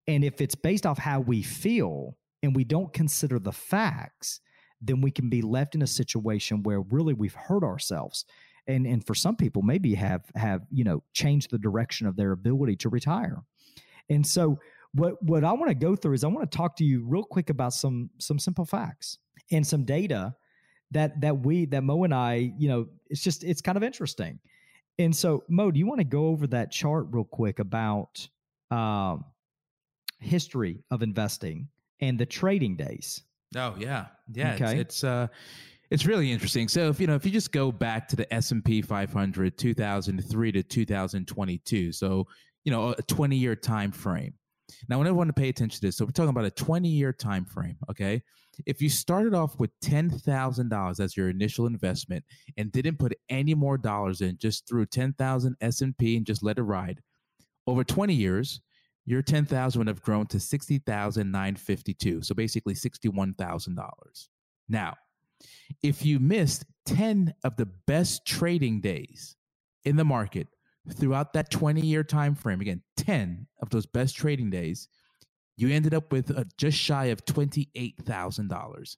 And 0.08 0.24
if 0.24 0.42
it's 0.42 0.56
based 0.56 0.86
off 0.86 0.98
how 0.98 1.22
we 1.22 1.42
feel 1.42 2.18
and 2.44 2.56
we 2.56 2.64
don't 2.64 2.92
consider 2.94 3.40
the 3.40 3.52
facts, 3.52 4.42
then 4.82 5.02
we 5.02 5.12
can 5.12 5.30
be 5.30 5.42
left 5.42 5.76
in 5.76 5.82
a 5.82 5.88
situation 5.88 6.64
where 6.64 6.82
really 6.82 7.14
we've 7.14 7.34
hurt 7.34 7.64
ourselves. 7.64 8.26
And, 8.68 8.86
and 8.86 9.06
for 9.06 9.16
some 9.16 9.36
people, 9.36 9.62
maybe 9.62 9.96
have 9.96 10.24
have 10.36 10.62
you 10.72 10.84
know 10.84 11.04
changed 11.14 11.52
the 11.52 11.58
direction 11.58 12.06
of 12.06 12.16
their 12.16 12.32
ability 12.32 12.76
to 12.78 12.90
retire. 12.90 13.44
And 14.10 14.26
so 14.26 14.60
what 14.94 15.22
what 15.22 15.44
I 15.44 15.52
want 15.54 15.70
to 15.70 15.76
go 15.76 15.96
through 15.96 16.14
is 16.14 16.24
I 16.24 16.28
want 16.28 16.50
to 16.50 16.58
talk 16.58 16.76
to 16.78 16.84
you 16.84 17.06
real 17.08 17.24
quick 17.24 17.50
about 17.50 17.74
some 17.74 18.10
some 18.18 18.40
simple 18.40 18.66
facts 18.66 19.18
and 19.52 19.66
some 19.66 19.86
data 19.86 20.36
that 20.92 21.22
that 21.22 21.46
we 21.46 21.66
that 21.66 21.84
Mo 21.84 22.04
and 22.04 22.14
I, 22.14 22.52
you 22.58 22.68
know, 22.68 22.88
it's 23.10 23.22
just 23.22 23.44
it's 23.44 23.62
kind 23.62 23.78
of 23.78 23.84
interesting. 23.84 24.40
And 24.98 25.16
so, 25.16 25.44
Mo, 25.48 25.72
do 25.72 25.80
you 25.80 25.88
want 25.88 26.00
to 26.00 26.06
go 26.06 26.28
over 26.28 26.48
that 26.48 26.72
chart 26.72 27.08
real 27.12 27.24
quick 27.24 27.60
about 27.60 28.28
um, 28.70 29.24
history 30.20 30.84
of 30.92 31.02
investing 31.04 31.70
and 32.02 32.20
the 32.20 32.26
trading 32.26 32.76
days? 32.76 33.22
Oh 33.56 33.76
yeah, 33.78 34.08
yeah. 34.34 34.56
Okay. 34.56 34.80
It's, 34.80 34.82
it's 34.82 35.04
uh, 35.04 35.28
it's 35.90 36.06
really 36.06 36.32
interesting. 36.32 36.68
So 36.68 36.90
if 36.90 37.00
you 37.00 37.08
know, 37.08 37.16
if 37.16 37.26
you 37.26 37.32
just 37.32 37.52
go 37.52 37.72
back 37.72 38.08
to 38.10 38.16
the 38.16 38.32
S 38.34 38.52
and 38.52 38.64
P 38.64 38.82
500, 38.82 39.58
2003 39.58 40.52
to 40.52 40.64
2022, 40.64 41.92
so 41.92 42.28
you 42.66 42.72
know, 42.72 42.90
a 42.98 43.02
20 43.04 43.36
year 43.36 43.56
time 43.56 43.92
frame. 43.92 44.34
Now, 44.88 44.96
I 44.96 44.98
want 44.98 45.08
everyone 45.08 45.28
to 45.28 45.34
pay 45.34 45.50
attention 45.50 45.80
to 45.80 45.88
this. 45.88 45.98
So 45.98 46.06
we're 46.06 46.12
talking 46.12 46.30
about 46.30 46.46
a 46.46 46.52
20 46.52 46.88
year 46.88 47.14
time 47.14 47.46
frame. 47.46 47.78
Okay. 47.90 48.22
If 48.66 48.82
you 48.82 48.90
started 48.90 49.34
off 49.34 49.58
with 49.58 49.72
$10,000 49.82 51.00
as 51.00 51.18
your 51.18 51.30
initial 51.30 51.66
investment 51.66 52.26
and 52.58 52.72
didn't 52.72 53.00
put 53.00 53.14
any 53.30 53.56
more 53.56 53.78
dollars 53.78 54.22
in, 54.22 54.38
just 54.38 54.68
threw 54.68 54.86
10,000 54.86 55.56
S&P 55.62 56.18
and 56.18 56.26
just 56.26 56.44
let 56.44 56.58
it 56.58 56.64
ride, 56.64 57.02
over 57.68 57.84
20 57.84 58.14
years, 58.14 58.62
your 59.06 59.22
10,000 59.22 59.80
would 59.80 59.88
have 59.88 60.02
grown 60.02 60.28
to 60.28 60.40
60,952. 60.40 62.22
So 62.22 62.36
basically 62.36 62.74
$61,000. 62.74 63.90
Now, 64.68 64.96
if 65.82 66.06
you 66.06 66.20
missed 66.20 66.66
10 66.86 67.34
of 67.44 67.56
the 67.56 67.68
best 67.88 68.26
trading 68.26 68.82
days 68.82 69.36
in 69.86 69.96
the 69.96 70.06
market 70.06 70.48
throughout 70.94 71.34
that 71.34 71.50
20 71.50 71.82
year 71.82 72.04
time 72.04 72.36
frame 72.36 72.62
again 72.62 72.82
10 72.98 73.48
of 73.62 73.70
those 73.70 73.86
best 73.86 74.16
trading 74.16 74.50
days 74.50 74.88
you 75.58 75.70
ended 75.70 75.94
up 75.94 76.12
with 76.12 76.30
a, 76.32 76.46
just 76.58 76.78
shy 76.78 77.06
of 77.06 77.26
$28000 77.26 78.96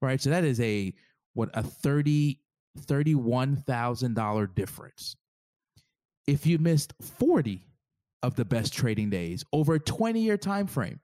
right? 0.00 0.20
So 0.20 0.30
that 0.30 0.44
is 0.44 0.60
a 0.60 0.92
what 1.34 1.50
a 1.54 1.62
30 1.62 2.38
$31000 2.80 4.54
difference. 4.54 5.14
If 6.26 6.46
you 6.46 6.58
missed 6.58 6.94
40 7.18 7.66
of 8.22 8.34
the 8.34 8.46
best 8.46 8.72
trading 8.72 9.10
days 9.10 9.44
over 9.52 9.74
a 9.74 9.80
20 9.80 10.20
year 10.20 10.38
time 10.38 10.66
frame 10.66 11.00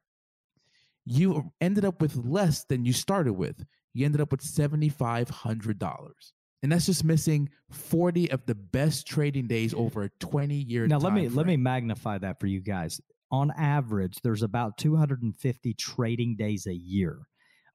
you 1.11 1.51
ended 1.61 1.85
up 1.87 2.03
with 2.03 2.17
less 2.17 2.65
than 2.65 2.85
you 2.85 2.93
started 2.93 3.33
with. 3.33 3.65
You 3.95 4.05
ended 4.05 4.21
up 4.21 4.31
with 4.31 4.43
$7500 4.43 6.33
and 6.63 6.73
that's 6.73 6.87
just 6.87 7.05
missing 7.05 7.49
40 7.71 8.31
of 8.31 8.45
the 8.47 8.55
best 8.55 9.07
trading 9.07 9.47
days 9.47 9.75
over 9.75 10.05
a 10.05 10.11
20 10.21 10.55
year 10.55 10.87
now 10.87 10.99
let 10.99 11.13
me 11.13 11.27
frame. 11.27 11.37
let 11.37 11.47
me 11.47 11.57
magnify 11.57 12.19
that 12.19 12.41
for 12.41 12.47
you 12.47 12.61
guys. 12.61 13.01
On 13.31 13.53
average 13.57 14.21
there's 14.23 14.43
about 14.43 14.79
250 14.79 15.75
trading 15.75 16.37
days 16.37 16.67
a 16.67 16.75
year. 16.75 17.21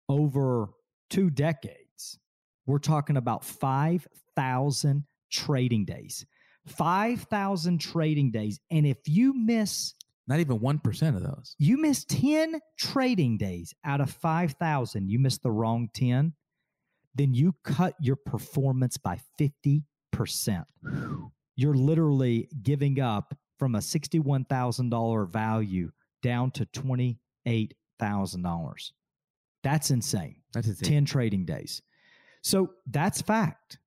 Over 0.09 0.69
two 1.09 1.29
decades 1.29 2.19
we're 2.65 2.79
talking 2.79 3.17
about 3.17 3.43
5000 3.45 5.05
trading 5.31 5.85
days. 5.85 6.25
5000 6.67 7.79
trading 7.79 8.31
days 8.31 8.59
and 8.71 8.85
if 8.85 8.97
you 9.05 9.33
miss 9.33 9.93
not 10.25 10.39
even 10.39 10.59
1% 10.59 11.15
of 11.17 11.21
those. 11.21 11.53
You 11.59 11.77
miss 11.77 12.05
10 12.05 12.61
trading 12.79 13.37
days 13.37 13.73
out 13.83 13.99
of 13.99 14.09
5000 14.09 15.09
you 15.09 15.19
miss 15.19 15.37
the 15.37 15.51
wrong 15.51 15.89
10 15.93 16.33
then 17.15 17.33
you 17.33 17.55
cut 17.63 17.95
your 17.99 18.15
performance 18.15 18.97
by 18.97 19.19
50%. 19.39 19.83
You're 21.55 21.75
literally 21.75 22.49
giving 22.61 22.99
up 22.99 23.35
from 23.59 23.75
a 23.75 23.79
$61,000 23.79 25.29
value 25.29 25.91
down 26.21 26.51
to 26.51 26.65
$28,000. 26.65 28.91
That's 29.63 29.91
insane. 29.91 30.35
That's 30.53 30.67
insane. 30.67 30.89
10 30.89 31.05
trading 31.05 31.45
days. 31.45 31.81
So 32.41 32.71
that's 32.87 33.21
fact. 33.21 33.77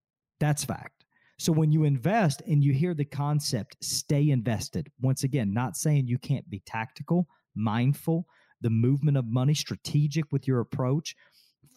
That's 0.40 0.64
fact. 0.64 1.04
So 1.38 1.52
when 1.52 1.70
you 1.70 1.84
invest 1.84 2.42
and 2.46 2.64
you 2.64 2.72
hear 2.72 2.94
the 2.94 3.04
concept, 3.04 3.76
stay 3.82 4.30
invested. 4.30 4.90
Once 5.00 5.22
again, 5.22 5.52
not 5.52 5.76
saying 5.76 6.06
you 6.06 6.18
can't 6.18 6.48
be 6.48 6.62
tactical, 6.64 7.28
mindful, 7.54 8.26
the 8.62 8.70
movement 8.70 9.18
of 9.18 9.26
money, 9.26 9.52
strategic 9.52 10.32
with 10.32 10.48
your 10.48 10.60
approach, 10.60 11.14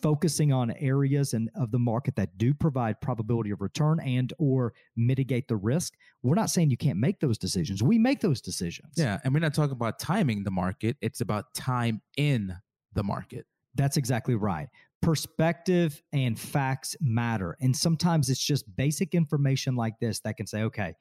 focusing 0.02 0.52
on 0.54 0.72
areas 0.72 1.34
and 1.34 1.50
of 1.56 1.72
the 1.72 1.80
market 1.80 2.16
that 2.16 2.38
do 2.38 2.54
provide 2.54 3.02
probability 3.02 3.52
of 3.52 3.62
return 3.62 4.00
and 4.00 4.34
or 4.40 4.74
mitigate 4.96 5.48
the 5.48 5.56
risk. 5.56 5.94
We're 6.24 6.36
not 6.36 6.50
saying 6.50 6.70
you 6.70 6.78
can't 6.78 7.00
make 7.00 7.20
those 7.20 7.38
decisions. 7.38 7.84
We 7.84 7.98
make 7.98 8.22
those 8.22 8.42
decisions. 8.42 8.94
Yeah, 8.96 9.20
and 9.24 9.34
we're 9.34 9.40
not 9.40 9.54
talking 9.54 9.74
about 9.74 10.00
timing 10.00 10.44
the 10.44 10.52
market. 10.52 10.98
It's 11.02 11.22
about 11.22 11.54
time 11.54 12.02
in 12.18 12.56
the 12.94 13.04
market. 13.04 13.46
That's 13.76 13.98
exactly 13.98 14.36
right. 14.36 14.68
Perspective 15.02 16.02
and 16.12 16.38
facts 16.38 16.96
matter. 17.00 17.56
And 17.62 17.76
sometimes 17.76 18.30
it's 18.30 18.44
just 18.44 18.76
basic 18.76 19.16
information 19.16 19.76
like 19.76 20.00
this 20.00 20.20
that 20.22 20.38
can 20.38 20.48
say, 20.48 20.64
okay, 20.64 20.96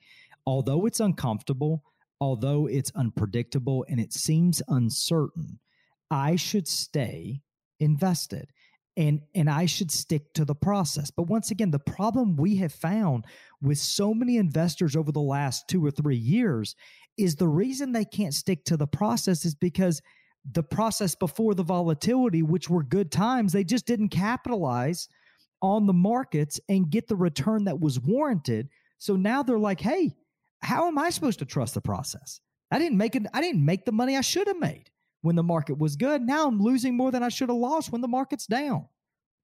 although 0.47 0.87
it's 0.87 1.01
uncomfortable, 1.01 1.83
although 2.21 2.67
it's 2.67 2.93
unpredictable 2.95 3.85
and 3.89 3.99
it 3.99 4.13
seems 4.13 4.63
uncertain, 4.69 5.59
I 6.11 6.37
should 6.37 6.69
stay 6.69 7.43
invested 7.81 8.49
and 8.99 9.21
and 9.35 9.49
I 9.49 9.65
should 9.67 9.91
stick 9.91 10.35
to 10.35 10.45
the 10.45 10.57
process. 10.57 11.11
But 11.11 11.29
once 11.29 11.51
again, 11.51 11.71
the 11.71 11.79
problem 11.79 12.37
we 12.37 12.57
have 12.57 12.73
found 12.73 13.25
with 13.63 13.79
so 13.79 14.13
many 14.13 14.37
investors 14.37 14.97
over 14.97 15.13
the 15.13 15.21
last 15.21 15.69
2 15.69 15.87
or 15.87 15.93
3 15.93 16.17
years 16.17 16.75
is 17.17 17.37
the 17.37 17.49
reason 17.49 17.93
they 17.93 18.05
can't 18.05 18.35
stick 18.35 18.65
to 18.65 18.77
the 18.77 18.87
process 18.87 19.45
is 19.45 19.55
because 19.55 20.03
the 20.51 20.63
process 20.63 21.15
before 21.15 21.55
the 21.55 21.63
volatility 21.63 22.43
which 22.43 22.69
were 22.69 22.83
good 22.83 23.11
times, 23.13 23.53
they 23.53 23.65
just 23.65 23.87
didn't 23.87 24.09
capitalize 24.09 25.09
on 25.63 25.87
the 25.87 25.93
markets 25.93 26.61
and 26.69 26.91
get 26.91 27.09
the 27.09 27.17
return 27.17 27.65
that 27.65 27.81
was 27.81 28.01
warranted. 28.01 28.69
So 28.99 29.15
now 29.15 29.43
they're 29.43 29.59
like, 29.59 29.81
"Hey, 29.81 30.17
how 30.63 30.89
am 30.89 30.99
I 30.99 31.11
supposed 31.11 31.39
to 31.39 31.45
trust 31.45 31.75
the 31.75 31.81
process? 31.81 32.41
I 32.71 32.79
didn't 32.79 32.99
make 32.99 33.15
it 33.15 33.27
I 33.33 33.41
didn't 33.41 33.65
make 33.65 33.85
the 33.85 33.93
money 33.93 34.17
I 34.17 34.23
should 34.23 34.49
have 34.49 34.59
made 34.59 34.91
when 35.23 35.37
the 35.37 35.43
market 35.43 35.79
was 35.79 35.97
good. 35.97 36.23
Now 36.23 36.47
I'm 36.47 36.61
losing 36.61 36.97
more 36.97 37.11
than 37.11 37.23
I 37.23 37.29
should 37.29 37.49
have 37.49 37.59
lost 37.59 37.93
when 37.93 38.01
the 38.01 38.09
market's 38.09 38.47
down. 38.47 38.87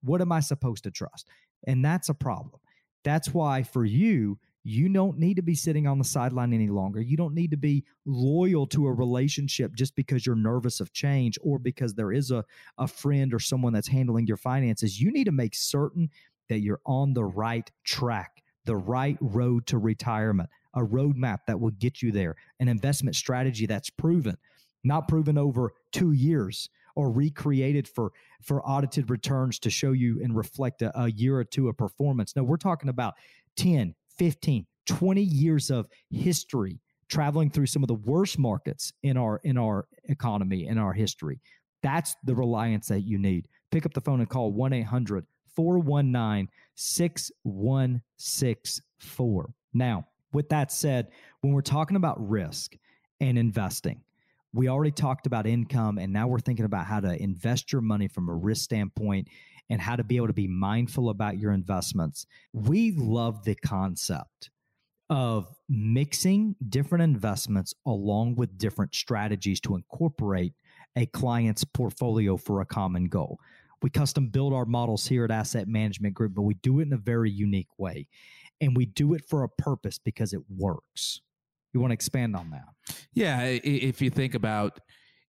What 0.03 0.21
am 0.21 0.33
I 0.33 0.41
supposed 0.41 0.85
to 0.85 0.91
trust? 0.91 1.29
And 1.67 1.85
that's 1.85 2.09
a 2.09 2.15
problem. 2.15 2.61
That's 3.05 3.33
why 3.33 3.63
for 3.63 3.85
you, 3.85 4.39
you 4.67 4.89
don't 4.89 5.19
need 5.19 5.37
to 5.37 5.43
be 5.43 5.55
sitting 5.55 5.87
on 5.87 5.99
the 5.99 6.05
sideline 6.05 6.55
any 6.55 6.69
longer. 6.69 7.01
You 7.01 7.19
don't 7.19 7.35
need 7.35 7.51
to 7.51 7.57
be 7.57 7.85
loyal 8.07 8.67
to 8.69 8.87
a 8.87 8.93
relationship 8.93 9.75
just 9.75 9.95
because 9.95 10.25
you're 10.25 10.37
nervous 10.37 10.81
of 10.81 10.93
change 10.93 11.39
or 11.43 11.59
because 11.59 11.95
there 11.95 12.13
is 12.13 12.31
a, 12.31 12.45
a 12.79 12.89
friend 12.89 13.35
or 13.35 13.39
someone 13.39 13.75
that's 13.75 13.89
handling 13.89 14.27
your 14.27 14.39
finances. 14.39 14.99
You 14.99 15.13
need 15.13 15.25
to 15.25 15.33
make 15.33 15.55
certain 15.55 16.09
that 16.49 16.61
you're 16.61 16.81
on 16.87 17.13
the 17.13 17.25
right 17.25 17.71
track, 17.85 18.43
the 18.65 18.77
right 18.77 19.19
road 19.21 19.67
to 19.67 19.77
retirement, 19.77 20.49
a 20.75 20.81
roadmap 20.81 21.41
that 21.47 21.61
will 21.61 21.71
get 21.73 22.01
you 22.01 22.11
there, 22.11 22.35
an 22.59 22.69
investment 22.69 23.17
strategy 23.17 23.67
that's 23.67 23.91
proven 23.91 24.37
not 24.85 25.09
proven 25.09 25.39
over 25.39 25.73
two 25.93 26.13
years 26.13 26.69
or 26.97 27.11
recreated 27.11 27.89
for 27.89 28.13
for 28.43 28.63
audited 28.69 29.11
returns 29.11 29.59
to 29.59 29.71
show 29.71 29.93
you 29.93 30.21
and 30.23 30.37
reflect 30.37 30.83
a, 30.83 31.01
a, 31.01 31.11
year 31.11 31.39
or 31.39 31.45
two 31.45 31.69
of 31.69 31.77
performance. 31.77 32.37
No 32.37 32.45
we're 32.45 32.57
talking 32.57 32.89
about 32.89 33.15
10 33.57 33.95
15 34.17 34.67
20 34.87 35.23
years 35.23 35.71
of 35.71 35.87
history 36.11 36.81
traveling 37.09 37.51
through 37.51 37.67
some 37.67 37.83
of 37.83 37.89
the 37.89 37.95
worst 37.95 38.39
markets 38.39 38.93
in 39.03 39.17
our 39.17 39.41
in 39.45 39.59
our 39.59 39.87
economy 40.05 40.67
in 40.67 40.79
our 40.79 40.93
history. 40.93 41.41
That's 41.83 42.15
the 42.25 42.35
reliance 42.35 42.89
that 42.89 43.03
you 43.03 43.19
need. 43.19 43.47
Pick 43.71 43.87
up 43.87 43.93
the 43.93 44.01
phone 44.01 44.21
and 44.21 44.29
call 44.29 44.53
1-800 44.53 45.25
419 45.55 46.49
6164 46.77 49.55
now 49.73 50.05
with 50.33 50.49
that 50.49 50.73
said 50.73 51.07
when 51.41 51.53
we're 51.53 51.61
talking 51.61 51.97
about 51.97 52.29
risk 52.29 52.75
and 53.21 53.39
investing 53.39 54.01
we 54.55 54.69
already 54.69 54.93
talked 54.93 55.27
about 55.27 55.47
income 55.47 55.99
and 55.99 56.13
now 56.13 56.29
we're 56.29 56.39
thinking 56.39 56.65
about 56.65 56.87
how 56.87 57.01
to 57.01 57.21
invest 57.21 57.73
your 57.73 57.83
money 57.83 58.07
from 58.07 58.29
a 58.29 58.35
risk 58.35 58.63
standpoint 58.63 59.29
and 59.69 59.81
how 59.81 59.97
to 59.97 60.05
be 60.05 60.17
able 60.17 60.29
to 60.29 60.33
be 60.33 60.47
mindful 60.47 61.11
about 61.11 61.39
your 61.39 61.53
investments. 61.53 62.27
We 62.53 62.93
love 62.93 63.45
the 63.45 63.57
concept 63.57 64.51
of 65.11 65.53
mixing 65.69 66.55
different 66.69 67.03
investments 67.03 67.75
along 67.85 68.37
with 68.37 68.57
different 68.57 68.95
strategies 68.95 69.61
to 69.61 69.75
incorporate 69.75 70.53
a 70.97 71.07
client's 71.07 71.65
portfolio 71.65 72.37
for 72.37 72.61
a 72.61 72.67
common 72.67 73.07
goal. 73.07 73.39
We 73.83 73.91
custom 73.91 74.29
build 74.29 74.55
our 74.55 74.65
models 74.65 75.07
here 75.07 75.25
at 75.25 75.31
Asset 75.31 75.67
Management 75.67 76.15
Group, 76.15 76.35
but 76.35 76.43
we 76.43 76.55
do 76.55 76.79
it 76.79 76.87
in 76.87 76.93
a 76.93 76.99
very 76.99 77.31
unique 77.31 77.77
way. 77.77 78.07
And 78.61 78.77
we 78.77 78.87
do 78.87 79.15
it 79.15 79.25
for 79.29 79.43
a 79.43 79.49
purpose 79.49 79.99
because 79.99 80.33
it 80.33 80.41
works. 80.49 81.21
You 81.75 81.81
want 81.81 81.91
to 81.91 81.95
expand 81.95 82.37
on 82.37 82.51
that? 82.51 82.95
Yeah, 83.13 83.43
if 83.43 84.01
you 84.01 84.09
think 84.09 84.35
about, 84.35 84.79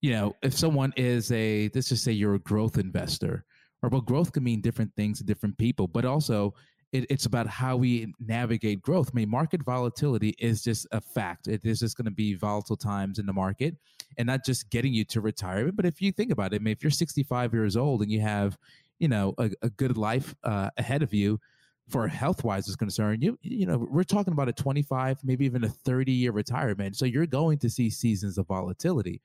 you 0.03 0.13
know, 0.13 0.37
if 0.43 0.57
someone 0.57 0.93
is 0.97 1.33
a, 1.33 1.71
let's 1.75 1.89
just 1.89 2.05
say 2.05 2.13
you're 2.13 2.35
a 2.35 2.41
growth 2.41 2.77
investor, 2.77 3.45
or 3.83 3.89
well, 3.89 4.03
growth 4.03 4.33
can 4.33 4.45
mean 4.45 4.61
different 4.61 4.95
things 4.95 5.19
to 5.19 5.25
different 5.25 5.57
people, 5.57 5.89
but 5.89 6.05
also 6.05 6.55
it, 6.93 7.07
it's 7.09 7.27
about 7.27 7.47
how 7.47 7.77
we 7.77 8.13
navigate 8.21 8.83
growth. 8.83 9.11
I 9.13 9.17
mean, 9.17 9.31
market 9.31 9.63
volatility 9.65 10.35
is 10.39 10.63
just 10.63 10.87
a 10.93 11.01
fact. 11.01 11.49
It 11.49 11.65
is 11.65 11.81
just 11.81 11.97
going 11.97 12.05
to 12.05 12.11
be 12.11 12.35
volatile 12.35 12.77
times 12.77 13.19
in 13.19 13.27
the 13.27 13.33
market, 13.33 13.77
and 14.19 14.27
not 14.27 14.45
just 14.45 14.71
getting 14.71 14.93
you 14.93 15.05
to 15.07 15.21
retirement. 15.21 15.77
But 15.77 15.87
if 15.87 16.01
you 16.01 16.13
think 16.13 16.31
about 16.31 16.53
it, 16.53 16.57
I 16.57 16.59
mean, 16.61 16.73
if 16.73 16.85
you're 16.85 16.91
65 16.91 17.53
years 17.55 17.77
old 17.77 18.03
and 18.03 18.13
you 18.13 18.21
have, 18.21 18.57
you 18.99 19.09
know, 19.09 19.35
a, 19.39 19.51
a 19.63 19.71
good 19.71 19.97
life 19.97 20.35
uh, 20.45 20.71
ahead 20.77 21.03
of 21.03 21.15
you, 21.15 21.41
for 21.89 22.09
health 22.09 22.45
wise 22.45 22.69
is 22.69 22.77
concerned, 22.77 23.23
you 23.23 23.39
you 23.43 23.67
know 23.67 23.87
we're 23.91 24.05
talking 24.05 24.33
about 24.33 24.49
a 24.49 24.53
25, 24.53 25.19
maybe 25.23 25.45
even 25.45 25.65
a 25.65 25.69
30 25.69 26.13
year 26.13 26.33
retirement. 26.33 26.97
So 26.97 27.05
you're 27.05 27.27
going 27.27 27.59
to 27.59 27.71
see 27.71 27.91
seasons 27.91 28.39
of 28.39 28.47
volatility. 28.47 29.21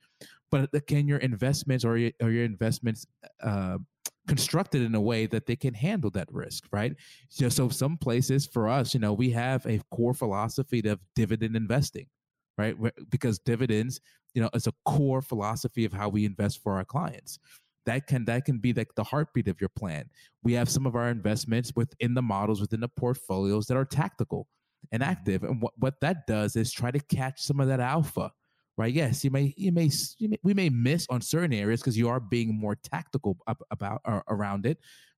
But 0.52 0.70
can 0.88 1.08
your 1.08 1.20
investments 1.20 1.86
or 1.86 1.98
your, 1.98 2.12
or 2.22 2.32
your 2.32 2.44
investments 2.44 3.06
uh, 3.44 3.78
constructed 4.28 4.82
in 4.82 4.96
a 4.96 5.02
way 5.02 5.26
that 5.26 5.46
they 5.46 5.56
can 5.56 5.74
handle 5.74 6.10
that 6.12 6.28
risk, 6.32 6.66
right? 6.72 6.96
So, 7.30 7.50
so 7.50 7.70
some 7.70 7.98
places 7.98 8.48
for 8.48 8.68
us, 8.68 8.94
you 8.94 9.00
know, 9.00 9.14
we 9.14 9.32
have 9.32 9.66
a 9.66 9.80
core 9.92 10.14
philosophy 10.14 10.82
of 10.88 11.00
dividend 11.16 11.56
investing, 11.56 12.08
right? 12.58 12.76
Because 13.10 13.40
dividends, 13.40 14.02
you 14.34 14.42
know, 14.42 14.50
is 14.54 14.68
a 14.68 14.74
core 14.86 15.22
philosophy 15.22 15.86
of 15.86 15.94
how 15.94 16.10
we 16.10 16.26
invest 16.26 16.62
for 16.64 16.78
our 16.78 16.86
clients 16.86 17.40
that 17.90 18.08
can 18.08 18.26
that 18.26 18.46
can 18.46 18.60
be 18.60 18.72
like 18.72 18.94
the 18.96 19.04
heartbeat 19.04 19.48
of 19.48 19.60
your 19.60 19.70
plan. 19.70 20.06
We 20.44 20.54
have 20.54 20.70
some 20.70 20.86
of 20.86 20.96
our 20.96 21.10
investments 21.10 21.74
within 21.76 22.14
the 22.14 22.22
models, 22.22 22.62
within 22.62 22.82
the 22.82 22.88
portfolios 22.88 23.66
that 23.66 23.78
are 23.78 23.86
tactical 23.86 24.48
and 24.92 25.04
active. 25.04 25.44
And 25.44 25.62
what, 25.62 25.74
what 25.78 26.00
that 26.02 26.28
does 26.28 26.56
is 26.56 26.72
try 26.72 26.92
to 26.92 27.00
catch 27.00 27.42
some 27.42 27.60
of 27.60 27.68
that 27.68 27.80
alpha. 27.80 28.32
Right. 28.78 28.94
Yes, 28.94 29.26
you 29.26 29.32
may, 29.32 29.54
you 29.58 29.74
may, 29.74 29.90
you 30.20 30.30
may 30.30 30.40
we 30.42 30.54
may 30.54 30.70
miss 30.70 31.06
on 31.10 31.20
certain 31.20 31.52
areas 31.52 31.82
because 31.82 31.98
you 31.98 32.08
are 32.08 32.22
being 32.22 32.58
more 32.58 32.76
tactical 32.76 33.38
about 33.72 34.00
around 34.30 34.66
it. 34.66 34.78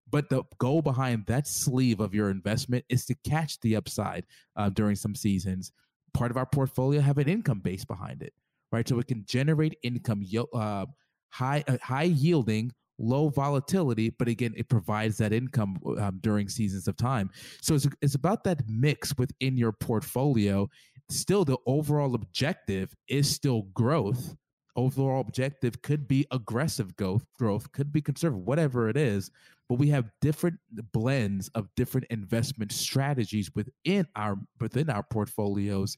But 0.10 0.29
the 0.29 0.43
goal 0.57 0.81
behind 0.81 1.25
that 1.27 1.47
sleeve 1.47 1.99
of 1.99 2.15
your 2.15 2.31
investment 2.31 2.86
is 2.89 3.05
to 3.05 3.15
catch 3.23 3.60
the 3.60 3.75
upside 3.75 4.25
uh, 4.55 4.69
during 4.69 4.95
some 4.95 5.13
seasons. 5.13 5.73
Part 6.13 6.31
of 6.31 6.38
our 6.38 6.47
portfolio 6.47 7.01
have 7.01 7.19
an 7.19 7.29
income 7.29 7.60
base 7.60 7.86
behind 7.86 8.23
it, 8.23 8.34
right? 8.71 8.88
So 8.88 8.97
it 8.97 9.07
can 9.07 9.25
generate 9.27 9.77
income 9.84 10.25
uh, 10.53 10.88
high 11.32 11.63
uh, 11.67 11.78
high 11.82 12.04
yielding 12.04 12.72
low 13.00 13.30
volatility 13.30 14.12
but 14.12 14.28
again 14.28 14.54
it 14.56 14.70
provides 14.70 15.17
that 15.17 15.34
income 15.34 15.78
um, 15.98 16.20
during 16.22 16.48
seasons 16.48 16.88
of 16.88 16.96
time. 16.98 17.30
So 17.62 17.76
it's, 17.76 17.88
it's 18.02 18.15
about 18.15 18.44
that 18.44 18.62
mix 18.67 19.13
within 19.17 19.58
your 19.58 19.72
portfolio. 19.72 20.69
Still 21.10 21.44
the 21.44 21.58
overall 21.65 22.13
objective 22.15 22.94
is 23.08 23.29
still 23.29 23.63
growth. 23.73 24.36
Overall 24.75 25.19
objective 25.19 25.82
could 25.82 26.08
be 26.08 26.25
aggressive 26.32 26.96
growth 26.96 27.25
growth 27.38 27.71
could 27.71 27.92
be 27.92 28.02
conservative 28.02 28.46
whatever 28.46 28.88
it 28.88 28.96
is 28.96 29.29
but 29.71 29.79
we 29.79 29.88
have 29.88 30.12
different 30.19 30.58
blends 30.92 31.48
of 31.56 31.65
different 31.77 32.06
investment 32.10 32.73
strategies 32.73 33.50
within 33.56 34.06
our 34.17 34.38
within 34.60 34.90
our 34.90 35.02
portfolios 35.02 35.98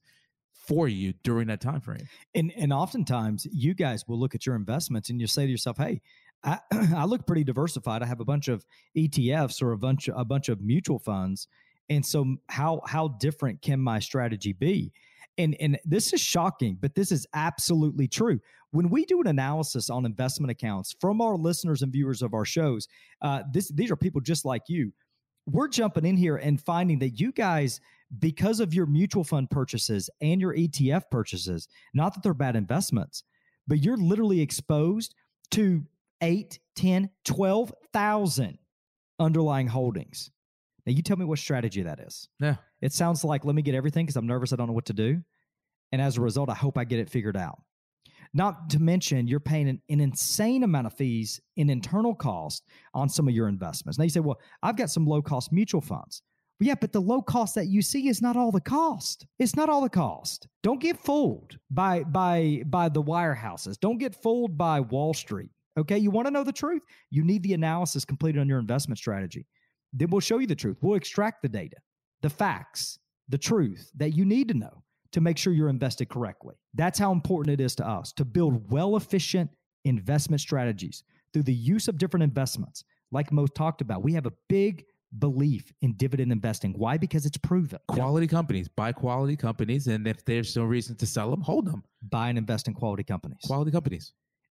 for 0.68 0.88
you 0.88 1.14
during 1.24 1.48
that 1.48 1.62
time 1.62 1.82
frame. 1.82 2.08
And 2.36 2.52
and 2.58 2.72
oftentimes 2.72 3.48
you 3.52 3.74
guys 3.74 4.08
will 4.08 4.20
look 4.20 4.36
at 4.36 4.46
your 4.46 4.56
investments 4.56 5.10
and 5.10 5.20
you 5.20 5.28
say 5.28 5.46
to 5.46 5.52
yourself, 5.52 5.78
"Hey, 5.78 6.02
I, 6.44 6.60
I 6.96 7.06
look 7.06 7.28
pretty 7.28 7.44
diversified. 7.44 8.02
I 8.02 8.06
have 8.06 8.20
a 8.20 8.26
bunch 8.26 8.48
of 8.48 8.66
ETFs 8.98 9.62
or 9.62 9.74
a 9.74 9.78
bunch 9.78 10.10
a 10.14 10.26
bunch 10.26 10.50
of 10.50 10.62
mutual 10.62 11.00
funds, 11.00 11.48
and 11.90 12.06
so 12.06 12.36
how 12.50 12.82
how 12.88 13.10
different 13.20 13.62
can 13.62 13.80
my 13.80 14.00
strategy 14.00 14.54
be?" 14.54 14.94
And 15.38 15.56
and 15.60 15.80
this 15.84 16.14
is 16.14 16.22
shocking, 16.22 16.78
but 16.80 16.96
this 16.96 17.12
is 17.12 17.28
absolutely 17.34 18.08
true. 18.08 18.40
When 18.72 18.90
we 18.90 19.06
do 19.06 19.20
an 19.22 19.28
analysis 19.28 19.90
on 19.90 20.06
investment 20.06 20.52
accounts 20.52 20.96
from 21.00 21.22
our 21.22 21.36
listeners 21.36 21.82
and 21.82 21.92
viewers 21.92 22.22
of 22.22 22.34
our 22.34 22.46
shows, 22.46 22.88
uh, 23.22 23.44
this 23.52 23.70
these 23.70 23.92
are 23.92 23.96
people 23.96 24.22
just 24.22 24.46
like 24.46 24.64
you 24.68 24.94
we're 25.46 25.68
jumping 25.68 26.06
in 26.06 26.18
here 26.18 26.38
and 26.38 26.62
finding 26.62 27.00
that 27.00 27.20
you 27.20 27.32
guys, 27.32 27.80
because 28.20 28.60
of 28.60 28.74
your 28.74 28.86
mutual 28.86 29.24
fund 29.24 29.50
purchases 29.50 30.10
and 30.22 30.40
your 30.40 30.54
ETF 30.54 31.04
purchases, 31.10 31.68
not 31.94 32.14
that 32.14 32.24
they're 32.24 32.34
bad 32.34 32.56
investments, 32.56 33.24
but 33.68 33.84
you're 33.84 33.98
literally 33.98 34.42
exposed 34.42 35.16
to 35.52 35.84
eight, 36.22 36.60
10, 36.76 37.10
12,000 37.26 38.58
underlying 39.20 39.68
holdings. 39.68 40.32
Now, 40.86 40.94
you 40.94 41.02
tell 41.02 41.18
me 41.18 41.26
what 41.26 41.40
strategy 41.40 41.84
that 41.84 42.00
is. 42.00 42.28
Yeah. 42.40 42.56
It 42.82 42.92
sounds 42.92 43.24
like 43.24 43.46
let 43.46 43.56
me 43.56 43.62
get 43.62 43.76
everything 43.76 44.06
because 44.06 44.18
I'm 44.18 44.28
nervous. 44.28 44.52
I 44.52 44.58
don't 44.58 44.68
know 44.68 44.74
what 44.74 44.86
to 44.88 44.94
do. 44.94 45.22
And 45.92 46.02
as 46.02 46.18
a 46.18 46.22
result, 46.22 46.50
I 46.50 46.56
hope 46.56 46.78
I 46.78 46.84
get 46.84 47.00
it 47.00 47.10
figured 47.10 47.38
out. 47.38 47.62
Not 48.34 48.72
to 48.72 48.80
mention, 48.80 49.28
you're 49.28 49.40
paying 49.40 49.70
an, 49.70 49.82
an, 49.90 50.00
insane 50.00 50.64
amount 50.64 50.88
of 50.88 50.94
fees 50.94 51.40
in 51.56 51.70
internal 51.70 52.16
cost 52.16 52.66
on 52.94 53.08
some 53.08 53.28
of 53.28 53.34
your 53.34 53.48
investments. 53.48 54.00
Now 54.00 54.06
you 54.06 54.10
say, 54.10 54.22
well, 54.22 54.40
I've 54.64 54.76
got 54.76 54.90
some 54.90 55.06
low 55.06 55.22
cost 55.22 55.52
mutual 55.52 55.82
funds. 55.82 56.24
Yeah, 56.60 56.76
but 56.80 56.94
the 56.94 57.02
low 57.02 57.22
cost 57.22 57.56
that 57.56 57.68
you 57.68 57.82
see 57.82 58.08
is 58.08 58.22
not 58.22 58.38
all 58.38 58.52
the 58.52 58.62
cost. 58.62 59.26
It's 59.40 59.56
not 59.56 59.70
all 59.70 59.82
the 59.82 59.90
cost. 59.90 60.48
Don't 60.62 60.80
get 60.80 60.98
fooled 60.98 61.58
by 61.72 62.04
by 62.04 62.64
by 62.68 62.90
the 62.90 63.04
wirehouses. 63.04 63.80
Don't 63.80 63.98
get 63.98 64.16
fooled 64.16 64.58
by 64.58 64.80
Wall 64.80 65.14
Street. 65.14 65.50
Okay, 65.78 65.98
you 65.98 66.12
want 66.12 66.28
to 66.28 66.32
know 66.32 66.44
the 66.44 66.54
truth? 66.54 66.84
You 67.10 67.24
need 67.24 67.44
the 67.44 67.54
analysis 67.54 68.06
completed 68.06 68.40
on 68.40 68.48
your 68.48 68.60
investment 68.60 69.00
strategy. 69.00 69.48
Then 69.92 70.10
we'll 70.10 70.22
show 70.22 70.40
you 70.40 70.48
the 70.48 70.56
truth. 70.56 70.78
We'll 70.82 70.96
extract 70.96 71.42
the 71.42 71.50
data, 71.50 71.78
the 72.22 72.30
facts, 72.30 73.00
the 73.30 73.38
truth 73.38 73.92
that 73.98 74.12
you 74.12 74.26
need 74.26 74.48
to 74.50 74.54
know 74.54 74.84
to 75.12 75.22
make 75.22 75.38
sure 75.38 75.54
you're 75.54 75.70
invested 75.70 76.10
correctly. 76.10 76.56
That's 76.74 77.00
how 77.00 77.12
important 77.12 77.60
it 77.60 77.64
is 77.64 77.76
to 77.76 77.88
us 77.88 78.12
to 78.14 78.26
build 78.26 78.72
well 78.72 78.96
efficient 78.98 79.50
investment 79.86 80.42
strategies 80.42 81.04
through 81.34 81.44
the 81.44 81.54
use 81.54 81.88
of 81.88 81.98
different 81.98 82.24
investments. 82.24 82.84
Like 83.12 83.32
Mo 83.32 83.48
talked 83.48 83.82
about, 83.82 84.04
we 84.04 84.14
have 84.14 84.26
a 84.26 84.34
big 84.50 84.86
belief 85.20 85.72
in 85.82 85.94
dividend 85.94 86.32
investing. 86.32 86.74
Why? 86.74 86.98
Because 86.98 87.26
it's 87.26 87.38
proven. 87.38 87.80
Quality 87.88 88.28
companies, 88.28 88.68
buy 88.68 88.92
quality 88.92 89.36
companies, 89.36 89.88
and 89.88 90.08
if 90.08 90.24
there's 90.26 90.56
no 90.56 90.64
reason 90.64 90.96
to 90.98 91.06
sell 91.06 91.30
them, 91.30 91.42
hold 91.42 91.66
them. 91.66 91.84
Buy 92.10 92.30
and 92.30 92.38
invest 92.38 92.68
in 92.68 92.74
quality 92.74 93.04
companies. 93.04 93.40
Quality 93.46 93.72
companies. 93.72 94.14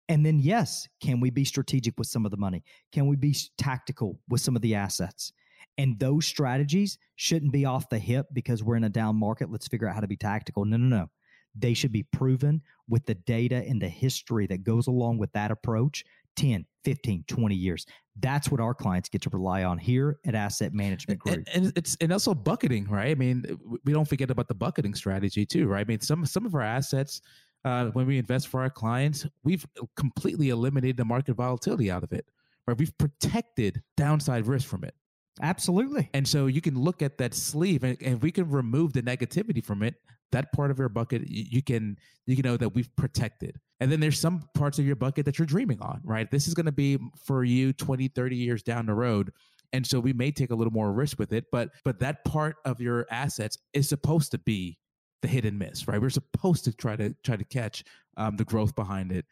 And 0.09 0.25
then, 0.25 0.39
yes, 0.39 0.87
can 1.01 1.21
we 1.21 1.31
be 1.31 1.45
strategic 1.45 1.99
with 1.99 2.07
some 2.07 2.25
of 2.25 2.31
the 2.31 2.37
money? 2.37 2.63
Can 2.93 3.07
we 3.07 3.17
be 3.17 3.37
tactical 3.59 4.21
with 4.29 4.41
some 4.41 4.55
of 4.55 4.63
the 4.63 4.75
assets? 4.75 5.33
And 5.79 5.99
those 5.99 6.27
strategies 6.27 6.97
shouldn't 7.17 7.53
be 7.53 7.65
off 7.65 7.89
the 7.91 7.99
hip 7.99 8.27
because 8.33 8.63
we're 8.63 8.77
in 8.77 8.85
a 8.85 8.89
down 8.89 9.17
market. 9.17 9.51
Let's 9.51 9.67
figure 9.67 9.89
out 9.89 9.95
how 9.95 10.01
to 10.01 10.07
be 10.07 10.17
tactical. 10.17 10.65
No, 10.65 10.77
no, 10.77 10.97
no. 10.97 11.07
They 11.59 11.75
should 11.75 11.93
be 11.93 12.03
proven 12.05 12.63
with 12.89 13.07
the 13.07 13.15
data 13.15 13.57
and 13.57 13.81
the 13.81 13.89
history 13.89 14.47
that 14.49 14.65
goes 14.65 14.87
along 14.87 15.19
with 15.19 15.33
that 15.33 15.51
approach 15.51 16.05
10, 16.37 16.67
15, 16.85 17.25
20 17.27 17.55
years. 17.55 17.87
That's 18.21 18.51
what 18.51 18.61
our 18.61 18.75
clients 18.75 19.09
get 19.09 19.23
to 19.23 19.31
rely 19.31 19.65
on 19.65 19.79
here 19.79 20.19
at 20.27 20.35
Asset 20.35 20.73
Management 20.73 21.21
Group. 21.21 21.37
And, 21.37 21.49
and, 21.67 21.73
it's 21.77 21.97
and 22.01 22.13
also 22.13 22.35
bucketing, 22.35 22.87
right? 22.89 23.11
I 23.11 23.15
mean, 23.15 23.59
we 23.85 23.93
don't 23.93 24.09
forget 24.09 24.31
about 24.31 24.49
the 24.49 24.55
bucketing 24.55 24.95
strategy 24.95 25.47
too, 25.47 25.67
right? 25.67 25.81
I 25.81 25.85
mean, 25.85 26.01
some 26.01 26.25
some 26.27 26.47
of 26.47 26.55
our 26.55 26.63
assets 26.63 27.21
uh, 27.67 27.87
when 27.87 28.07
we 28.07 28.17
invest 28.17 28.47
for 28.47 28.63
our 28.63 28.71
clients, 28.71 29.27
we've 29.43 29.67
completely 29.97 30.51
eliminated 30.51 30.97
the 30.97 31.05
market 31.05 31.35
volatility 31.35 31.91
out 31.91 32.05
of 32.05 32.13
it. 32.13 32.25
Right? 32.67 32.79
We've 32.79 32.97
protected 32.97 33.83
downside 33.97 34.47
risk 34.47 34.69
from 34.69 34.85
it. 34.85 34.95
Absolutely. 35.43 36.09
And 36.15 36.27
so 36.27 36.47
you 36.47 36.61
can 36.61 36.79
look 36.79 37.03
at 37.03 37.19
that 37.19 37.35
sleeve, 37.35 37.83
and, 37.85 37.99
and 38.01 38.23
we 38.23 38.31
can 38.31 38.49
remove 38.49 38.93
the 38.93 39.03
negativity 39.03 39.65
from 39.65 39.83
it, 39.83 39.97
that 40.33 40.53
part 40.53 40.71
of 40.71 40.79
your 40.79 40.89
bucket, 40.89 41.29
you, 41.29 41.63
can 41.63 41.97
you 42.27 42.37
can 42.37 42.45
know 42.45 42.57
that 42.57 42.75
we've 42.75 42.95
protected. 42.97 43.59
And 43.81 43.93
then 43.93 44.01
there's 44.01 44.19
some 44.19 44.49
parts 44.55 44.79
of 44.79 44.87
your 44.87 44.97
bucket 44.97 45.25
that 45.27 45.39
you're 45.39 45.47
dreaming 45.47 45.81
on, 45.81 46.01
right? 46.05 46.31
This 46.31 46.49
is 46.49 46.55
going 46.55 46.67
to 46.67 46.73
be 46.73 46.99
for 47.25 47.45
you 47.45 47.73
20, 47.73 48.09
30 48.09 48.37
years 48.37 48.63
down 48.63 48.87
the 48.87 48.95
road. 48.95 49.33
And 49.73 49.87
so 49.87 50.01
we 50.01 50.13
may 50.13 50.31
take 50.31 50.51
a 50.51 50.55
little 50.55 50.73
more 50.73 50.93
risk 50.93 51.19
with 51.19 51.33
it, 51.33 51.47
but 51.51 51.71
but 51.85 51.99
that 52.01 52.25
part 52.25 52.57
of 52.65 52.81
your 52.81 53.07
assets 53.11 53.59
is 53.73 53.89
supposed 53.89 54.31
to 54.31 54.39
be 54.39 54.79
the 55.23 55.29
hit 55.29 55.45
and 55.45 55.59
miss, 55.59 55.89
right? 55.89 56.01
We're 56.01 56.11
supposed 56.11 56.65
to 56.65 56.73
try 56.73 56.97
to 56.97 57.15
try 57.23 57.37
to 57.37 57.45
catch 57.45 57.85
um, 58.17 58.37
the 58.37 58.45
growth 58.45 58.75
behind 58.75 59.13
it. 59.13 59.27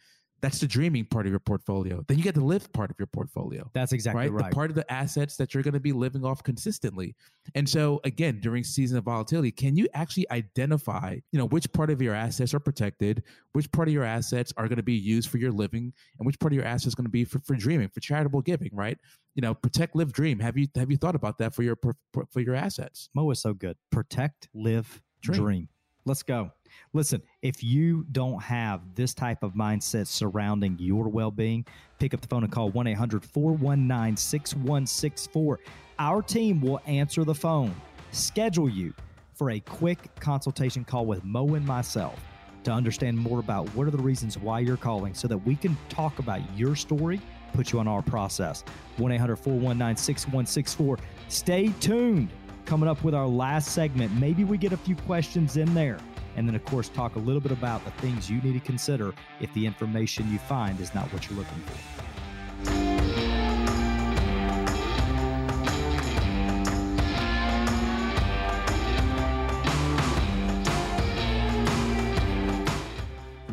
That's 0.44 0.60
the 0.60 0.66
dreaming 0.66 1.06
part 1.06 1.24
of 1.24 1.30
your 1.32 1.38
portfolio. 1.38 2.04
Then 2.06 2.18
you 2.18 2.22
get 2.22 2.34
the 2.34 2.44
live 2.44 2.70
part 2.74 2.90
of 2.90 2.96
your 2.98 3.06
portfolio. 3.06 3.70
That's 3.72 3.94
exactly 3.94 4.28
right. 4.28 4.30
right. 4.30 4.50
The 4.50 4.54
part 4.54 4.68
of 4.68 4.76
the 4.76 4.92
assets 4.92 5.38
that 5.38 5.54
you're 5.54 5.62
going 5.62 5.72
to 5.72 5.80
be 5.80 5.92
living 5.92 6.22
off 6.22 6.42
consistently. 6.42 7.16
And 7.54 7.66
so 7.66 7.98
again, 8.04 8.40
during 8.40 8.62
season 8.62 8.98
of 8.98 9.04
volatility, 9.04 9.50
can 9.50 9.74
you 9.74 9.88
actually 9.94 10.30
identify, 10.30 11.16
you 11.32 11.38
know, 11.38 11.46
which 11.46 11.72
part 11.72 11.88
of 11.88 12.02
your 12.02 12.14
assets 12.14 12.52
are 12.52 12.60
protected, 12.60 13.22
which 13.54 13.72
part 13.72 13.88
of 13.88 13.94
your 13.94 14.04
assets 14.04 14.52
are 14.58 14.68
going 14.68 14.76
to 14.76 14.82
be 14.82 14.92
used 14.92 15.30
for 15.30 15.38
your 15.38 15.50
living, 15.50 15.90
and 16.18 16.26
which 16.26 16.38
part 16.38 16.52
of 16.52 16.56
your 16.56 16.66
assets 16.66 16.88
is 16.88 16.94
going 16.94 17.06
to 17.06 17.10
be 17.10 17.24
for, 17.24 17.38
for 17.38 17.54
dreaming, 17.54 17.88
for 17.88 18.00
charitable 18.00 18.42
giving, 18.42 18.70
right? 18.74 18.98
You 19.36 19.40
know, 19.40 19.54
protect, 19.54 19.96
live, 19.96 20.12
dream. 20.12 20.38
Have 20.40 20.58
you 20.58 20.68
have 20.74 20.90
you 20.90 20.98
thought 20.98 21.14
about 21.14 21.38
that 21.38 21.54
for 21.54 21.62
your 21.62 21.78
for 22.12 22.40
your 22.40 22.54
assets? 22.54 23.08
Mo 23.14 23.30
is 23.30 23.40
so 23.40 23.54
good. 23.54 23.78
Protect, 23.90 24.50
live, 24.52 25.00
dream. 25.22 25.40
dream. 25.40 25.68
Let's 26.04 26.22
go. 26.22 26.50
Listen, 26.92 27.22
if 27.42 27.62
you 27.62 28.06
don't 28.12 28.40
have 28.42 28.94
this 28.94 29.14
type 29.14 29.42
of 29.42 29.54
mindset 29.54 30.06
surrounding 30.06 30.76
your 30.78 31.08
well 31.08 31.30
being, 31.30 31.64
pick 31.98 32.14
up 32.14 32.20
the 32.20 32.28
phone 32.28 32.44
and 32.44 32.52
call 32.52 32.70
1 32.70 32.86
800 32.86 33.24
419 33.24 34.16
6164. 34.16 35.60
Our 35.98 36.22
team 36.22 36.60
will 36.60 36.80
answer 36.86 37.24
the 37.24 37.34
phone, 37.34 37.74
schedule 38.12 38.68
you 38.68 38.94
for 39.34 39.50
a 39.50 39.60
quick 39.60 39.98
consultation 40.20 40.84
call 40.84 41.06
with 41.06 41.24
Mo 41.24 41.54
and 41.54 41.66
myself 41.66 42.18
to 42.62 42.70
understand 42.70 43.18
more 43.18 43.40
about 43.40 43.68
what 43.74 43.86
are 43.86 43.90
the 43.90 43.98
reasons 43.98 44.38
why 44.38 44.60
you're 44.60 44.76
calling 44.76 45.14
so 45.14 45.28
that 45.28 45.38
we 45.38 45.54
can 45.54 45.76
talk 45.88 46.18
about 46.18 46.40
your 46.56 46.74
story, 46.74 47.20
put 47.52 47.72
you 47.72 47.78
on 47.78 47.86
our 47.88 48.02
process. 48.02 48.64
1 48.96 49.12
800 49.12 49.36
419 49.36 49.96
6164. 49.96 50.98
Stay 51.28 51.68
tuned. 51.80 52.30
Coming 52.64 52.88
up 52.88 53.04
with 53.04 53.14
our 53.14 53.26
last 53.26 53.72
segment, 53.72 54.12
maybe 54.14 54.44
we 54.44 54.56
get 54.56 54.72
a 54.72 54.76
few 54.76 54.96
questions 54.96 55.58
in 55.58 55.74
there 55.74 55.98
and 56.36 56.48
then, 56.48 56.54
of 56.54 56.64
course, 56.64 56.88
talk 56.88 57.16
a 57.16 57.18
little 57.18 57.40
bit 57.40 57.52
about 57.52 57.84
the 57.84 57.90
things 57.92 58.30
you 58.30 58.40
need 58.40 58.54
to 58.54 58.60
consider 58.60 59.14
if 59.40 59.52
the 59.54 59.66
information 59.66 60.30
you 60.32 60.38
find 60.38 60.80
is 60.80 60.94
not 60.94 61.12
what 61.12 61.28
you're 61.28 61.38
looking 61.38 61.62
for. 61.66 61.94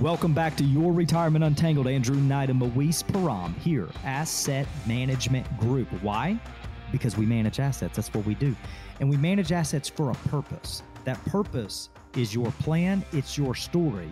Welcome 0.02 0.34
back 0.34 0.58
to 0.58 0.64
Your 0.64 0.92
Retirement 0.92 1.44
Untangled. 1.44 1.86
Andrew 1.86 2.16
Knight 2.16 2.50
and 2.50 2.58
Moise 2.58 3.04
Param 3.04 3.56
here, 3.60 3.88
Asset 4.04 4.66
Management 4.88 5.46
Group. 5.60 5.88
Why? 6.02 6.40
Because 6.92 7.18
we 7.18 7.28
manage 7.28 7.60
assets. 7.60 7.98
That's 7.98 8.12
what 8.12 8.26
we 8.26 8.34
do. 8.34 8.56
And 9.00 9.12
we 9.12 9.18
manage 9.18 9.52
assets 9.52 9.88
for 9.88 10.10
a 10.10 10.16
purpose. 10.28 10.82
That 11.06 11.24
purpose 11.26 11.90
is 12.16 12.34
your 12.34 12.52
plan, 12.54 13.04
it's 13.12 13.38
your 13.38 13.56
story, 13.56 14.10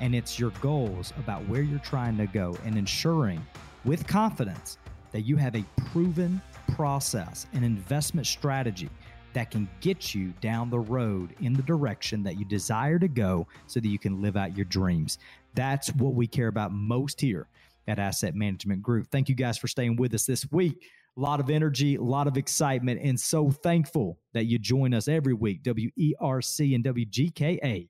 and 0.00 0.14
it's 0.14 0.38
your 0.38 0.50
goals 0.60 1.12
about 1.18 1.46
where 1.48 1.62
you're 1.62 1.78
trying 1.80 2.16
to 2.16 2.26
go 2.26 2.56
and 2.64 2.76
ensuring 2.76 3.44
with 3.84 4.06
confidence 4.06 4.78
that 5.12 5.22
you 5.22 5.36
have 5.36 5.54
a 5.54 5.64
proven 5.86 6.40
process, 6.74 7.46
an 7.52 7.64
investment 7.64 8.26
strategy 8.26 8.88
that 9.32 9.50
can 9.50 9.68
get 9.80 10.14
you 10.14 10.32
down 10.40 10.70
the 10.70 10.78
road 10.78 11.34
in 11.40 11.52
the 11.52 11.62
direction 11.62 12.22
that 12.22 12.38
you 12.38 12.44
desire 12.44 12.98
to 12.98 13.08
go 13.08 13.46
so 13.66 13.80
that 13.80 13.88
you 13.88 13.98
can 13.98 14.20
live 14.20 14.36
out 14.36 14.56
your 14.56 14.66
dreams. 14.66 15.18
That's 15.54 15.88
what 15.94 16.14
we 16.14 16.26
care 16.26 16.48
about 16.48 16.72
most 16.72 17.20
here 17.20 17.46
at 17.88 17.98
Asset 17.98 18.34
Management 18.34 18.82
Group. 18.82 19.08
Thank 19.10 19.28
you 19.28 19.34
guys 19.34 19.58
for 19.58 19.68
staying 19.68 19.96
with 19.96 20.14
us 20.14 20.26
this 20.26 20.50
week 20.52 20.86
a 21.16 21.20
lot 21.20 21.40
of 21.40 21.50
energy, 21.50 21.96
a 21.96 22.02
lot 22.02 22.26
of 22.26 22.36
excitement, 22.36 23.00
and 23.02 23.18
so 23.18 23.50
thankful 23.50 24.18
that 24.32 24.44
you 24.44 24.58
join 24.58 24.94
us 24.94 25.08
every 25.08 25.34
week, 25.34 25.62
WERC 25.62 26.74
and 26.74 26.84
WGKA. 26.84 27.88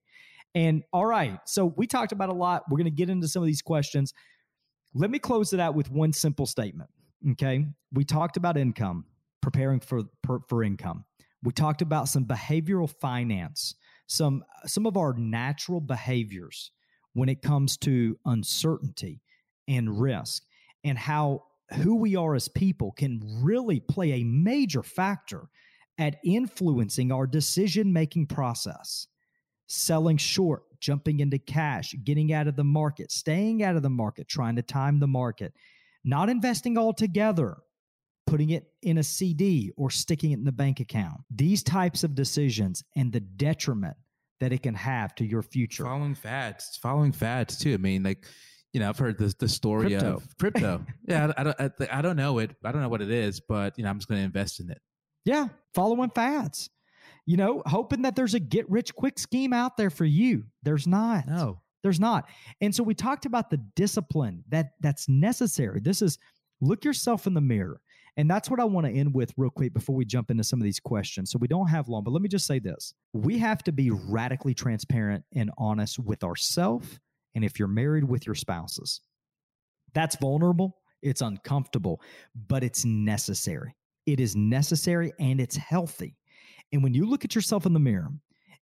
And 0.55 0.83
all 0.93 1.07
right, 1.07 1.39
so 1.47 1.67
we 1.77 1.87
talked 1.87 2.13
about 2.13 2.29
a 2.29 2.35
lot. 2.35 2.65
We're 2.69 2.79
going 2.79 2.85
to 2.85 2.91
get 2.91 3.09
into 3.09 3.29
some 3.29 3.43
of 3.43 3.47
these 3.47 3.63
questions. 3.63 4.13
Let 4.95 5.11
me 5.11 5.19
close 5.19 5.53
it 5.53 5.61
out 5.61 5.75
with 5.75 5.91
one 5.91 6.13
simple 6.13 6.47
statement. 6.47 6.91
Okay. 7.33 7.65
We 7.93 8.05
talked 8.05 8.37
about 8.37 8.57
income, 8.57 9.05
preparing 9.41 9.81
for, 9.81 10.03
for, 10.27 10.41
for 10.49 10.63
income. 10.63 11.05
We 11.43 11.53
talked 11.53 11.83
about 11.83 12.09
some 12.09 12.25
behavioral 12.25 12.93
finance, 13.01 13.75
some, 14.07 14.45
some 14.67 14.87
of 14.87 14.97
our 14.97 15.15
natural 15.15 15.81
behaviors 15.81 16.71
when 17.15 17.29
it 17.29 17.43
comes 17.43 17.77
to 17.79 18.19
uncertainty 18.25 19.23
and 19.69 20.01
risk, 20.01 20.43
and 20.85 20.99
how 20.99 21.45
who 21.75 21.97
we 21.97 22.17
are 22.17 22.35
as 22.35 22.49
people 22.49 22.93
can 22.93 23.21
really 23.43 23.81
play 23.81 24.13
a 24.13 24.25
major 24.25 24.83
factor 24.83 25.49
at 25.99 26.19
influencing 26.25 27.13
our 27.13 27.27
decision 27.27 27.93
making 27.93 28.27
process. 28.27 29.07
Selling 29.69 30.17
short, 30.17 30.65
jumping 30.81 31.21
into 31.21 31.39
cash, 31.39 31.95
getting 32.05 32.33
out 32.33 32.47
of 32.47 32.57
the 32.57 32.65
market, 32.65 33.11
staying 33.11 33.63
out 33.63 33.77
of 33.77 33.83
the 33.83 33.91
market, 33.91 34.29
trying 34.29 34.57
to 34.57 34.63
time 34.63 34.99
the 34.99 35.07
market, 35.07 35.55
not 36.05 36.29
investing 36.29 36.77
altogether, 36.77 37.59
putting 38.27 38.51
it 38.51 38.67
in 38.83 38.99
a 38.99 39.03
CD 39.03 39.73
or 39.77 39.91
sticking 39.91 40.33
it 40.33 40.39
in 40.39 40.45
the 40.45 40.53
bank 40.53 40.81
account. 40.81 41.21
These 41.31 41.63
types 41.63 42.05
of 42.05 42.15
decisions 42.15 42.85
and 42.97 43.13
the 43.13 43.21
detriment 43.21 43.97
that 44.41 44.53
it 44.53 44.63
can 44.63 44.75
have 44.75 45.15
to 45.15 45.25
your 45.25 45.43
future. 45.43 45.85
Following 45.85 46.17
fads, 46.17 46.77
following 46.83 47.13
fads 47.13 47.57
too. 47.57 47.75
I 47.75 47.77
mean, 47.77 48.03
like 48.03 48.27
you 48.73 48.81
know, 48.81 48.89
I've 48.89 48.99
heard 48.99 49.19
the 49.19 49.35
the 49.39 49.49
story 49.49 49.89
crypto. 49.89 50.17
of 50.17 50.39
crypto. 50.39 50.85
yeah, 51.07 51.33
I, 51.37 51.41
I, 51.41 51.45
don't 51.45 51.61
I, 51.61 51.99
I, 51.99 52.03
don't 52.03 52.17
know 52.17 52.39
it. 52.39 52.57
I 52.65 52.73
don't 52.73 52.83
know 52.83 52.89
what 52.89 53.03
it 53.03 53.11
is, 53.11 53.41
but 53.41 53.77
you 53.77 53.85
know, 53.85 53.91
I'm 53.91 53.99
just 53.99 54.09
going 54.09 54.21
to 54.21 54.25
invest 54.25 54.61
in 54.61 54.71
it. 54.71 54.81
Yeah, 55.25 55.49
following 55.75 56.11
fads. 56.11 56.71
You 57.27 57.37
know, 57.37 57.63
hoping 57.67 58.03
that 58.03 58.17
there's 58.17 58.35
a 58.35 58.41
get 58.41 58.69
rich 58.71 58.95
quick 58.95 59.19
scheme 59.19 59.53
out 59.53 59.77
there 59.77 59.91
for 59.91 60.05
you. 60.05 60.45
There's 60.63 60.87
not. 60.87 61.27
No. 61.29 61.61
There's 61.83 62.01
not. 62.01 62.29
And 62.61 62.75
so 62.75 62.83
we 62.83 62.95
talked 62.95 63.27
about 63.27 63.51
the 63.51 63.59
discipline 63.77 64.45
that 64.49 64.73
that's 64.81 65.09
necessary. 65.09 65.81
This 65.81 66.03
is 66.03 66.19
look 66.61 66.85
yourself 66.85 67.27
in 67.27 67.35
the 67.35 67.41
mirror. 67.41 67.81
And 68.17 68.29
that's 68.29 68.51
what 68.51 68.61
I 68.61 68.65
want 68.65 68.87
to 68.87 68.93
end 68.93 69.15
with 69.15 69.33
real 69.37 69.51
quick 69.51 69.73
before 69.73 69.97
we 69.97 70.05
jump 70.05 70.31
into 70.31 70.45
some 70.45 70.61
of 70.61 70.65
these 70.65 70.79
questions. 70.79 71.31
So 71.31 71.39
we 71.39 71.49
don't 71.49 71.69
have 71.69 71.89
long, 71.89 72.05
but 72.05 72.13
let 72.13 72.21
me 72.21 72.29
just 72.29 72.47
say 72.47 72.59
this. 72.59 72.93
We 73.15 73.39
have 73.39 73.63
to 73.65 73.73
be 73.73 73.91
radically 73.91 74.53
transparent 74.53 75.25
and 75.35 75.51
honest 75.57 75.99
with 75.99 76.23
ourselves 76.23 77.01
and 77.35 77.45
if 77.45 77.59
you're 77.59 77.69
married 77.69 78.05
with 78.05 78.27
your 78.27 78.35
spouses. 78.35 79.01
That's 79.95 80.17
vulnerable, 80.17 80.79
it's 81.03 81.21
uncomfortable, 81.21 82.01
but 82.49 82.63
it's 82.63 82.85
necessary. 82.85 83.75
It 84.07 84.21
is 84.21 84.35
necessary 84.35 85.13
and 85.19 85.41
it's 85.41 85.57
healthy. 85.57 86.17
And 86.73 86.83
when 86.83 86.95
you 86.95 87.07
look 87.07 87.25
at 87.25 87.35
yourself 87.35 87.67
in 87.67 87.73
the 87.73 87.81
mirror 87.81 88.11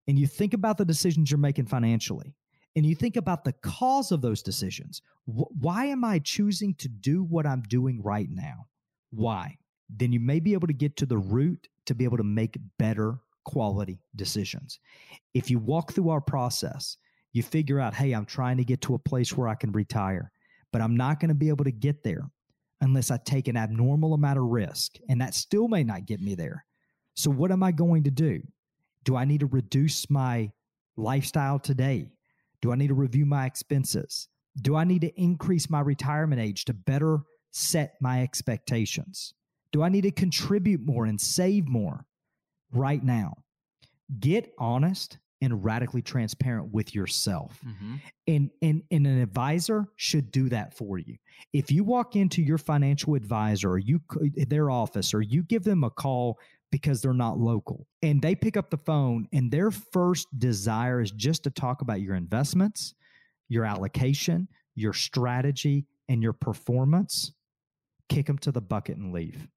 and 0.09 0.19
you 0.19 0.27
think 0.27 0.55
about 0.55 0.79
the 0.79 0.85
decisions 0.85 1.31
you're 1.31 1.39
making 1.39 1.67
financially, 1.67 2.35
and 2.77 2.87
you 2.87 2.95
think 2.95 3.17
about 3.17 3.45
the 3.45 3.53
cause 3.63 4.13
of 4.13 4.23
those 4.23 4.43
decisions, 4.43 5.03
wh- 5.27 5.51
why 5.61 5.87
am 5.87 6.05
I 6.05 6.21
choosing 6.21 6.75
to 6.75 6.89
do 6.89 7.25
what 7.25 7.47
I'm 7.47 7.63
doing 7.63 8.01
right 8.03 8.29
now? 8.31 8.67
Why? 9.11 9.59
Then 9.89 10.13
you 10.13 10.21
may 10.21 10.39
be 10.39 10.53
able 10.53 10.69
to 10.69 10.73
get 10.73 10.97
to 10.99 11.07
the 11.07 11.19
root 11.19 11.69
to 11.87 11.95
be 11.95 12.05
able 12.05 12.17
to 12.17 12.25
make 12.25 12.57
better 12.79 13.19
quality 13.45 14.01
decisions. 14.15 14.79
If 15.35 15.51
you 15.51 15.59
walk 15.59 15.93
through 15.93 16.11
our 16.11 16.21
process, 16.21 16.97
you 17.33 17.43
figure 17.43 17.81
out, 17.81 17.95
hey, 17.95 18.13
I'm 18.13 18.27
trying 18.27 18.57
to 18.57 18.65
get 18.65 18.81
to 18.83 18.95
a 18.95 18.99
place 18.99 19.37
where 19.37 19.49
I 19.49 19.55
can 19.55 19.73
retire, 19.73 20.31
but 20.73 20.83
I'm 20.83 20.97
not 20.97 21.21
going 21.21 21.29
to 21.29 21.35
be 21.35 21.49
able 21.49 21.65
to 21.65 21.73
get 21.73 22.03
there 22.03 22.31
unless 22.81 23.11
I 23.11 23.19
take 23.19 23.49
an 23.49 23.57
abnormal 23.57 24.15
amount 24.15 24.39
of 24.39 24.45
risk. 24.45 24.97
And 25.09 25.21
that 25.21 25.35
still 25.35 25.69
may 25.69 25.85
not 25.85 26.07
get 26.07 26.21
me 26.21 26.35
there. 26.35 26.65
So, 27.15 27.31
what 27.31 27.53
am 27.53 27.63
I 27.63 27.73
going 27.73 28.05
to 28.05 28.11
do? 28.11 28.41
Do 29.05 29.17
I 29.17 29.25
need 29.25 29.41
to 29.41 29.47
reduce 29.47 30.11
my 30.11 30.51
lifestyle 30.97 31.59
today? 31.59 32.09
Do 32.63 32.73
I 32.73 32.77
need 32.77 32.89
to 32.89 32.95
review 32.95 33.27
my 33.27 33.47
expenses? 33.47 34.29
Do 34.61 34.77
I 34.77 34.85
need 34.85 35.03
to 35.03 35.21
increase 35.21 35.71
my 35.71 35.81
retirement 35.81 36.41
age 36.41 36.65
to 36.67 36.75
better 36.75 37.21
set 37.53 37.95
my 38.01 38.23
expectations? 38.23 39.35
Do 39.73 39.83
I 39.83 39.89
need 39.89 40.03
to 40.03 40.11
contribute 40.11 40.81
more 40.85 41.07
and 41.07 41.21
save 41.21 41.69
more 41.69 42.05
right 42.73 43.03
now? 43.03 43.35
Get 44.19 44.53
honest 44.59 45.19
and 45.41 45.65
radically 45.65 46.03
transparent 46.03 46.73
with 46.73 46.95
yourself. 46.95 47.59
Mm-hmm. 47.67 47.95
And, 48.27 48.51
and, 48.63 48.83
and 48.91 49.07
an 49.07 49.21
advisor 49.21 49.87
should 49.97 50.31
do 50.31 50.49
that 50.51 50.75
for 50.75 50.99
you. 50.99 51.17
If 51.53 51.71
you 51.71 51.83
walk 51.83 52.15
into 52.17 52.43
your 52.43 52.59
financial 52.59 53.15
advisor 53.15 53.71
or 53.71 53.79
you 53.79 54.01
their 54.35 54.71
office 54.71 55.15
or 55.15 55.23
you 55.23 55.43
give 55.43 55.65
them 55.65 55.85
a 55.85 55.91
call 55.91 56.39
because 56.71 57.01
they're 57.01 57.13
not 57.13 57.39
local 57.39 57.87
and 58.03 58.21
they 58.21 58.35
pick 58.35 58.57
up 58.57 58.71
the 58.71 58.77
phone 58.77 59.27
and 59.33 59.51
their 59.51 59.71
first 59.71 60.29
desire 60.39 61.01
is 61.01 61.11
just 61.11 61.43
to 61.45 61.51
talk 61.51 61.81
about 61.81 62.01
your 62.01 62.15
investments, 62.15 62.95
your 63.49 63.65
allocation, 63.65 64.47
your 64.75 64.93
strategy 64.93 65.87
and 66.09 66.23
your 66.23 66.33
performance, 66.33 67.33
kick 68.09 68.27
them 68.27 68.39
to 68.39 68.53
the 68.53 68.61
bucket 68.61 68.99
and 68.99 69.13
leave. 69.13 69.49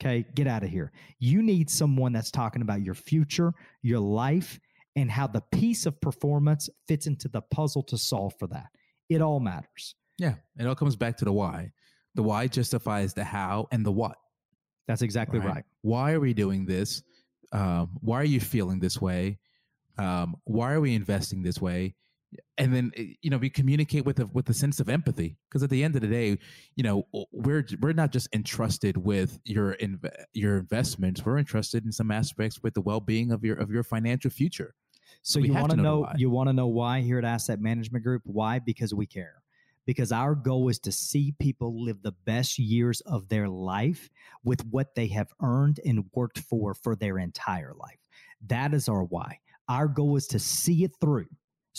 Okay, 0.00 0.24
get 0.34 0.46
out 0.46 0.62
of 0.62 0.70
here. 0.70 0.92
You 1.18 1.42
need 1.42 1.68
someone 1.68 2.12
that's 2.12 2.30
talking 2.30 2.62
about 2.62 2.82
your 2.82 2.94
future, 2.94 3.52
your 3.82 4.00
life, 4.00 4.58
and 4.96 5.10
how 5.10 5.26
the 5.26 5.42
piece 5.52 5.86
of 5.86 6.00
performance 6.00 6.68
fits 6.88 7.06
into 7.06 7.28
the 7.28 7.40
puzzle 7.40 7.82
to 7.84 7.96
solve 7.98 8.34
for 8.38 8.46
that. 8.48 8.68
It 9.08 9.22
all 9.22 9.40
matters. 9.40 9.94
Yeah. 10.18 10.34
It 10.58 10.66
all 10.66 10.74
comes 10.74 10.96
back 10.96 11.16
to 11.18 11.24
the 11.24 11.32
why. 11.32 11.72
The 12.14 12.22
why 12.22 12.46
justifies 12.48 13.14
the 13.14 13.24
how 13.24 13.68
and 13.70 13.84
the 13.84 13.92
what. 13.92 14.16
That's 14.88 15.02
exactly 15.02 15.38
right. 15.38 15.64
Why 15.82 16.12
are 16.12 16.20
we 16.20 16.34
doing 16.34 16.66
this? 16.66 17.02
Um, 17.52 17.98
why 18.00 18.20
are 18.20 18.24
you 18.24 18.40
feeling 18.40 18.80
this 18.80 19.00
way? 19.00 19.38
Um, 19.98 20.36
why 20.44 20.72
are 20.72 20.80
we 20.80 20.94
investing 20.94 21.42
this 21.42 21.60
way? 21.60 21.94
And 22.58 22.74
then 22.74 22.92
eh, 22.96 23.14
you 23.22 23.30
know 23.30 23.38
we 23.38 23.50
communicate 23.50 24.04
with 24.04 24.20
a 24.20 24.26
with 24.26 24.48
a 24.48 24.54
sense 24.54 24.80
of 24.80 24.88
empathy 24.88 25.36
because 25.48 25.62
at 25.62 25.70
the 25.70 25.82
end 25.82 25.96
of 25.96 26.02
the 26.02 26.08
day, 26.08 26.38
you 26.76 26.82
know 26.84 27.06
we're 27.32 27.66
we're 27.80 27.92
not 27.92 28.12
just 28.12 28.28
entrusted 28.32 28.96
with 28.96 29.38
your 29.44 29.74
inv- 29.76 30.24
your 30.32 30.58
investments. 30.58 31.24
We're 31.24 31.38
entrusted 31.38 31.84
in 31.84 31.92
some 31.92 32.10
aspects 32.10 32.62
with 32.62 32.74
the 32.74 32.80
well 32.80 33.00
being 33.00 33.32
of 33.32 33.44
your 33.44 33.56
of 33.56 33.70
your 33.70 33.82
financial 33.82 34.30
future. 34.30 34.74
So 35.22 35.40
We 35.40 35.48
you 35.48 35.54
want 35.54 35.70
to 35.70 35.76
to 35.76 35.82
know 35.82 36.02
know 36.02 36.12
you 36.16 36.30
want 36.30 36.48
to 36.48 36.52
know 36.52 36.68
why 36.68 37.00
here 37.00 37.18
at 37.18 37.24
Asset 37.24 37.60
Management 37.60 38.04
Group? 38.04 38.22
Why? 38.24 38.58
Because 38.58 38.94
we 38.94 39.06
care. 39.06 39.42
Because 39.86 40.12
our 40.12 40.34
goal 40.34 40.68
is 40.68 40.78
to 40.80 40.92
see 40.92 41.34
people 41.40 41.82
live 41.82 42.02
the 42.02 42.14
best 42.24 42.58
years 42.58 43.00
of 43.02 43.28
their 43.28 43.48
life 43.48 44.08
with 44.44 44.64
what 44.66 44.94
they 44.94 45.08
have 45.08 45.32
earned 45.42 45.80
and 45.84 46.04
worked 46.14 46.38
for 46.38 46.74
for 46.74 46.94
their 46.94 47.18
entire 47.18 47.74
life. 47.74 47.98
That 48.46 48.72
is 48.72 48.88
our 48.88 49.04
why. 49.04 49.40
Our 49.68 49.88
goal 49.88 50.16
is 50.16 50.26
to 50.28 50.38
see 50.38 50.84
it 50.84 50.92
through 51.00 51.26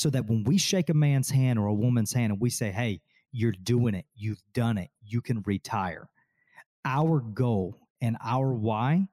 so 0.02 0.10
that 0.10 0.26
when 0.26 0.44
we 0.44 0.58
shake 0.58 0.90
a 0.90 0.94
man's 0.94 1.30
hand 1.30 1.60
or 1.60 1.68
a 1.68 1.74
woman's 1.74 2.12
hand 2.12 2.32
and 2.32 2.42
we 2.42 2.50
say, 2.50 2.72
"Hey, 2.72 3.02
you're 3.32 3.52
doing 3.52 3.94
it. 3.94 4.06
You've 4.16 4.42
done 4.54 4.78
it. 4.78 4.90
You 5.04 5.22
can 5.22 5.42
retire." 5.46 6.10
Our 6.84 7.20
goal 7.22 7.78
and 8.02 8.18
our 8.24 8.52
why 8.54 9.08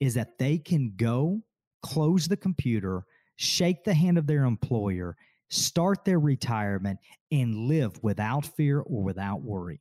is 0.00 0.14
that 0.14 0.38
they 0.38 0.58
can 0.58 0.94
go 0.96 1.42
close 1.82 2.28
the 2.28 2.36
computer, 2.36 3.04
shake 3.36 3.84
the 3.84 3.94
hand 3.94 4.18
of 4.18 4.26
their 4.26 4.44
employer, 4.44 5.16
start 5.48 6.04
their 6.04 6.20
retirement, 6.20 6.98
and 7.32 7.66
live 7.66 7.98
without 8.02 8.44
fear 8.44 8.80
or 8.80 9.02
without 9.02 9.42
worry. 9.42 9.80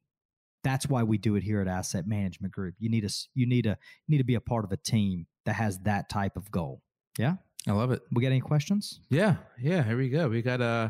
That's 0.64 0.88
why 0.88 1.04
we 1.04 1.18
do 1.18 1.36
it 1.36 1.44
here 1.44 1.60
at 1.60 1.68
Asset 1.68 2.08
Management 2.08 2.54
Group. 2.54 2.76
You 2.80 2.90
need 2.90 3.08
to 3.08 3.14
you 3.34 3.46
need 3.46 3.64
to 3.64 3.78
need 4.08 4.20
to 4.20 4.24
be 4.24 4.36
a 4.36 4.42
part 4.42 4.64
of 4.64 4.72
a 4.72 4.78
team 4.78 5.28
that 5.46 5.56
has 5.56 5.80
that 5.80 6.08
type 6.08 6.38
of 6.38 6.50
goal. 6.52 6.82
Yeah. 7.18 7.36
I 7.68 7.72
love 7.72 7.92
it. 7.92 8.02
We 8.12 8.22
got 8.22 8.30
any 8.30 8.42
questions? 8.42 9.00
Yeah, 9.10 9.36
yeah. 9.62 9.84
Here 9.84 9.98
we 9.98 10.10
go. 10.10 10.28
We 10.28 10.42
got 10.42 10.62
uh, 10.62 10.90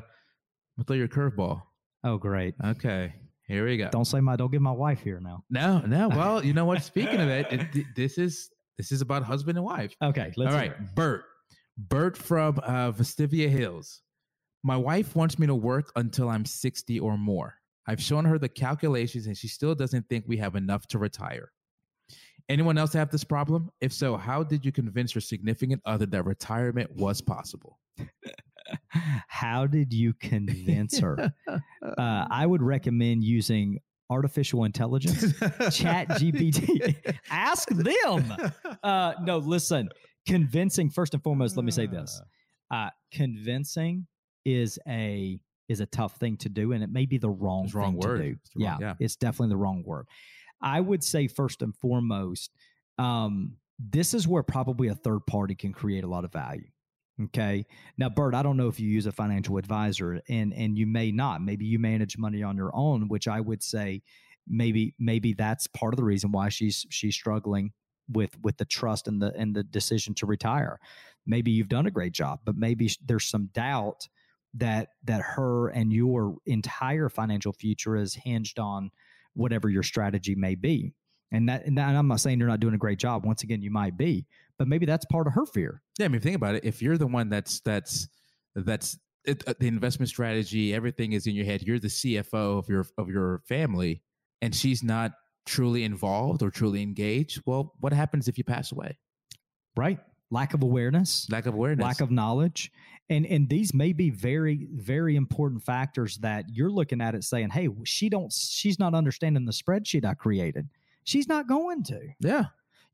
we'll 0.77 0.85
throw 0.85 0.95
your 0.95 1.07
curveball. 1.07 1.61
Oh, 2.03 2.17
great. 2.17 2.55
Okay, 2.63 3.13
here 3.47 3.65
we 3.65 3.77
go. 3.77 3.89
Don't 3.91 4.05
say 4.05 4.19
my 4.19 4.35
don't 4.35 4.51
get 4.51 4.61
my 4.61 4.71
wife 4.71 5.01
here 5.01 5.19
now. 5.19 5.43
No, 5.49 5.79
no. 5.79 6.09
Well, 6.09 6.43
you 6.43 6.53
know 6.53 6.65
what? 6.65 6.83
Speaking 6.83 7.21
of 7.21 7.29
it, 7.29 7.47
it 7.51 7.85
this 7.95 8.17
is 8.17 8.49
this 8.77 8.91
is 8.91 9.01
about 9.01 9.23
husband 9.23 9.57
and 9.57 9.65
wife. 9.65 9.93
Okay, 10.03 10.33
let's 10.35 10.51
All 10.51 10.59
right. 10.59 10.95
Bert. 10.95 11.25
Bert 11.77 12.17
from 12.17 12.59
uh, 12.63 12.91
Vestavia 12.91 13.49
Hills. 13.49 14.01
My 14.63 14.77
wife 14.77 15.15
wants 15.15 15.37
me 15.39 15.47
to 15.47 15.55
work 15.55 15.91
until 15.95 16.29
I'm 16.29 16.45
60 16.45 16.99
or 16.99 17.17
more. 17.17 17.55
I've 17.87 18.01
shown 18.01 18.25
her 18.25 18.39
the 18.39 18.47
calculations 18.47 19.27
and 19.27 19.37
she 19.37 19.47
still 19.47 19.75
doesn't 19.75 20.07
think 20.07 20.25
we 20.27 20.37
have 20.37 20.55
enough 20.55 20.87
to 20.87 20.99
retire. 20.99 21.51
Anyone 22.53 22.77
else 22.77 22.93
have 22.93 23.09
this 23.09 23.23
problem? 23.23 23.71
If 23.81 23.91
so, 23.91 24.15
how 24.15 24.43
did 24.43 24.63
you 24.63 24.71
convince 24.71 25.15
your 25.15 25.23
significant 25.23 25.81
other 25.85 26.05
that 26.05 26.23
retirement 26.23 26.91
was 26.95 27.19
possible? 27.19 27.79
How 29.27 29.65
did 29.65 29.91
you 29.91 30.13
convince 30.13 30.99
her? 30.99 31.33
uh, 31.49 31.59
I 31.97 32.45
would 32.45 32.61
recommend 32.61 33.23
using 33.23 33.79
artificial 34.11 34.65
intelligence, 34.65 35.33
Chat 35.71 36.09
GPT. 36.09 37.03
Ask 37.31 37.69
them. 37.69 38.31
Uh, 38.83 39.13
no, 39.23 39.39
listen. 39.39 39.89
Convincing 40.27 40.91
first 40.91 41.15
and 41.15 41.23
foremost. 41.23 41.57
Let 41.57 41.65
me 41.65 41.71
say 41.71 41.87
this: 41.87 42.21
uh, 42.69 42.89
convincing 43.11 44.05
is 44.45 44.77
a 44.87 45.39
is 45.69 45.79
a 45.79 45.87
tough 45.87 46.17
thing 46.17 46.37
to 46.37 46.49
do, 46.49 46.71
and 46.73 46.83
it 46.83 46.91
may 46.91 47.07
be 47.07 47.17
the 47.17 47.31
wrong 47.31 47.67
wrong 47.73 47.95
word. 47.95 48.17
to 48.19 48.23
do. 48.23 48.29
Wrong- 48.29 48.37
yeah, 48.55 48.77
yeah. 48.79 48.93
it's 48.99 49.15
definitely 49.15 49.49
the 49.49 49.57
wrong 49.57 49.83
word. 49.83 50.05
I 50.61 50.79
would 50.79 51.03
say 51.03 51.27
first 51.27 51.61
and 51.61 51.75
foremost, 51.75 52.53
um, 52.97 53.57
this 53.79 54.13
is 54.13 54.27
where 54.27 54.43
probably 54.43 54.87
a 54.87 54.95
third 54.95 55.25
party 55.25 55.55
can 55.55 55.73
create 55.73 56.03
a 56.03 56.07
lot 56.07 56.25
of 56.25 56.31
value. 56.31 56.69
Okay. 57.21 57.65
Now, 57.97 58.09
Bert, 58.09 58.33
I 58.33 58.41
don't 58.41 58.57
know 58.57 58.67
if 58.67 58.79
you 58.79 58.89
use 58.89 59.05
a 59.05 59.11
financial 59.11 59.57
advisor, 59.57 60.19
and 60.29 60.53
and 60.53 60.77
you 60.77 60.87
may 60.87 61.11
not. 61.11 61.41
Maybe 61.41 61.65
you 61.65 61.77
manage 61.77 62.17
money 62.17 62.41
on 62.41 62.57
your 62.57 62.71
own, 62.73 63.07
which 63.07 63.27
I 63.27 63.39
would 63.39 63.61
say 63.61 64.01
maybe 64.47 64.95
maybe 64.99 65.33
that's 65.33 65.67
part 65.67 65.93
of 65.93 65.97
the 65.97 66.03
reason 66.03 66.31
why 66.31 66.49
she's 66.49 66.85
she's 66.89 67.15
struggling 67.15 67.71
with 68.09 68.35
with 68.41 68.57
the 68.57 68.65
trust 68.65 69.07
and 69.07 69.21
the 69.21 69.31
and 69.37 69.55
the 69.55 69.63
decision 69.63 70.15
to 70.15 70.25
retire. 70.25 70.79
Maybe 71.25 71.51
you've 71.51 71.69
done 71.69 71.85
a 71.85 71.91
great 71.91 72.13
job, 72.13 72.39
but 72.45 72.57
maybe 72.57 72.89
there's 73.05 73.25
some 73.25 73.49
doubt 73.53 74.07
that 74.55 74.89
that 75.03 75.21
her 75.21 75.69
and 75.69 75.93
your 75.93 76.37
entire 76.45 77.09
financial 77.09 77.53
future 77.53 77.95
is 77.95 78.15
hinged 78.15 78.59
on 78.59 78.91
whatever 79.33 79.69
your 79.69 79.83
strategy 79.83 80.35
may 80.35 80.55
be. 80.55 80.93
And 81.31 81.49
that, 81.49 81.65
and 81.65 81.77
that 81.77 81.89
and 81.89 81.97
I'm 81.97 82.07
not 82.07 82.19
saying 82.19 82.39
you're 82.39 82.47
not 82.47 82.59
doing 82.59 82.75
a 82.75 82.77
great 82.77 82.99
job. 82.99 83.25
Once 83.25 83.43
again, 83.43 83.61
you 83.61 83.71
might 83.71 83.97
be, 83.97 84.27
but 84.59 84.67
maybe 84.67 84.85
that's 84.85 85.05
part 85.05 85.25
of 85.25 85.33
her 85.33 85.45
fear. 85.45 85.81
Yeah, 85.97 86.05
I 86.05 86.09
mean, 86.09 86.21
think 86.21 86.35
about 86.35 86.55
it. 86.55 86.63
If 86.63 86.81
you're 86.81 86.97
the 86.97 87.07
one 87.07 87.29
that's 87.29 87.59
that's 87.61 88.07
that's 88.55 88.99
it, 89.25 89.43
uh, 89.47 89.53
the 89.59 89.67
investment 89.67 90.09
strategy, 90.09 90.75
everything 90.75 91.13
is 91.13 91.25
in 91.25 91.33
your 91.33 91.45
head. 91.45 91.63
You're 91.63 91.79
the 91.79 91.87
CFO 91.87 92.59
of 92.59 92.69
your 92.69 92.85
of 92.99 93.09
your 93.09 93.41
family, 93.47 94.03
and 94.43 94.53
she's 94.53 94.83
not 94.83 95.13
truly 95.45 95.83
involved 95.83 96.43
or 96.43 96.51
truly 96.51 96.83
engaged. 96.83 97.41
Well, 97.45 97.73
what 97.79 97.93
happens 97.93 98.27
if 98.27 98.37
you 98.37 98.43
pass 98.43 98.71
away? 98.71 98.97
Right? 99.75 99.99
Lack 100.31 100.53
of 100.53 100.63
awareness, 100.63 101.27
Lack 101.29 101.45
of 101.45 101.53
awareness. 101.53 101.83
lack 101.83 102.01
of 102.01 102.09
knowledge. 102.11 102.71
And 103.09 103.25
and 103.25 103.49
these 103.49 103.73
may 103.73 103.93
be 103.93 104.09
very, 104.09 104.67
very 104.73 105.15
important 105.15 105.63
factors 105.63 106.17
that 106.17 106.45
you're 106.49 106.71
looking 106.71 107.01
at 107.01 107.13
it 107.15 107.23
saying, 107.23 107.49
hey, 107.49 107.67
she 107.83 108.09
don't 108.09 108.31
she's 108.33 108.79
not 108.79 108.93
understanding 108.95 109.45
the 109.45 109.51
spreadsheet 109.51 110.05
I 110.05 110.13
created. 110.15 110.69
She's 111.03 111.27
not 111.27 111.47
going 111.47 111.83
to. 111.83 111.99
yeah. 112.19 112.45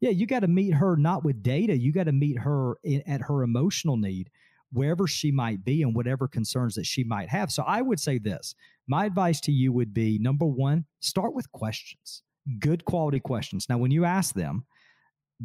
Yeah, 0.01 0.11
you 0.11 0.25
got 0.27 0.39
to 0.39 0.47
meet 0.47 0.73
her 0.75 0.95
not 0.95 1.25
with 1.25 1.43
data. 1.43 1.77
You 1.77 1.91
got 1.91 2.05
to 2.05 2.13
meet 2.13 2.39
her 2.39 2.77
in, 2.85 3.03
at 3.05 3.19
her 3.23 3.43
emotional 3.43 3.97
need, 3.97 4.29
wherever 4.71 5.07
she 5.07 5.29
might 5.29 5.65
be 5.65 5.81
and 5.83 5.93
whatever 5.93 6.25
concerns 6.25 6.75
that 6.75 6.85
she 6.85 7.03
might 7.03 7.27
have. 7.27 7.51
So 7.51 7.63
I 7.67 7.81
would 7.81 7.99
say 7.99 8.17
this 8.17 8.55
my 8.87 9.05
advice 9.05 9.41
to 9.41 9.51
you 9.51 9.73
would 9.73 9.93
be 9.93 10.17
number 10.17 10.45
one, 10.45 10.85
start 11.01 11.33
with 11.33 11.51
questions, 11.51 12.23
good 12.59 12.85
quality 12.85 13.19
questions. 13.19 13.67
Now, 13.67 13.77
when 13.77 13.91
you 13.91 14.05
ask 14.05 14.33
them, 14.33 14.65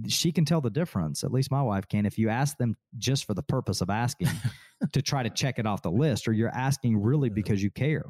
she 0.08 0.32
can 0.32 0.44
tell 0.44 0.60
the 0.60 0.70
difference. 0.70 1.24
At 1.24 1.32
least 1.32 1.50
my 1.50 1.62
wife 1.62 1.88
can. 1.88 2.06
If 2.06 2.18
you 2.18 2.28
ask 2.28 2.56
them 2.56 2.76
just 2.98 3.24
for 3.24 3.34
the 3.34 3.42
purpose 3.42 3.80
of 3.80 3.90
asking 3.90 4.28
to 4.92 5.02
try 5.02 5.22
to 5.22 5.30
check 5.30 5.58
it 5.58 5.66
off 5.66 5.82
the 5.82 5.90
list, 5.90 6.26
or 6.28 6.32
you're 6.32 6.54
asking 6.54 7.00
really 7.00 7.30
because 7.30 7.62
you 7.62 7.70
care. 7.70 8.04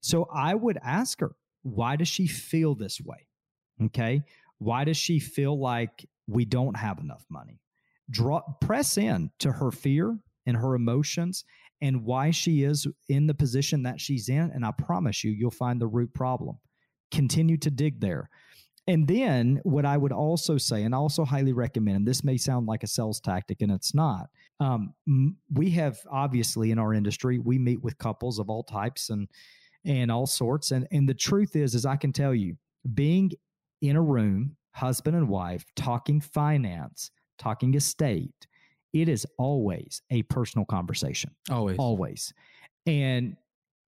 So 0.00 0.28
I 0.32 0.54
would 0.54 0.78
ask 0.82 1.20
her, 1.20 1.32
why 1.62 1.96
does 1.96 2.08
she 2.08 2.26
feel 2.26 2.74
this 2.74 3.00
way? 3.00 3.26
Okay. 3.84 4.22
Why 4.58 4.84
does 4.84 4.96
she 4.96 5.18
feel 5.18 5.58
like 5.58 6.06
we 6.26 6.44
don't 6.44 6.76
have 6.76 6.98
enough 6.98 7.24
money? 7.28 7.60
Draw 8.10 8.40
press 8.60 8.96
in 8.96 9.30
to 9.40 9.52
her 9.52 9.70
fear 9.70 10.16
and 10.46 10.56
her 10.56 10.74
emotions 10.74 11.44
and 11.80 12.04
why 12.04 12.30
she 12.30 12.62
is 12.62 12.86
in 13.08 13.26
the 13.26 13.34
position 13.34 13.82
that 13.82 14.00
she's 14.00 14.28
in. 14.28 14.50
And 14.54 14.64
I 14.64 14.70
promise 14.70 15.24
you, 15.24 15.32
you'll 15.32 15.50
find 15.50 15.80
the 15.80 15.86
root 15.86 16.14
problem. 16.14 16.58
Continue 17.10 17.58
to 17.58 17.70
dig 17.70 18.00
there. 18.00 18.30
And 18.88 19.08
then 19.08 19.60
what 19.64 19.84
I 19.84 19.96
would 19.96 20.12
also 20.12 20.58
say, 20.58 20.84
and 20.84 20.94
I 20.94 20.98
also 20.98 21.24
highly 21.24 21.52
recommend, 21.52 21.96
and 21.96 22.06
this 22.06 22.22
may 22.22 22.36
sound 22.36 22.66
like 22.66 22.84
a 22.84 22.86
sales 22.86 23.20
tactic, 23.20 23.60
and 23.60 23.72
it's 23.72 23.94
not. 23.94 24.28
Um, 24.60 24.94
we 25.52 25.70
have 25.70 25.98
obviously 26.10 26.70
in 26.70 26.78
our 26.78 26.94
industry, 26.94 27.38
we 27.38 27.58
meet 27.58 27.82
with 27.82 27.98
couples 27.98 28.38
of 28.38 28.48
all 28.48 28.62
types 28.62 29.10
and 29.10 29.28
and 29.84 30.10
all 30.10 30.26
sorts. 30.26 30.70
And 30.70 30.86
and 30.92 31.08
the 31.08 31.14
truth 31.14 31.56
is, 31.56 31.74
is 31.74 31.84
I 31.84 31.96
can 31.96 32.12
tell 32.12 32.34
you, 32.34 32.56
being 32.94 33.32
in 33.82 33.96
a 33.96 34.02
room, 34.02 34.56
husband 34.72 35.16
and 35.16 35.28
wife, 35.28 35.64
talking 35.74 36.20
finance, 36.20 37.10
talking 37.38 37.74
estate, 37.74 38.46
it 38.92 39.08
is 39.08 39.26
always 39.36 40.02
a 40.10 40.22
personal 40.24 40.64
conversation. 40.64 41.30
Always. 41.50 41.78
Always. 41.78 42.32
And 42.86 43.36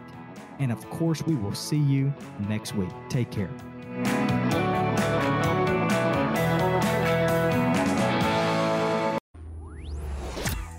And 0.59 0.71
of 0.71 0.87
course, 0.89 1.25
we 1.25 1.35
will 1.35 1.55
see 1.55 1.77
you 1.77 2.13
next 2.47 2.75
week. 2.75 2.89
Take 3.09 3.31
care. 3.31 3.49